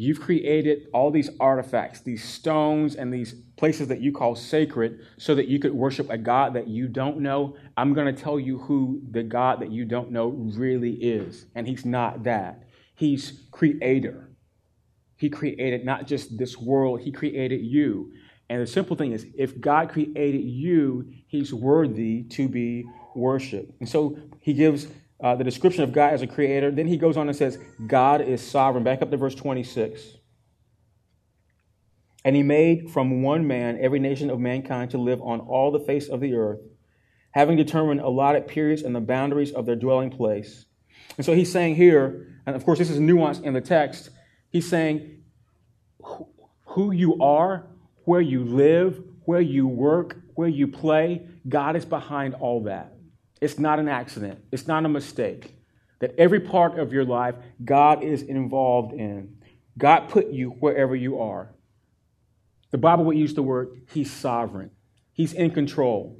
You've 0.00 0.18
created 0.18 0.86
all 0.94 1.10
these 1.10 1.28
artifacts, 1.38 2.00
these 2.00 2.24
stones, 2.24 2.94
and 2.94 3.12
these 3.12 3.34
places 3.58 3.88
that 3.88 4.00
you 4.00 4.12
call 4.12 4.34
sacred 4.34 5.00
so 5.18 5.34
that 5.34 5.46
you 5.46 5.58
could 5.58 5.74
worship 5.74 6.08
a 6.08 6.16
God 6.16 6.54
that 6.54 6.68
you 6.68 6.88
don't 6.88 7.18
know. 7.18 7.54
I'm 7.76 7.92
going 7.92 8.06
to 8.06 8.22
tell 8.22 8.40
you 8.40 8.60
who 8.60 9.02
the 9.10 9.22
God 9.22 9.60
that 9.60 9.70
you 9.70 9.84
don't 9.84 10.10
know 10.10 10.28
really 10.28 10.92
is. 10.92 11.44
And 11.54 11.68
He's 11.68 11.84
not 11.84 12.22
that. 12.22 12.62
He's 12.94 13.42
creator. 13.50 14.30
He 15.18 15.28
created 15.28 15.84
not 15.84 16.06
just 16.06 16.38
this 16.38 16.56
world, 16.56 17.02
He 17.02 17.12
created 17.12 17.60
you. 17.60 18.10
And 18.48 18.62
the 18.62 18.66
simple 18.66 18.96
thing 18.96 19.12
is, 19.12 19.26
if 19.36 19.60
God 19.60 19.90
created 19.90 20.44
you, 20.44 21.12
He's 21.26 21.52
worthy 21.52 22.22
to 22.22 22.48
be 22.48 22.86
worshiped. 23.14 23.78
And 23.80 23.88
so 23.88 24.16
He 24.40 24.54
gives 24.54 24.86
uh, 25.22 25.36
the 25.36 25.44
description 25.44 25.82
of 25.82 25.92
God 25.92 26.12
as 26.12 26.22
a 26.22 26.26
creator. 26.26 26.70
Then 26.70 26.86
He 26.86 26.96
goes 26.96 27.16
on 27.16 27.28
and 27.28 27.36
says, 27.36 27.58
God 27.86 28.20
is 28.20 28.42
sovereign. 28.46 28.84
Back 28.84 29.02
up 29.02 29.10
to 29.10 29.16
verse 29.16 29.34
26. 29.34 30.02
And 32.24 32.36
He 32.36 32.42
made 32.42 32.90
from 32.90 33.22
one 33.22 33.46
man 33.46 33.78
every 33.80 33.98
nation 33.98 34.30
of 34.30 34.38
mankind 34.38 34.90
to 34.92 34.98
live 34.98 35.20
on 35.22 35.40
all 35.40 35.70
the 35.70 35.80
face 35.80 36.08
of 36.08 36.20
the 36.20 36.34
earth, 36.34 36.60
having 37.32 37.56
determined 37.56 38.00
allotted 38.00 38.46
periods 38.46 38.82
and 38.82 38.94
the 38.94 39.00
boundaries 39.00 39.52
of 39.52 39.66
their 39.66 39.76
dwelling 39.76 40.10
place. 40.10 40.66
And 41.16 41.24
so 41.24 41.34
He's 41.34 41.52
saying 41.52 41.76
here, 41.76 42.40
and 42.46 42.56
of 42.56 42.64
course, 42.64 42.78
this 42.78 42.90
is 42.90 43.00
nuance 43.00 43.40
in 43.40 43.54
the 43.54 43.60
text, 43.60 44.10
He's 44.50 44.68
saying, 44.68 45.22
who 46.66 46.92
you 46.92 47.20
are 47.20 47.70
where 48.04 48.20
you 48.20 48.44
live, 48.44 49.02
where 49.24 49.40
you 49.40 49.66
work, 49.66 50.16
where 50.34 50.48
you 50.48 50.66
play, 50.66 51.28
God 51.48 51.76
is 51.76 51.84
behind 51.84 52.34
all 52.34 52.64
that. 52.64 52.92
It's 53.40 53.58
not 53.58 53.78
an 53.78 53.88
accident, 53.88 54.40
it's 54.52 54.66
not 54.66 54.84
a 54.84 54.88
mistake. 54.88 55.56
That 56.00 56.14
every 56.16 56.40
part 56.40 56.78
of 56.78 56.94
your 56.94 57.04
life, 57.04 57.34
God 57.62 58.02
is 58.02 58.22
involved 58.22 58.94
in. 58.94 59.36
God 59.76 60.08
put 60.08 60.30
you 60.30 60.50
wherever 60.50 60.96
you 60.96 61.20
are. 61.20 61.54
The 62.70 62.78
Bible 62.78 63.04
would 63.04 63.18
use 63.18 63.34
the 63.34 63.42
word, 63.42 63.82
He's 63.92 64.10
sovereign, 64.10 64.70
He's 65.12 65.32
in 65.32 65.50
control. 65.50 66.18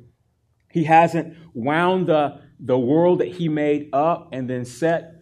He 0.71 0.85
hasn't 0.85 1.37
wound 1.55 2.07
the, 2.07 2.41
the 2.61 2.79
world 2.79 3.21
that 3.21 3.29
He 3.29 3.49
made 3.49 3.91
up 3.93 4.29
and 4.33 4.49
then 4.49 4.64
set 4.64 5.21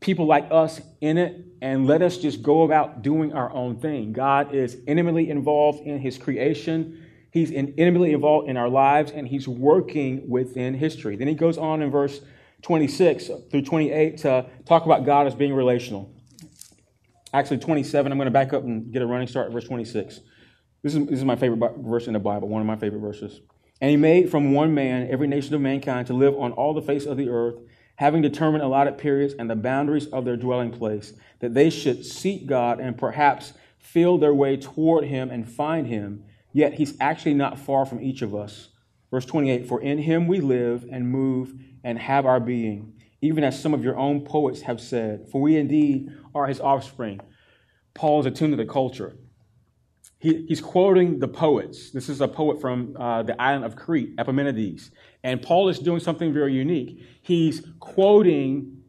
people 0.00 0.26
like 0.26 0.48
us 0.50 0.80
in 1.00 1.18
it 1.18 1.46
and 1.62 1.86
let 1.86 2.02
us 2.02 2.16
just 2.16 2.42
go 2.42 2.62
about 2.62 3.02
doing 3.02 3.32
our 3.32 3.52
own 3.52 3.78
thing. 3.80 4.12
God 4.12 4.54
is 4.54 4.78
intimately 4.86 5.28
involved 5.28 5.86
in 5.86 5.98
his 5.98 6.16
creation. 6.16 6.99
He's 7.32 7.50
intimately 7.50 8.12
involved 8.12 8.48
in 8.48 8.56
our 8.56 8.68
lives 8.68 9.12
and 9.12 9.28
he's 9.28 9.46
working 9.46 10.28
within 10.28 10.74
history. 10.74 11.16
Then 11.16 11.28
he 11.28 11.34
goes 11.34 11.58
on 11.58 11.82
in 11.82 11.90
verse 11.90 12.20
26 12.62 13.30
through 13.50 13.62
28 13.62 14.18
to 14.18 14.46
talk 14.66 14.84
about 14.84 15.04
God 15.04 15.26
as 15.26 15.34
being 15.34 15.54
relational. 15.54 16.12
Actually, 17.32 17.58
27, 17.58 18.10
I'm 18.10 18.18
going 18.18 18.26
to 18.26 18.32
back 18.32 18.52
up 18.52 18.64
and 18.64 18.92
get 18.92 19.02
a 19.02 19.06
running 19.06 19.28
start 19.28 19.46
at 19.46 19.52
verse 19.52 19.64
26. 19.64 20.20
This 20.82 20.94
is, 20.94 21.06
this 21.06 21.18
is 21.18 21.24
my 21.24 21.36
favorite 21.36 21.72
verse 21.78 22.06
in 22.06 22.14
the 22.14 22.18
Bible, 22.18 22.48
one 22.48 22.60
of 22.60 22.66
my 22.66 22.76
favorite 22.76 23.00
verses. 23.00 23.40
And 23.80 23.90
he 23.90 23.96
made 23.96 24.30
from 24.30 24.52
one 24.52 24.74
man 24.74 25.08
every 25.10 25.28
nation 25.28 25.54
of 25.54 25.60
mankind 25.60 26.08
to 26.08 26.14
live 26.14 26.36
on 26.36 26.52
all 26.52 26.74
the 26.74 26.82
face 26.82 27.06
of 27.06 27.16
the 27.16 27.28
earth 27.28 27.56
having 28.00 28.22
determined 28.22 28.64
allotted 28.64 28.96
periods 28.96 29.34
and 29.38 29.50
the 29.50 29.54
boundaries 29.54 30.06
of 30.06 30.24
their 30.24 30.36
dwelling 30.36 30.70
place, 30.70 31.12
that 31.40 31.52
they 31.52 31.68
should 31.68 32.02
seek 32.02 32.46
God 32.46 32.80
and 32.80 32.96
perhaps 32.96 33.52
feel 33.78 34.16
their 34.16 34.32
way 34.32 34.56
toward 34.56 35.04
Him 35.04 35.30
and 35.30 35.46
find 35.46 35.86
Him, 35.86 36.24
yet 36.52 36.74
He's 36.74 36.94
actually 37.00 37.34
not 37.34 37.58
far 37.58 37.84
from 37.84 38.00
each 38.02 38.22
of 38.22 38.34
us. 38.34 38.68
Verse 39.10 39.26
28 39.26 39.66
For 39.66 39.80
in 39.80 39.98
Him 39.98 40.26
we 40.26 40.40
live 40.40 40.86
and 40.90 41.08
move 41.08 41.54
and 41.82 41.98
have 41.98 42.26
our 42.26 42.40
being, 42.40 42.94
even 43.20 43.44
as 43.44 43.60
some 43.60 43.74
of 43.74 43.84
your 43.84 43.96
own 43.96 44.24
poets 44.24 44.62
have 44.62 44.80
said, 44.80 45.28
for 45.30 45.40
we 45.40 45.56
indeed 45.56 46.08
are 46.34 46.46
His 46.46 46.60
offspring. 46.60 47.20
Paul 47.94 48.20
is 48.20 48.26
attuned 48.26 48.52
to 48.52 48.56
the 48.56 48.70
culture. 48.70 49.16
He, 50.20 50.44
he's 50.46 50.60
quoting 50.60 51.18
the 51.18 51.28
poets. 51.28 51.90
This 51.90 52.08
is 52.10 52.20
a 52.20 52.28
poet 52.28 52.60
from 52.60 52.94
uh, 52.98 53.22
the 53.22 53.40
island 53.40 53.64
of 53.64 53.74
Crete, 53.74 54.14
Epimenides. 54.18 54.90
And 55.24 55.40
Paul 55.40 55.68
is 55.70 55.78
doing 55.78 56.00
something 56.00 56.32
very 56.32 56.52
unique. 56.52 57.02
He's 57.22 57.66
quoting, 57.80 58.82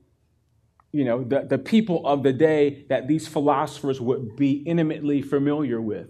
you 0.92 1.06
know, 1.06 1.24
the, 1.24 1.42
the 1.42 1.58
people 1.58 2.06
of 2.06 2.24
the 2.24 2.34
day 2.34 2.86
that 2.90 3.08
these 3.08 3.30
philosophers 3.30 4.02
would 4.02 4.36
be 4.36 4.52
intimately 4.52 5.22
familiar 5.22 5.82
with. 5.82 6.10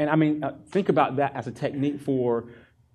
And 0.00 0.08
I 0.08 0.16
mean, 0.16 0.42
uh, 0.42 0.56
think 0.70 0.88
about 0.88 1.16
that 1.16 1.36
as 1.36 1.46
a 1.46 1.52
technique 1.52 2.00
for 2.00 2.46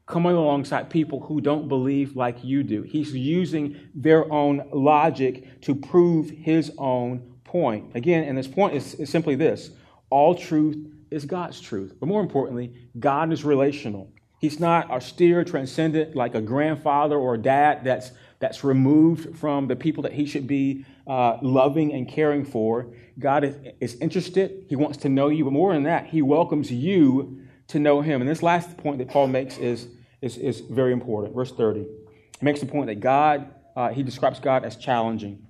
coming 0.08 0.36
alongside 0.36 0.90
people 0.90 1.20
who 1.20 1.40
don't 1.40 1.68
believe 1.68 2.16
like 2.16 2.44
you 2.44 2.64
do. 2.64 2.82
He's 2.82 3.14
using 3.14 3.80
their 3.94 4.32
own 4.34 4.68
logic 4.74 5.62
to 5.62 5.76
prove 5.76 6.32
his 6.32 6.72
own 6.80 7.20
point. 7.44 7.92
Again, 7.94 8.24
and 8.24 8.36
this 8.36 8.48
point 8.48 8.76
is, 8.76 8.96
is 8.96 9.12
simply 9.12 9.36
this 9.36 9.70
all 10.10 10.34
truth 10.34 10.78
is 11.12 11.26
God's 11.26 11.62
truth. 11.62 11.94
But 12.00 12.08
more 12.08 12.22
importantly, 12.22 12.74
God 12.98 13.32
is 13.32 13.46
relational. 13.46 14.12
He's 14.40 14.60
not 14.60 14.90
austere, 14.90 15.44
transcendent, 15.44 16.16
like 16.16 16.34
a 16.34 16.42
grandfather 16.42 17.18
or 17.18 17.36
a 17.36 17.40
dad 17.40 17.84
that's, 17.84 18.14
that's 18.40 18.64
removed 18.64 19.38
from 19.38 19.68
the 19.68 19.76
people 19.76 20.04
that 20.04 20.14
he 20.14 20.26
should 20.26 20.48
be 20.48 20.86
uh, 21.08 21.38
loving 21.42 21.94
and 21.94 22.08
caring 22.08 22.46
for. 22.46 22.94
God 23.18 23.44
is, 23.44 23.56
is 23.80 23.96
interested. 23.96 24.66
He 24.68 24.76
wants 24.76 24.98
to 25.00 25.10
know 25.10 25.30
you. 25.30 25.46
But 25.46 25.54
more 25.54 25.74
than 25.74 25.84
that, 25.84 26.08
he 26.08 26.22
welcomes 26.22 26.72
you 26.72 27.42
to 27.68 27.80
know 27.80 28.02
him. 28.02 28.22
And 28.22 28.30
this 28.30 28.44
last 28.44 28.78
point 28.78 28.98
that 29.00 29.10
Paul 29.10 29.28
makes 29.28 29.58
is, 29.58 29.88
is, 30.22 30.38
is 30.38 30.60
very 30.60 30.92
important. 30.94 31.34
Verse 31.34 31.52
30. 31.52 31.82
He 31.82 32.46
makes 32.46 32.60
the 32.60 32.66
point 32.66 32.88
that 32.88 33.00
God, 33.00 33.54
uh, 33.76 33.90
he 33.90 34.04
describes 34.04 34.40
God 34.40 34.66
as 34.66 34.76
challenging. 34.76 35.48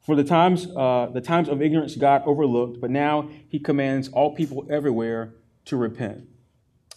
For 0.00 0.16
the 0.16 0.24
times, 0.24 0.66
uh, 0.76 1.10
the 1.12 1.20
times 1.20 1.48
of 1.48 1.62
ignorance 1.62 1.94
God 1.94 2.22
overlooked, 2.26 2.80
but 2.80 2.90
now 2.90 3.30
he 3.48 3.58
commands 3.58 4.08
all 4.08 4.34
people 4.34 4.66
everywhere 4.68 5.34
to 5.66 5.76
repent 5.76 6.24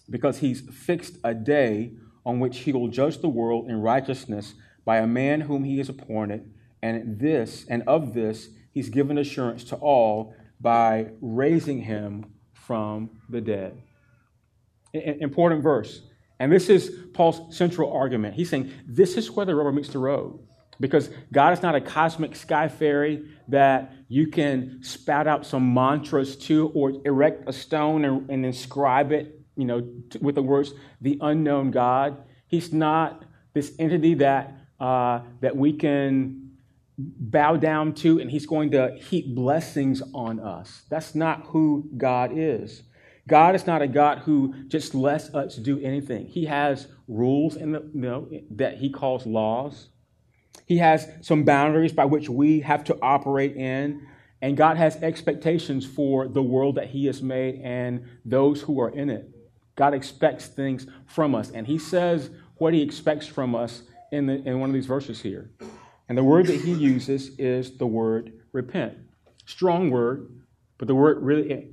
because 0.09 0.39
he's 0.39 0.61
fixed 0.61 1.17
a 1.23 1.33
day 1.33 1.93
on 2.25 2.39
which 2.39 2.59
he 2.59 2.73
will 2.73 2.87
judge 2.87 3.19
the 3.19 3.29
world 3.29 3.69
in 3.69 3.81
righteousness 3.81 4.55
by 4.83 4.97
a 4.97 5.07
man 5.07 5.41
whom 5.41 5.63
he 5.63 5.77
has 5.77 5.89
appointed, 5.89 6.51
and 6.81 7.19
this 7.19 7.65
and 7.69 7.83
of 7.87 8.13
this 8.13 8.49
he's 8.71 8.89
given 8.89 9.17
assurance 9.17 9.63
to 9.65 9.75
all 9.77 10.35
by 10.59 11.07
raising 11.21 11.81
him 11.81 12.25
from 12.53 13.09
the 13.29 13.41
dead. 13.41 13.81
Important 14.93 15.61
verse. 15.61 16.01
And 16.39 16.51
this 16.51 16.69
is 16.69 16.91
Paul's 17.13 17.55
central 17.55 17.91
argument. 17.91 18.35
He's 18.35 18.49
saying 18.49 18.71
this 18.85 19.17
is 19.17 19.31
where 19.31 19.45
the 19.45 19.55
rubber 19.55 19.71
meets 19.71 19.89
the 19.89 19.99
road. 19.99 20.39
Because 20.79 21.09
God 21.31 21.53
is 21.53 21.61
not 21.61 21.75
a 21.75 21.81
cosmic 21.81 22.35
sky 22.35 22.67
fairy 22.67 23.29
that 23.47 23.93
you 24.09 24.27
can 24.27 24.83
spout 24.83 25.25
out 25.25 25.45
some 25.45 25.73
mantras 25.73 26.35
to 26.35 26.69
or 26.75 26.93
erect 27.05 27.47
a 27.47 27.53
stone 27.53 28.03
and, 28.03 28.29
and 28.29 28.45
inscribe 28.45 29.13
it 29.13 29.39
you 29.55 29.65
know, 29.65 29.87
with 30.21 30.35
the 30.35 30.41
words, 30.41 30.73
the 31.01 31.17
unknown 31.21 31.71
God. 31.71 32.17
He's 32.47 32.73
not 32.73 33.25
this 33.53 33.73
entity 33.79 34.15
that, 34.15 34.55
uh, 34.79 35.21
that 35.41 35.55
we 35.55 35.73
can 35.73 36.51
bow 36.97 37.57
down 37.57 37.93
to 37.93 38.19
and 38.19 38.31
he's 38.31 38.45
going 38.45 38.71
to 38.71 38.95
heap 38.95 39.35
blessings 39.35 40.01
on 40.13 40.39
us. 40.39 40.83
That's 40.89 41.15
not 41.15 41.47
who 41.47 41.89
God 41.97 42.31
is. 42.33 42.83
God 43.27 43.55
is 43.55 43.65
not 43.65 43.81
a 43.81 43.87
God 43.87 44.19
who 44.19 44.53
just 44.67 44.93
lets 44.93 45.33
us 45.33 45.55
do 45.55 45.79
anything. 45.79 46.27
He 46.27 46.45
has 46.45 46.87
rules 47.07 47.55
in 47.55 47.71
the, 47.71 47.81
you 47.93 48.01
know, 48.01 48.29
that 48.51 48.77
he 48.77 48.91
calls 48.91 49.25
laws. 49.25 49.89
He 50.65 50.77
has 50.77 51.07
some 51.21 51.43
boundaries 51.43 51.91
by 51.91 52.05
which 52.05 52.29
we 52.29 52.61
have 52.61 52.83
to 52.85 52.97
operate 53.01 53.55
in. 53.55 54.07
And 54.41 54.55
God 54.55 54.77
has 54.77 54.97
expectations 54.97 55.85
for 55.85 56.27
the 56.27 56.41
world 56.41 56.75
that 56.75 56.89
he 56.89 57.07
has 57.07 57.21
made 57.21 57.61
and 57.63 58.05
those 58.23 58.61
who 58.61 58.79
are 58.79 58.89
in 58.89 59.09
it. 59.09 59.34
God 59.75 59.93
expects 59.93 60.47
things 60.47 60.87
from 61.05 61.35
us. 61.35 61.51
And 61.51 61.67
he 61.67 61.77
says 61.77 62.29
what 62.57 62.73
he 62.73 62.81
expects 62.81 63.27
from 63.27 63.55
us 63.55 63.83
in, 64.11 64.25
the, 64.25 64.35
in 64.47 64.59
one 64.59 64.69
of 64.69 64.73
these 64.73 64.85
verses 64.85 65.21
here. 65.21 65.51
And 66.07 66.17
the 66.17 66.23
word 66.23 66.47
that 66.47 66.61
he 66.61 66.71
uses 66.71 67.31
is 67.37 67.77
the 67.77 67.87
word 67.87 68.33
repent. 68.51 68.97
Strong 69.45 69.91
word, 69.91 70.29
but 70.77 70.87
the 70.87 70.95
word 70.95 71.21
really 71.21 71.69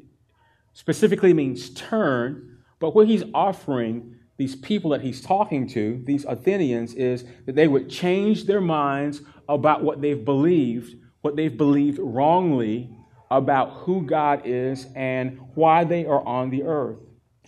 specifically 0.73 1.33
means 1.33 1.71
turn. 1.71 2.59
But 2.79 2.95
what 2.95 3.07
he's 3.07 3.25
offering 3.35 4.17
these 4.39 4.57
people 4.57 4.91
that 4.91 5.03
he's 5.03 5.21
talking 5.21 5.69
to, 5.69 6.03
these 6.05 6.25
Athenians, 6.25 6.95
is 6.95 7.25
that 7.47 7.55
they 7.55 7.69
would 7.69 7.89
change 7.89 8.47
their 8.47 8.61
minds 8.61 9.21
about 9.49 9.85
what 9.85 10.01
they've 10.01 10.25
believed, 10.25 10.97
what 11.21 11.37
they've 11.37 11.57
believed 11.57 11.99
wrongly 12.01 12.91
about 13.31 13.71
who 13.73 14.03
God 14.03 14.43
is 14.45 14.87
and 14.97 15.39
why 15.55 15.85
they 15.85 16.05
are 16.05 16.27
on 16.27 16.51
the 16.51 16.65
earth 16.65 16.99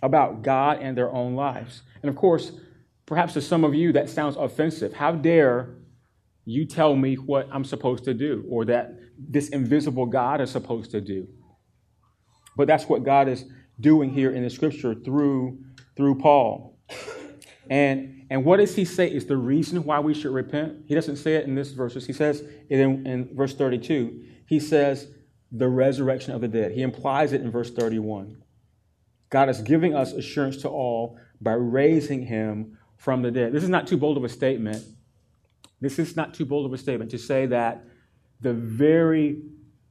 about 0.03 0.43
God 0.43 0.81
and 0.81 0.97
their 0.97 1.11
own 1.11 1.35
lives. 1.35 1.83
And 2.03 2.11
of 2.11 2.17
course, 2.17 2.53
perhaps 3.07 3.35
to 3.35 3.41
some 3.41 3.65
of 3.65 3.75
you 3.75 3.93
that 3.93 4.09
sounds 4.09 4.37
offensive. 4.37 4.95
How 4.95 5.13
dare 5.13 5.77
you 6.45 6.67
tell 6.67 6.95
me 6.95 7.15
what 7.15 7.49
I'm 7.51 7.65
supposed 7.65 8.05
to 8.05 8.15
do 8.15 8.45
or 8.49 8.65
that 8.67 8.99
this 9.19 9.49
invisible 9.49 10.07
God 10.07 10.41
is 10.41 10.51
supposed 10.51 10.91
to 10.91 11.01
do? 11.01 11.29
But 12.57 12.67
that's 12.67 12.89
what 12.89 13.05
God 13.05 13.29
is 13.29 13.45
doing 13.81 14.11
here 14.11 14.31
in 14.31 14.43
the 14.43 14.51
scripture 14.51 14.95
through, 14.95 15.59
through 15.97 16.17
Paul. 16.17 16.79
And, 17.71 18.27
and 18.31 18.45
what 18.45 18.59
does 18.59 18.77
he 18.77 18.85
say 18.85 19.09
is 19.09 19.27
the 19.27 19.37
reason 19.37 19.85
why 19.85 20.01
we 20.01 20.15
should 20.15 20.33
repent? 20.33 20.85
He 20.87 20.95
doesn't 20.95 21.17
say 21.17 21.35
it 21.37 21.47
in 21.47 21.55
this 21.55 21.73
verses. 21.73 22.07
He 22.07 22.13
says 22.13 22.43
it 22.69 22.79
in, 22.79 23.07
in 23.07 23.35
verse 23.35 23.55
32. 23.55 24.23
He 24.47 24.61
says 24.61 25.09
the 25.51 25.69
resurrection 25.69 26.35
of 26.35 26.41
the 26.41 26.49
dead. 26.49 26.73
He 26.73 26.83
implies 26.83 27.33
it 27.33 27.41
in 27.41 27.51
verse 27.51 27.71
31. 27.71 28.44
God 29.35 29.49
is 29.49 29.61
giving 29.63 29.97
us 29.97 30.13
assurance 30.13 30.59
to 30.59 30.69
all 30.69 31.19
by 31.41 31.55
raising 31.55 32.25
him 32.25 32.79
from 32.99 33.21
the 33.21 33.33
dead. 33.33 33.53
This 33.53 33.65
is 33.65 33.69
not 33.69 33.89
too 33.89 33.97
bold 33.97 34.17
of 34.17 34.23
a 34.23 34.29
statement. 34.29 34.85
This 35.81 35.99
is 35.99 36.15
not 36.15 36.35
too 36.35 36.45
bold 36.45 36.67
of 36.67 36.73
a 36.73 36.79
statement 36.79 37.11
to 37.11 37.19
say 37.19 37.47
that 37.47 37.85
the 38.41 38.55
very 38.55 39.43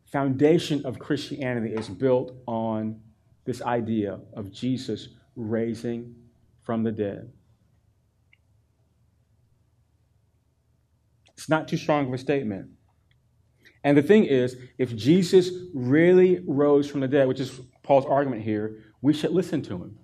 foundation 0.06 0.86
of 0.86 0.98
Christianity 0.98 1.74
is 1.74 1.90
built 1.90 2.32
on 2.48 3.02
this 3.44 3.62
idea 3.62 4.22
of 4.34 4.50
Jesus 4.50 5.10
raising 5.36 6.16
from 6.62 6.84
the 6.84 6.94
dead. 6.94 7.30
It's 11.34 11.50
not 11.50 11.68
too 11.68 11.76
strong 11.76 12.08
of 12.08 12.14
a 12.14 12.18
statement. 12.18 12.70
And 13.84 13.98
the 13.98 14.04
thing 14.04 14.24
is, 14.24 14.56
if 14.78 14.96
Jesus 14.96 15.52
really 15.74 16.42
rose 16.48 16.90
from 16.90 17.02
the 17.02 17.10
dead, 17.10 17.28
which 17.28 17.42
is 17.42 17.60
Paul's 17.84 18.06
argument 18.06 18.44
here, 18.44 18.78
we 19.04 19.14
should 19.14 19.32
listen 19.32 19.62
to 19.62 19.76
him. 19.76 20.00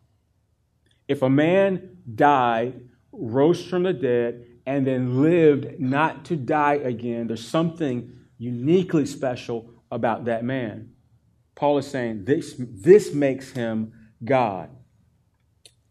If 1.08 1.24
a 1.24 1.30
man 1.30 1.97
died, 2.14 2.82
rose 3.12 3.66
from 3.66 3.84
the 3.84 3.93
dead, 3.93 4.45
and 4.68 4.86
then 4.86 5.24
lived 5.24 5.80
not 5.80 6.26
to 6.26 6.36
die 6.36 6.76
again, 6.76 7.26
there's 7.26 7.47
something 7.47 8.12
uniquely 8.38 9.08
special 9.08 9.74
about 9.89 10.26
that 10.26 10.43
man. 10.43 10.91
Paul 11.56 11.80
is 11.80 11.88
saying 11.88 12.26
this, 12.26 12.54
this 12.60 13.14
makes 13.14 13.52
him 13.52 13.93
God. 14.24 14.70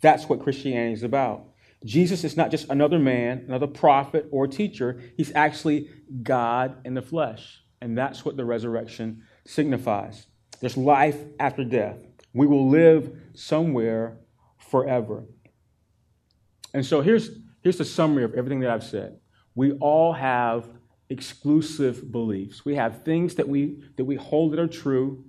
That's 0.01 0.29
what 0.29 0.43
Christianity 0.43 0.93
is 0.93 1.03
about. 1.03 1.47
Jesus 1.85 2.25
is 2.25 2.37
not 2.37 2.51
just 2.51 2.69
another 2.69 2.99
man, 2.99 3.45
another 3.49 3.67
prophet 3.67 4.27
or 4.31 4.47
teacher. 4.47 5.01
He's 5.17 5.35
actually 5.35 5.89
God 6.23 6.77
in 6.85 6.95
the 6.95 7.03
flesh. 7.03 7.63
And 7.81 7.97
that's 7.97 8.25
what 8.25 8.37
the 8.37 8.45
resurrection 8.45 9.23
signifies. 9.47 10.27
There's 10.61 10.77
life 10.77 11.19
after 11.41 11.65
death. 11.65 12.05
We 12.33 12.47
will 12.47 12.69
live 12.69 13.17
somewhere 13.35 14.19
forever. 14.59 15.25
And 16.75 16.85
so 16.85 17.01
here's, 17.01 17.31
here's 17.63 17.79
the 17.79 17.85
summary 17.85 18.25
of 18.25 18.35
everything 18.35 18.61
that 18.61 18.71
I've 18.71 18.85
said. 18.85 19.19
We 19.55 19.73
all 19.73 20.13
have 20.13 20.69
exclusive 21.11 22.13
beliefs. 22.13 22.65
We 22.65 22.75
have 22.75 23.03
things 23.05 23.35
that 23.37 23.49
we, 23.49 23.83
that 23.97 24.05
we 24.05 24.17
hold 24.17 24.53
that 24.53 24.61
are 24.61 24.69
true. 24.69 25.25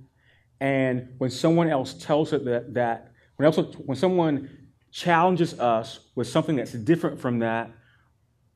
And 0.60 1.14
when 1.18 1.30
someone 1.30 1.70
else 1.70 1.94
tells 1.94 2.34
us 2.34 2.44
that, 2.44 2.74
that 2.74 3.14
when, 3.38 3.46
else, 3.46 3.58
when 3.78 3.98
someone 3.98 4.50
challenges 4.92 5.58
us 5.60 6.00
with 6.16 6.28
something 6.28 6.58
that's 6.58 6.74
different 6.74 7.20
from 7.20 7.40
that, 7.40 7.72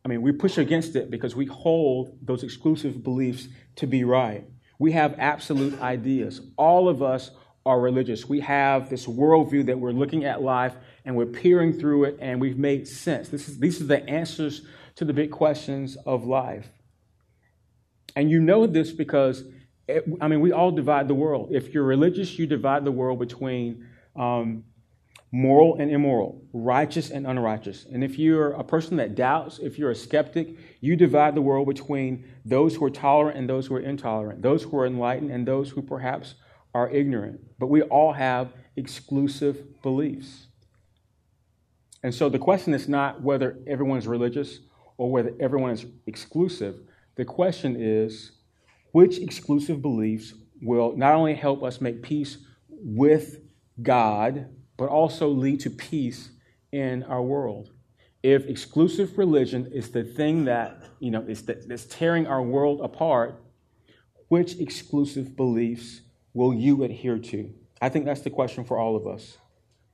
I 0.03 0.09
mean, 0.09 0.21
we 0.21 0.33
push 0.33 0.57
against 0.57 0.97
it 0.97 1.09
because 1.09 1.35
we 1.35 1.45
hold 1.45 2.17
those 2.21 2.43
exclusive 2.43 3.03
beliefs 3.03 3.47
to 3.77 3.87
be 3.87 4.03
right. 4.03 4.45
We 4.77 4.91
have 4.91 5.15
absolute 5.17 5.79
ideas. 5.81 6.41
All 6.57 6.89
of 6.89 7.01
us 7.01 7.31
are 7.65 7.79
religious. 7.79 8.27
We 8.27 8.41
have 8.41 8.89
this 8.89 9.05
worldview 9.05 9.67
that 9.67 9.79
we're 9.79 9.91
looking 9.91 10.25
at 10.25 10.41
life 10.41 10.75
and 11.05 11.15
we're 11.15 11.25
peering 11.25 11.73
through 11.73 12.05
it 12.05 12.17
and 12.19 12.41
we've 12.41 12.57
made 12.57 12.87
sense. 12.87 13.29
This 13.29 13.47
is, 13.47 13.59
these 13.59 13.81
are 13.81 13.85
the 13.85 14.07
answers 14.09 14.63
to 14.95 15.05
the 15.05 15.13
big 15.13 15.31
questions 15.31 15.97
of 16.05 16.25
life. 16.25 16.69
And 18.15 18.29
you 18.29 18.41
know 18.41 18.67
this 18.67 18.91
because, 18.91 19.43
it, 19.87 20.03
I 20.21 20.27
mean, 20.27 20.41
we 20.41 20.51
all 20.51 20.71
divide 20.71 21.07
the 21.07 21.15
world. 21.15 21.49
If 21.51 21.73
you're 21.73 21.83
religious, 21.83 22.37
you 22.37 22.45
divide 22.45 22.85
the 22.85 22.91
world 22.91 23.19
between 23.19 23.87
um, 24.15 24.65
moral 25.31 25.77
and 25.77 25.89
immoral, 25.89 26.45
righteous 26.53 27.09
and 27.09 27.25
unrighteous. 27.25 27.85
And 27.91 28.03
if 28.03 28.19
you're 28.19 28.51
a 28.51 28.63
person 28.63 28.97
that 28.97 29.15
doubts, 29.15 29.57
if 29.59 29.79
you're 29.79 29.89
a 29.89 29.95
skeptic, 29.95 30.57
you 30.79 30.95
divide 30.95 31.33
the 31.33 31.41
world 31.41 31.67
between 31.67 32.25
those 32.45 32.75
who 32.75 32.85
are 32.85 32.91
tolerant 32.91 33.37
and 33.37 33.49
those 33.49 33.65
who 33.65 33.75
are 33.75 33.79
intolerant, 33.79 34.43
those 34.43 34.63
who 34.63 34.77
are 34.77 34.85
enlightened 34.85 35.31
and 35.31 35.47
those 35.47 35.71
who 35.71 35.81
perhaps 35.81 36.35
are 36.73 36.89
ignorant. 36.89 37.39
But 37.59 37.67
we 37.67 37.81
all 37.83 38.13
have 38.13 38.53
exclusive 38.75 39.81
beliefs. 39.81 40.47
And 42.01 42.13
so 42.13 42.29
the 42.29 42.39
question 42.39 42.73
is 42.73 42.89
not 42.89 43.21
whether 43.21 43.57
everyone 43.65 43.97
is 43.97 44.07
religious 44.07 44.59
or 44.97 45.11
whether 45.11 45.33
everyone 45.39 45.71
is 45.71 45.85
exclusive. 46.05 46.79
The 47.15 47.25
question 47.25 47.75
is 47.79 48.31
which 48.91 49.19
exclusive 49.19 49.81
beliefs 49.81 50.33
will 50.61 50.95
not 50.95 51.13
only 51.13 51.35
help 51.35 51.63
us 51.63 51.81
make 51.81 52.01
peace 52.01 52.37
with 52.69 53.39
God, 53.81 54.49
but 54.77 54.89
also 54.89 55.29
lead 55.29 55.61
to 55.61 55.69
peace 55.69 56.29
in 56.71 57.03
our 57.03 57.21
world. 57.21 57.71
If 58.21 58.45
exclusive 58.45 59.17
religion 59.17 59.69
is 59.73 59.91
the 59.91 60.03
thing 60.03 60.45
that, 60.45 60.81
you 60.99 61.11
know, 61.11 61.21
is 61.21 61.43
that's 61.43 61.85
tearing 61.85 62.27
our 62.27 62.41
world 62.41 62.81
apart, 62.81 63.41
which 64.29 64.59
exclusive 64.59 65.35
beliefs 65.35 66.01
will 66.33 66.53
you 66.53 66.83
adhere 66.83 67.19
to? 67.19 67.53
I 67.81 67.89
think 67.89 68.05
that's 68.05 68.21
the 68.21 68.29
question 68.29 68.63
for 68.63 68.77
all 68.77 68.95
of 68.95 69.07
us. 69.07 69.37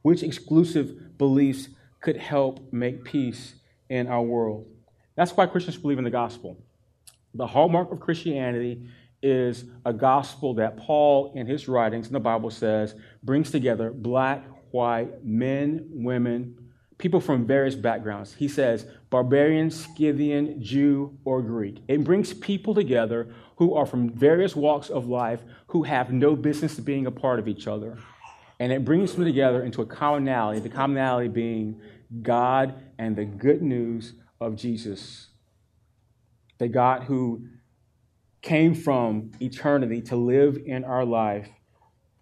Which 0.01 0.23
exclusive 0.23 1.17
beliefs 1.17 1.69
could 2.01 2.17
help 2.17 2.71
make 2.71 3.03
peace 3.03 3.55
in 3.89 4.07
our 4.07 4.21
world? 4.21 4.67
That's 5.15 5.35
why 5.35 5.47
Christians 5.47 5.77
believe 5.77 5.97
in 5.97 6.03
the 6.03 6.09
gospel. 6.09 6.57
The 7.33 7.47
hallmark 7.47 7.91
of 7.91 7.99
Christianity 7.99 8.87
is 9.21 9.65
a 9.85 9.91
gospel 9.91 10.53
that 10.55 10.77
Paul, 10.77 11.33
in 11.35 11.45
his 11.45 11.67
writings 11.67 12.07
in 12.07 12.13
the 12.13 12.19
Bible, 12.19 12.49
says 12.49 12.95
brings 13.21 13.51
together 13.51 13.91
black, 13.91 14.45
white, 14.71 15.25
men, 15.25 15.87
women, 15.91 16.68
people 16.99 17.21
from 17.21 17.47
various 17.47 17.75
backgrounds. 17.75 18.35
He 18.35 18.47
says 18.47 18.85
barbarian, 19.09 19.71
Scythian, 19.71 20.61
Jew, 20.61 21.17
or 21.23 21.41
Greek. 21.41 21.81
It 21.87 22.03
brings 22.03 22.33
people 22.33 22.75
together 22.75 23.33
who 23.55 23.73
are 23.73 23.85
from 23.85 24.09
various 24.09 24.55
walks 24.55 24.89
of 24.89 25.07
life 25.07 25.41
who 25.67 25.83
have 25.83 26.11
no 26.11 26.35
business 26.35 26.79
being 26.79 27.07
a 27.07 27.11
part 27.11 27.39
of 27.39 27.47
each 27.47 27.67
other. 27.67 27.97
And 28.59 28.73
it 28.73 28.83
brings 28.83 29.15
them 29.15 29.23
together 29.23 29.63
into 29.63 29.81
a 29.81 29.85
commonality, 29.85 30.59
the 30.59 30.69
commonality 30.69 31.29
being 31.29 31.81
God 32.21 32.75
and 32.97 33.15
the 33.15 33.25
good 33.25 33.61
news 33.61 34.13
of 34.41 34.57
Jesus. 34.57 35.29
The 36.57 36.67
God 36.67 37.03
who 37.03 37.47
came 38.41 38.75
from 38.75 39.31
eternity 39.41 40.01
to 40.03 40.17
live 40.17 40.57
in 40.65 40.83
our 40.83 41.05
life 41.05 41.47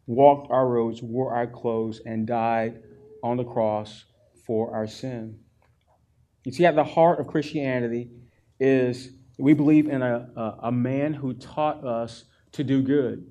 walked 0.05 0.51
our 0.51 0.67
roads, 0.67 1.01
wore 1.01 1.33
our 1.33 1.47
clothes, 1.47 1.99
and 2.05 2.27
died 2.27 2.83
on 3.23 3.37
the 3.37 3.43
cross 3.43 4.05
for 4.47 4.73
our 4.73 4.87
sin. 4.87 5.37
You 6.45 6.53
see, 6.53 6.65
at 6.65 6.75
the 6.75 6.83
heart 6.83 7.19
of 7.19 7.27
Christianity 7.27 8.09
is 8.59 9.09
we 9.37 9.53
believe 9.53 9.87
in 9.87 10.01
a, 10.01 10.29
a, 10.35 10.57
a 10.63 10.71
man 10.71 11.13
who 11.13 11.33
taught 11.33 11.85
us 11.85 12.23
to 12.53 12.63
do 12.63 12.81
good 12.81 13.27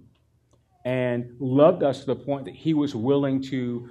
and 0.84 1.34
loved 1.40 1.82
us 1.82 2.00
to 2.00 2.06
the 2.06 2.16
point 2.16 2.44
that 2.44 2.54
he 2.54 2.74
was 2.74 2.94
willing 2.94 3.42
to 3.42 3.88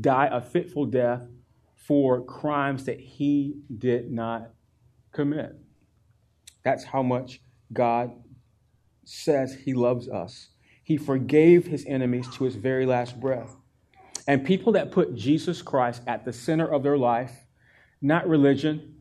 die 0.00 0.28
a 0.30 0.40
fitful 0.40 0.86
death 0.86 1.26
for 1.74 2.22
crimes 2.24 2.84
that 2.84 3.00
he 3.00 3.56
did 3.78 4.12
not 4.12 4.50
commit. 5.12 5.56
That's 6.62 6.84
how 6.84 7.02
much 7.02 7.40
God 7.72 8.12
says 9.04 9.54
he 9.64 9.74
loves 9.74 10.08
us. 10.08 10.50
He 10.84 10.96
forgave 10.96 11.66
his 11.66 11.84
enemies 11.86 12.28
to 12.34 12.44
his 12.44 12.54
very 12.54 12.86
last 12.86 13.18
breath. 13.18 13.56
And 14.26 14.44
people 14.44 14.72
that 14.72 14.92
put 14.92 15.14
Jesus 15.14 15.62
Christ 15.62 16.02
at 16.06 16.24
the 16.24 16.32
center 16.32 16.66
of 16.66 16.82
their 16.82 16.98
life, 16.98 17.32
not 18.00 18.28
religion, 18.28 18.94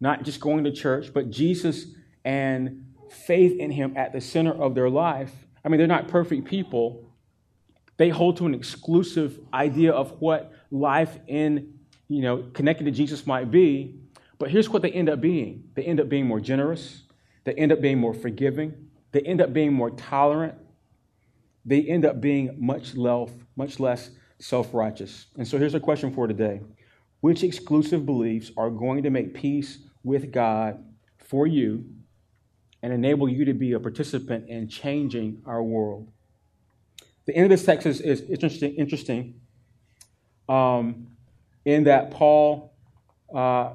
not 0.00 0.22
just 0.22 0.40
going 0.40 0.64
to 0.64 0.72
church, 0.72 1.12
but 1.12 1.30
Jesus 1.30 1.86
and 2.24 2.86
faith 3.10 3.58
in 3.58 3.70
him 3.70 3.96
at 3.96 4.12
the 4.12 4.20
center 4.20 4.52
of 4.52 4.74
their 4.74 4.90
life. 4.90 5.32
I 5.64 5.68
mean, 5.68 5.78
they're 5.78 5.86
not 5.86 6.08
perfect 6.08 6.44
people. 6.44 7.12
They 7.96 8.08
hold 8.08 8.36
to 8.38 8.46
an 8.46 8.54
exclusive 8.54 9.38
idea 9.52 9.92
of 9.92 10.20
what 10.20 10.52
life 10.70 11.18
in, 11.26 11.74
you 12.08 12.22
know, 12.22 12.44
connected 12.54 12.84
to 12.84 12.90
Jesus 12.90 13.26
might 13.26 13.50
be. 13.50 14.00
But 14.38 14.50
here's 14.50 14.68
what 14.68 14.82
they 14.82 14.90
end 14.90 15.08
up 15.08 15.20
being 15.20 15.64
they 15.74 15.84
end 15.84 16.00
up 16.00 16.08
being 16.08 16.26
more 16.26 16.40
generous, 16.40 17.02
they 17.44 17.54
end 17.54 17.70
up 17.70 17.80
being 17.80 17.98
more 17.98 18.14
forgiving, 18.14 18.88
they 19.12 19.20
end 19.20 19.40
up 19.40 19.52
being 19.52 19.72
more 19.72 19.90
tolerant, 19.90 20.54
they 21.64 21.82
end 21.82 22.04
up 22.04 22.20
being 22.20 22.56
much 22.58 22.96
less, 22.96 23.30
much 23.56 23.78
less 23.78 24.10
self 24.42 24.74
righteous. 24.74 25.26
And 25.36 25.46
so 25.46 25.56
here's 25.56 25.74
a 25.74 25.80
question 25.80 26.12
for 26.12 26.26
today 26.26 26.60
Which 27.20 27.42
exclusive 27.42 28.04
beliefs 28.04 28.50
are 28.56 28.70
going 28.70 29.02
to 29.04 29.10
make 29.10 29.34
peace 29.34 29.78
with 30.02 30.32
God 30.32 30.84
for 31.18 31.46
you 31.46 31.84
and 32.82 32.92
enable 32.92 33.28
you 33.28 33.44
to 33.44 33.54
be 33.54 33.72
a 33.72 33.80
participant 33.80 34.48
in 34.48 34.68
changing 34.68 35.42
our 35.46 35.62
world? 35.62 36.10
The 37.26 37.36
end 37.36 37.44
of 37.44 37.50
this 37.50 37.64
text 37.64 37.86
is, 37.86 38.00
is 38.00 38.22
interesting, 38.22 38.74
interesting 38.74 39.40
um, 40.48 41.06
in 41.64 41.84
that 41.84 42.10
Paul 42.10 42.74
uh, 43.32 43.74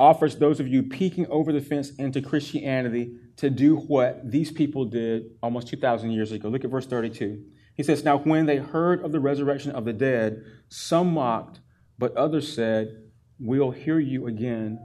offers 0.00 0.34
those 0.34 0.58
of 0.58 0.66
you 0.66 0.82
peeking 0.82 1.28
over 1.28 1.52
the 1.52 1.60
fence 1.60 1.90
into 1.94 2.20
Christianity 2.20 3.14
to 3.36 3.48
do 3.48 3.76
what 3.76 4.28
these 4.28 4.50
people 4.50 4.84
did 4.84 5.30
almost 5.40 5.68
2,000 5.68 6.10
years 6.10 6.32
ago. 6.32 6.48
Look 6.48 6.64
at 6.64 6.70
verse 6.70 6.86
32. 6.86 7.44
He 7.74 7.82
says, 7.82 8.04
Now 8.04 8.18
when 8.18 8.46
they 8.46 8.56
heard 8.56 9.04
of 9.04 9.12
the 9.12 9.20
resurrection 9.20 9.72
of 9.72 9.84
the 9.84 9.92
dead, 9.92 10.44
some 10.68 11.14
mocked, 11.14 11.60
but 11.98 12.16
others 12.16 12.52
said, 12.52 13.02
We'll 13.38 13.70
hear 13.70 13.98
you 13.98 14.26
again 14.26 14.78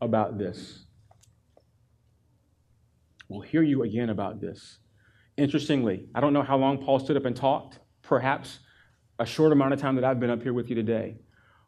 about 0.00 0.38
this. 0.38 0.84
We'll 3.28 3.40
hear 3.40 3.62
you 3.62 3.82
again 3.82 4.10
about 4.10 4.40
this. 4.40 4.78
Interestingly, 5.36 6.06
I 6.14 6.20
don't 6.20 6.32
know 6.32 6.42
how 6.42 6.56
long 6.56 6.78
Paul 6.78 7.00
stood 7.00 7.16
up 7.16 7.24
and 7.24 7.34
talked, 7.34 7.80
perhaps 8.02 8.60
a 9.18 9.26
short 9.26 9.52
amount 9.52 9.72
of 9.72 9.80
time 9.80 9.96
that 9.96 10.04
I've 10.04 10.20
been 10.20 10.30
up 10.30 10.42
here 10.42 10.52
with 10.52 10.68
you 10.68 10.76
today. 10.76 11.16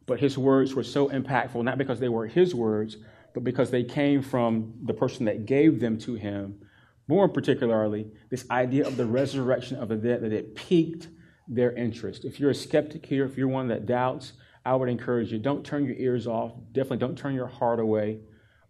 But 0.05 0.19
his 0.19 0.37
words 0.37 0.73
were 0.73 0.83
so 0.83 1.09
impactful, 1.09 1.63
not 1.63 1.77
because 1.77 1.99
they 1.99 2.09
were 2.09 2.27
his 2.27 2.55
words, 2.55 2.97
but 3.33 3.43
because 3.43 3.71
they 3.71 3.83
came 3.83 4.21
from 4.21 4.73
the 4.83 4.93
person 4.93 5.25
that 5.25 5.45
gave 5.45 5.79
them 5.79 5.97
to 5.99 6.15
him. 6.15 6.59
More 7.07 7.29
particularly, 7.29 8.11
this 8.29 8.49
idea 8.51 8.85
of 8.85 8.97
the 8.97 9.05
resurrection 9.05 9.77
of 9.77 9.89
the 9.89 9.95
dead, 9.95 10.21
that 10.21 10.33
it 10.33 10.55
piqued 10.55 11.07
their 11.47 11.71
interest. 11.73 12.25
If 12.25 12.39
you're 12.39 12.49
a 12.49 12.55
skeptic 12.55 13.05
here, 13.05 13.25
if 13.25 13.37
you're 13.37 13.47
one 13.47 13.69
that 13.69 13.85
doubts, 13.85 14.33
I 14.65 14.75
would 14.75 14.89
encourage 14.89 15.31
you 15.31 15.39
don't 15.39 15.65
turn 15.65 15.85
your 15.85 15.95
ears 15.95 16.27
off. 16.27 16.51
Definitely 16.73 16.97
don't 16.97 17.17
turn 17.17 17.33
your 17.33 17.47
heart 17.47 17.79
away. 17.79 18.19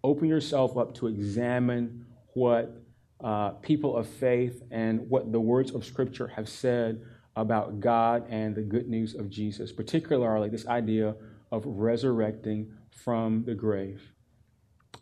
Open 0.04 0.28
yourself 0.28 0.78
up 0.78 0.94
to 0.96 1.08
examine 1.08 2.06
what 2.36 2.84
uh, 3.24 3.50
people 3.62 3.98
of 3.98 4.08
faith 4.08 4.62
and 4.70 5.10
what 5.10 5.32
the 5.32 5.40
words 5.40 5.72
of 5.72 5.84
Scripture 5.84 6.28
have 6.28 6.48
said 6.48 7.02
about 7.36 7.80
God 7.80 8.28
and 8.30 8.56
the 8.56 8.62
good 8.62 8.88
news 8.88 9.16
of 9.16 9.30
Jesus, 9.30 9.72
particularly 9.72 10.50
this 10.50 10.68
idea 10.68 11.16
of 11.52 11.64
resurrecting 11.66 12.72
from 12.92 13.44
the 13.46 13.56
grave. 13.56 14.12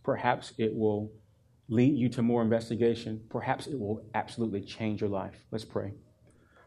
Perhaps 0.03 0.53
it 0.57 0.73
will 0.73 1.11
lead 1.67 1.97
you 1.97 2.09
to 2.09 2.21
more 2.21 2.41
investigation. 2.41 3.21
Perhaps 3.29 3.67
it 3.67 3.79
will 3.79 4.03
absolutely 4.13 4.61
change 4.61 5.01
your 5.01 5.09
life. 5.09 5.35
Let's 5.51 5.65
pray. 5.65 5.93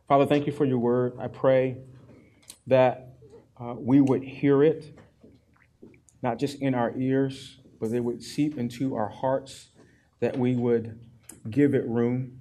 Father, 0.09 0.27
thank 0.27 0.47
you 0.47 0.53
for 0.53 0.65
your 0.65 0.79
word. 0.79 1.15
I 1.21 1.29
pray 1.29 1.79
that 2.67 3.15
uh, 3.61 3.75
we 3.77 4.01
would 4.01 4.23
hear 4.23 4.63
it, 4.63 4.99
not 6.23 6.39
just 6.39 6.61
in 6.61 6.75
our 6.75 6.97
ears, 6.97 7.59
but 7.81 7.93
it 7.93 8.01
would 8.01 8.23
seep 8.23 8.59
into 8.59 8.97
our 8.97 9.09
hearts, 9.09 9.69
that 10.21 10.37
we 10.37 10.57
would 10.57 10.99
give 11.49 11.75
it 11.75 11.87
room. 11.87 12.41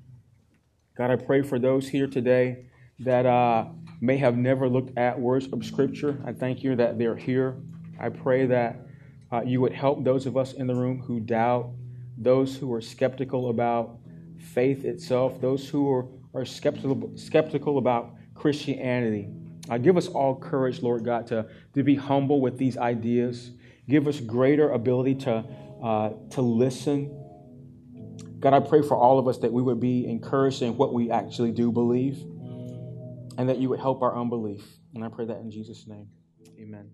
God, 0.97 1.11
I 1.11 1.15
pray 1.15 1.43
for 1.43 1.59
those 1.59 1.89
here 1.89 2.07
today 2.07 2.65
that 2.99 3.25
uh, 3.25 3.65
may 4.01 4.17
have 4.17 4.37
never 4.37 4.67
looked 4.67 4.97
at 4.97 5.19
words 5.19 5.47
of 5.53 5.63
Scripture. 5.63 6.19
I 6.25 6.33
thank 6.33 6.63
you 6.63 6.75
that 6.75 6.97
they're 6.97 7.15
here. 7.15 7.55
I 7.99 8.09
pray 8.09 8.47
that 8.47 8.87
uh, 9.31 9.41
you 9.45 9.61
would 9.61 9.73
help 9.73 10.03
those 10.03 10.25
of 10.25 10.37
us 10.37 10.53
in 10.53 10.67
the 10.67 10.75
room 10.75 10.99
who 10.99 11.19
doubt, 11.19 11.71
those 12.17 12.55
who 12.55 12.73
are 12.73 12.81
skeptical 12.81 13.49
about 13.49 13.99
faith 14.37 14.85
itself, 14.85 15.39
those 15.39 15.69
who 15.69 15.91
are, 15.91 16.05
are 16.33 16.45
skeptical, 16.45 17.11
skeptical 17.15 17.77
about 17.77 18.15
Christianity. 18.33 19.29
Uh, 19.69 19.77
give 19.77 19.97
us 19.97 20.07
all 20.07 20.35
courage, 20.35 20.81
Lord 20.81 21.03
God, 21.03 21.27
to, 21.27 21.47
to 21.73 21.83
be 21.83 21.95
humble 21.95 22.41
with 22.41 22.57
these 22.57 22.77
ideas. 22.77 23.51
Give 23.89 24.07
us 24.07 24.19
greater 24.19 24.71
ability 24.71 25.15
to, 25.15 25.43
uh, 25.83 26.09
to 26.31 26.41
listen. 26.41 27.13
God, 28.39 28.53
I 28.53 28.59
pray 28.59 28.81
for 28.81 28.95
all 28.95 29.19
of 29.19 29.27
us 29.27 29.39
that 29.39 29.51
we 29.51 29.61
would 29.61 29.79
be 29.79 30.05
encouraged 30.07 30.61
in 30.61 30.77
what 30.77 30.93
we 30.93 31.11
actually 31.11 31.51
do 31.51 31.71
believe 31.71 32.19
and 33.37 33.49
that 33.49 33.57
you 33.57 33.69
would 33.69 33.79
help 33.79 34.01
our 34.01 34.17
unbelief. 34.17 34.63
And 34.93 35.03
I 35.03 35.09
pray 35.09 35.25
that 35.25 35.37
in 35.37 35.51
Jesus' 35.51 35.85
name. 35.87 36.07
Amen. 36.59 36.89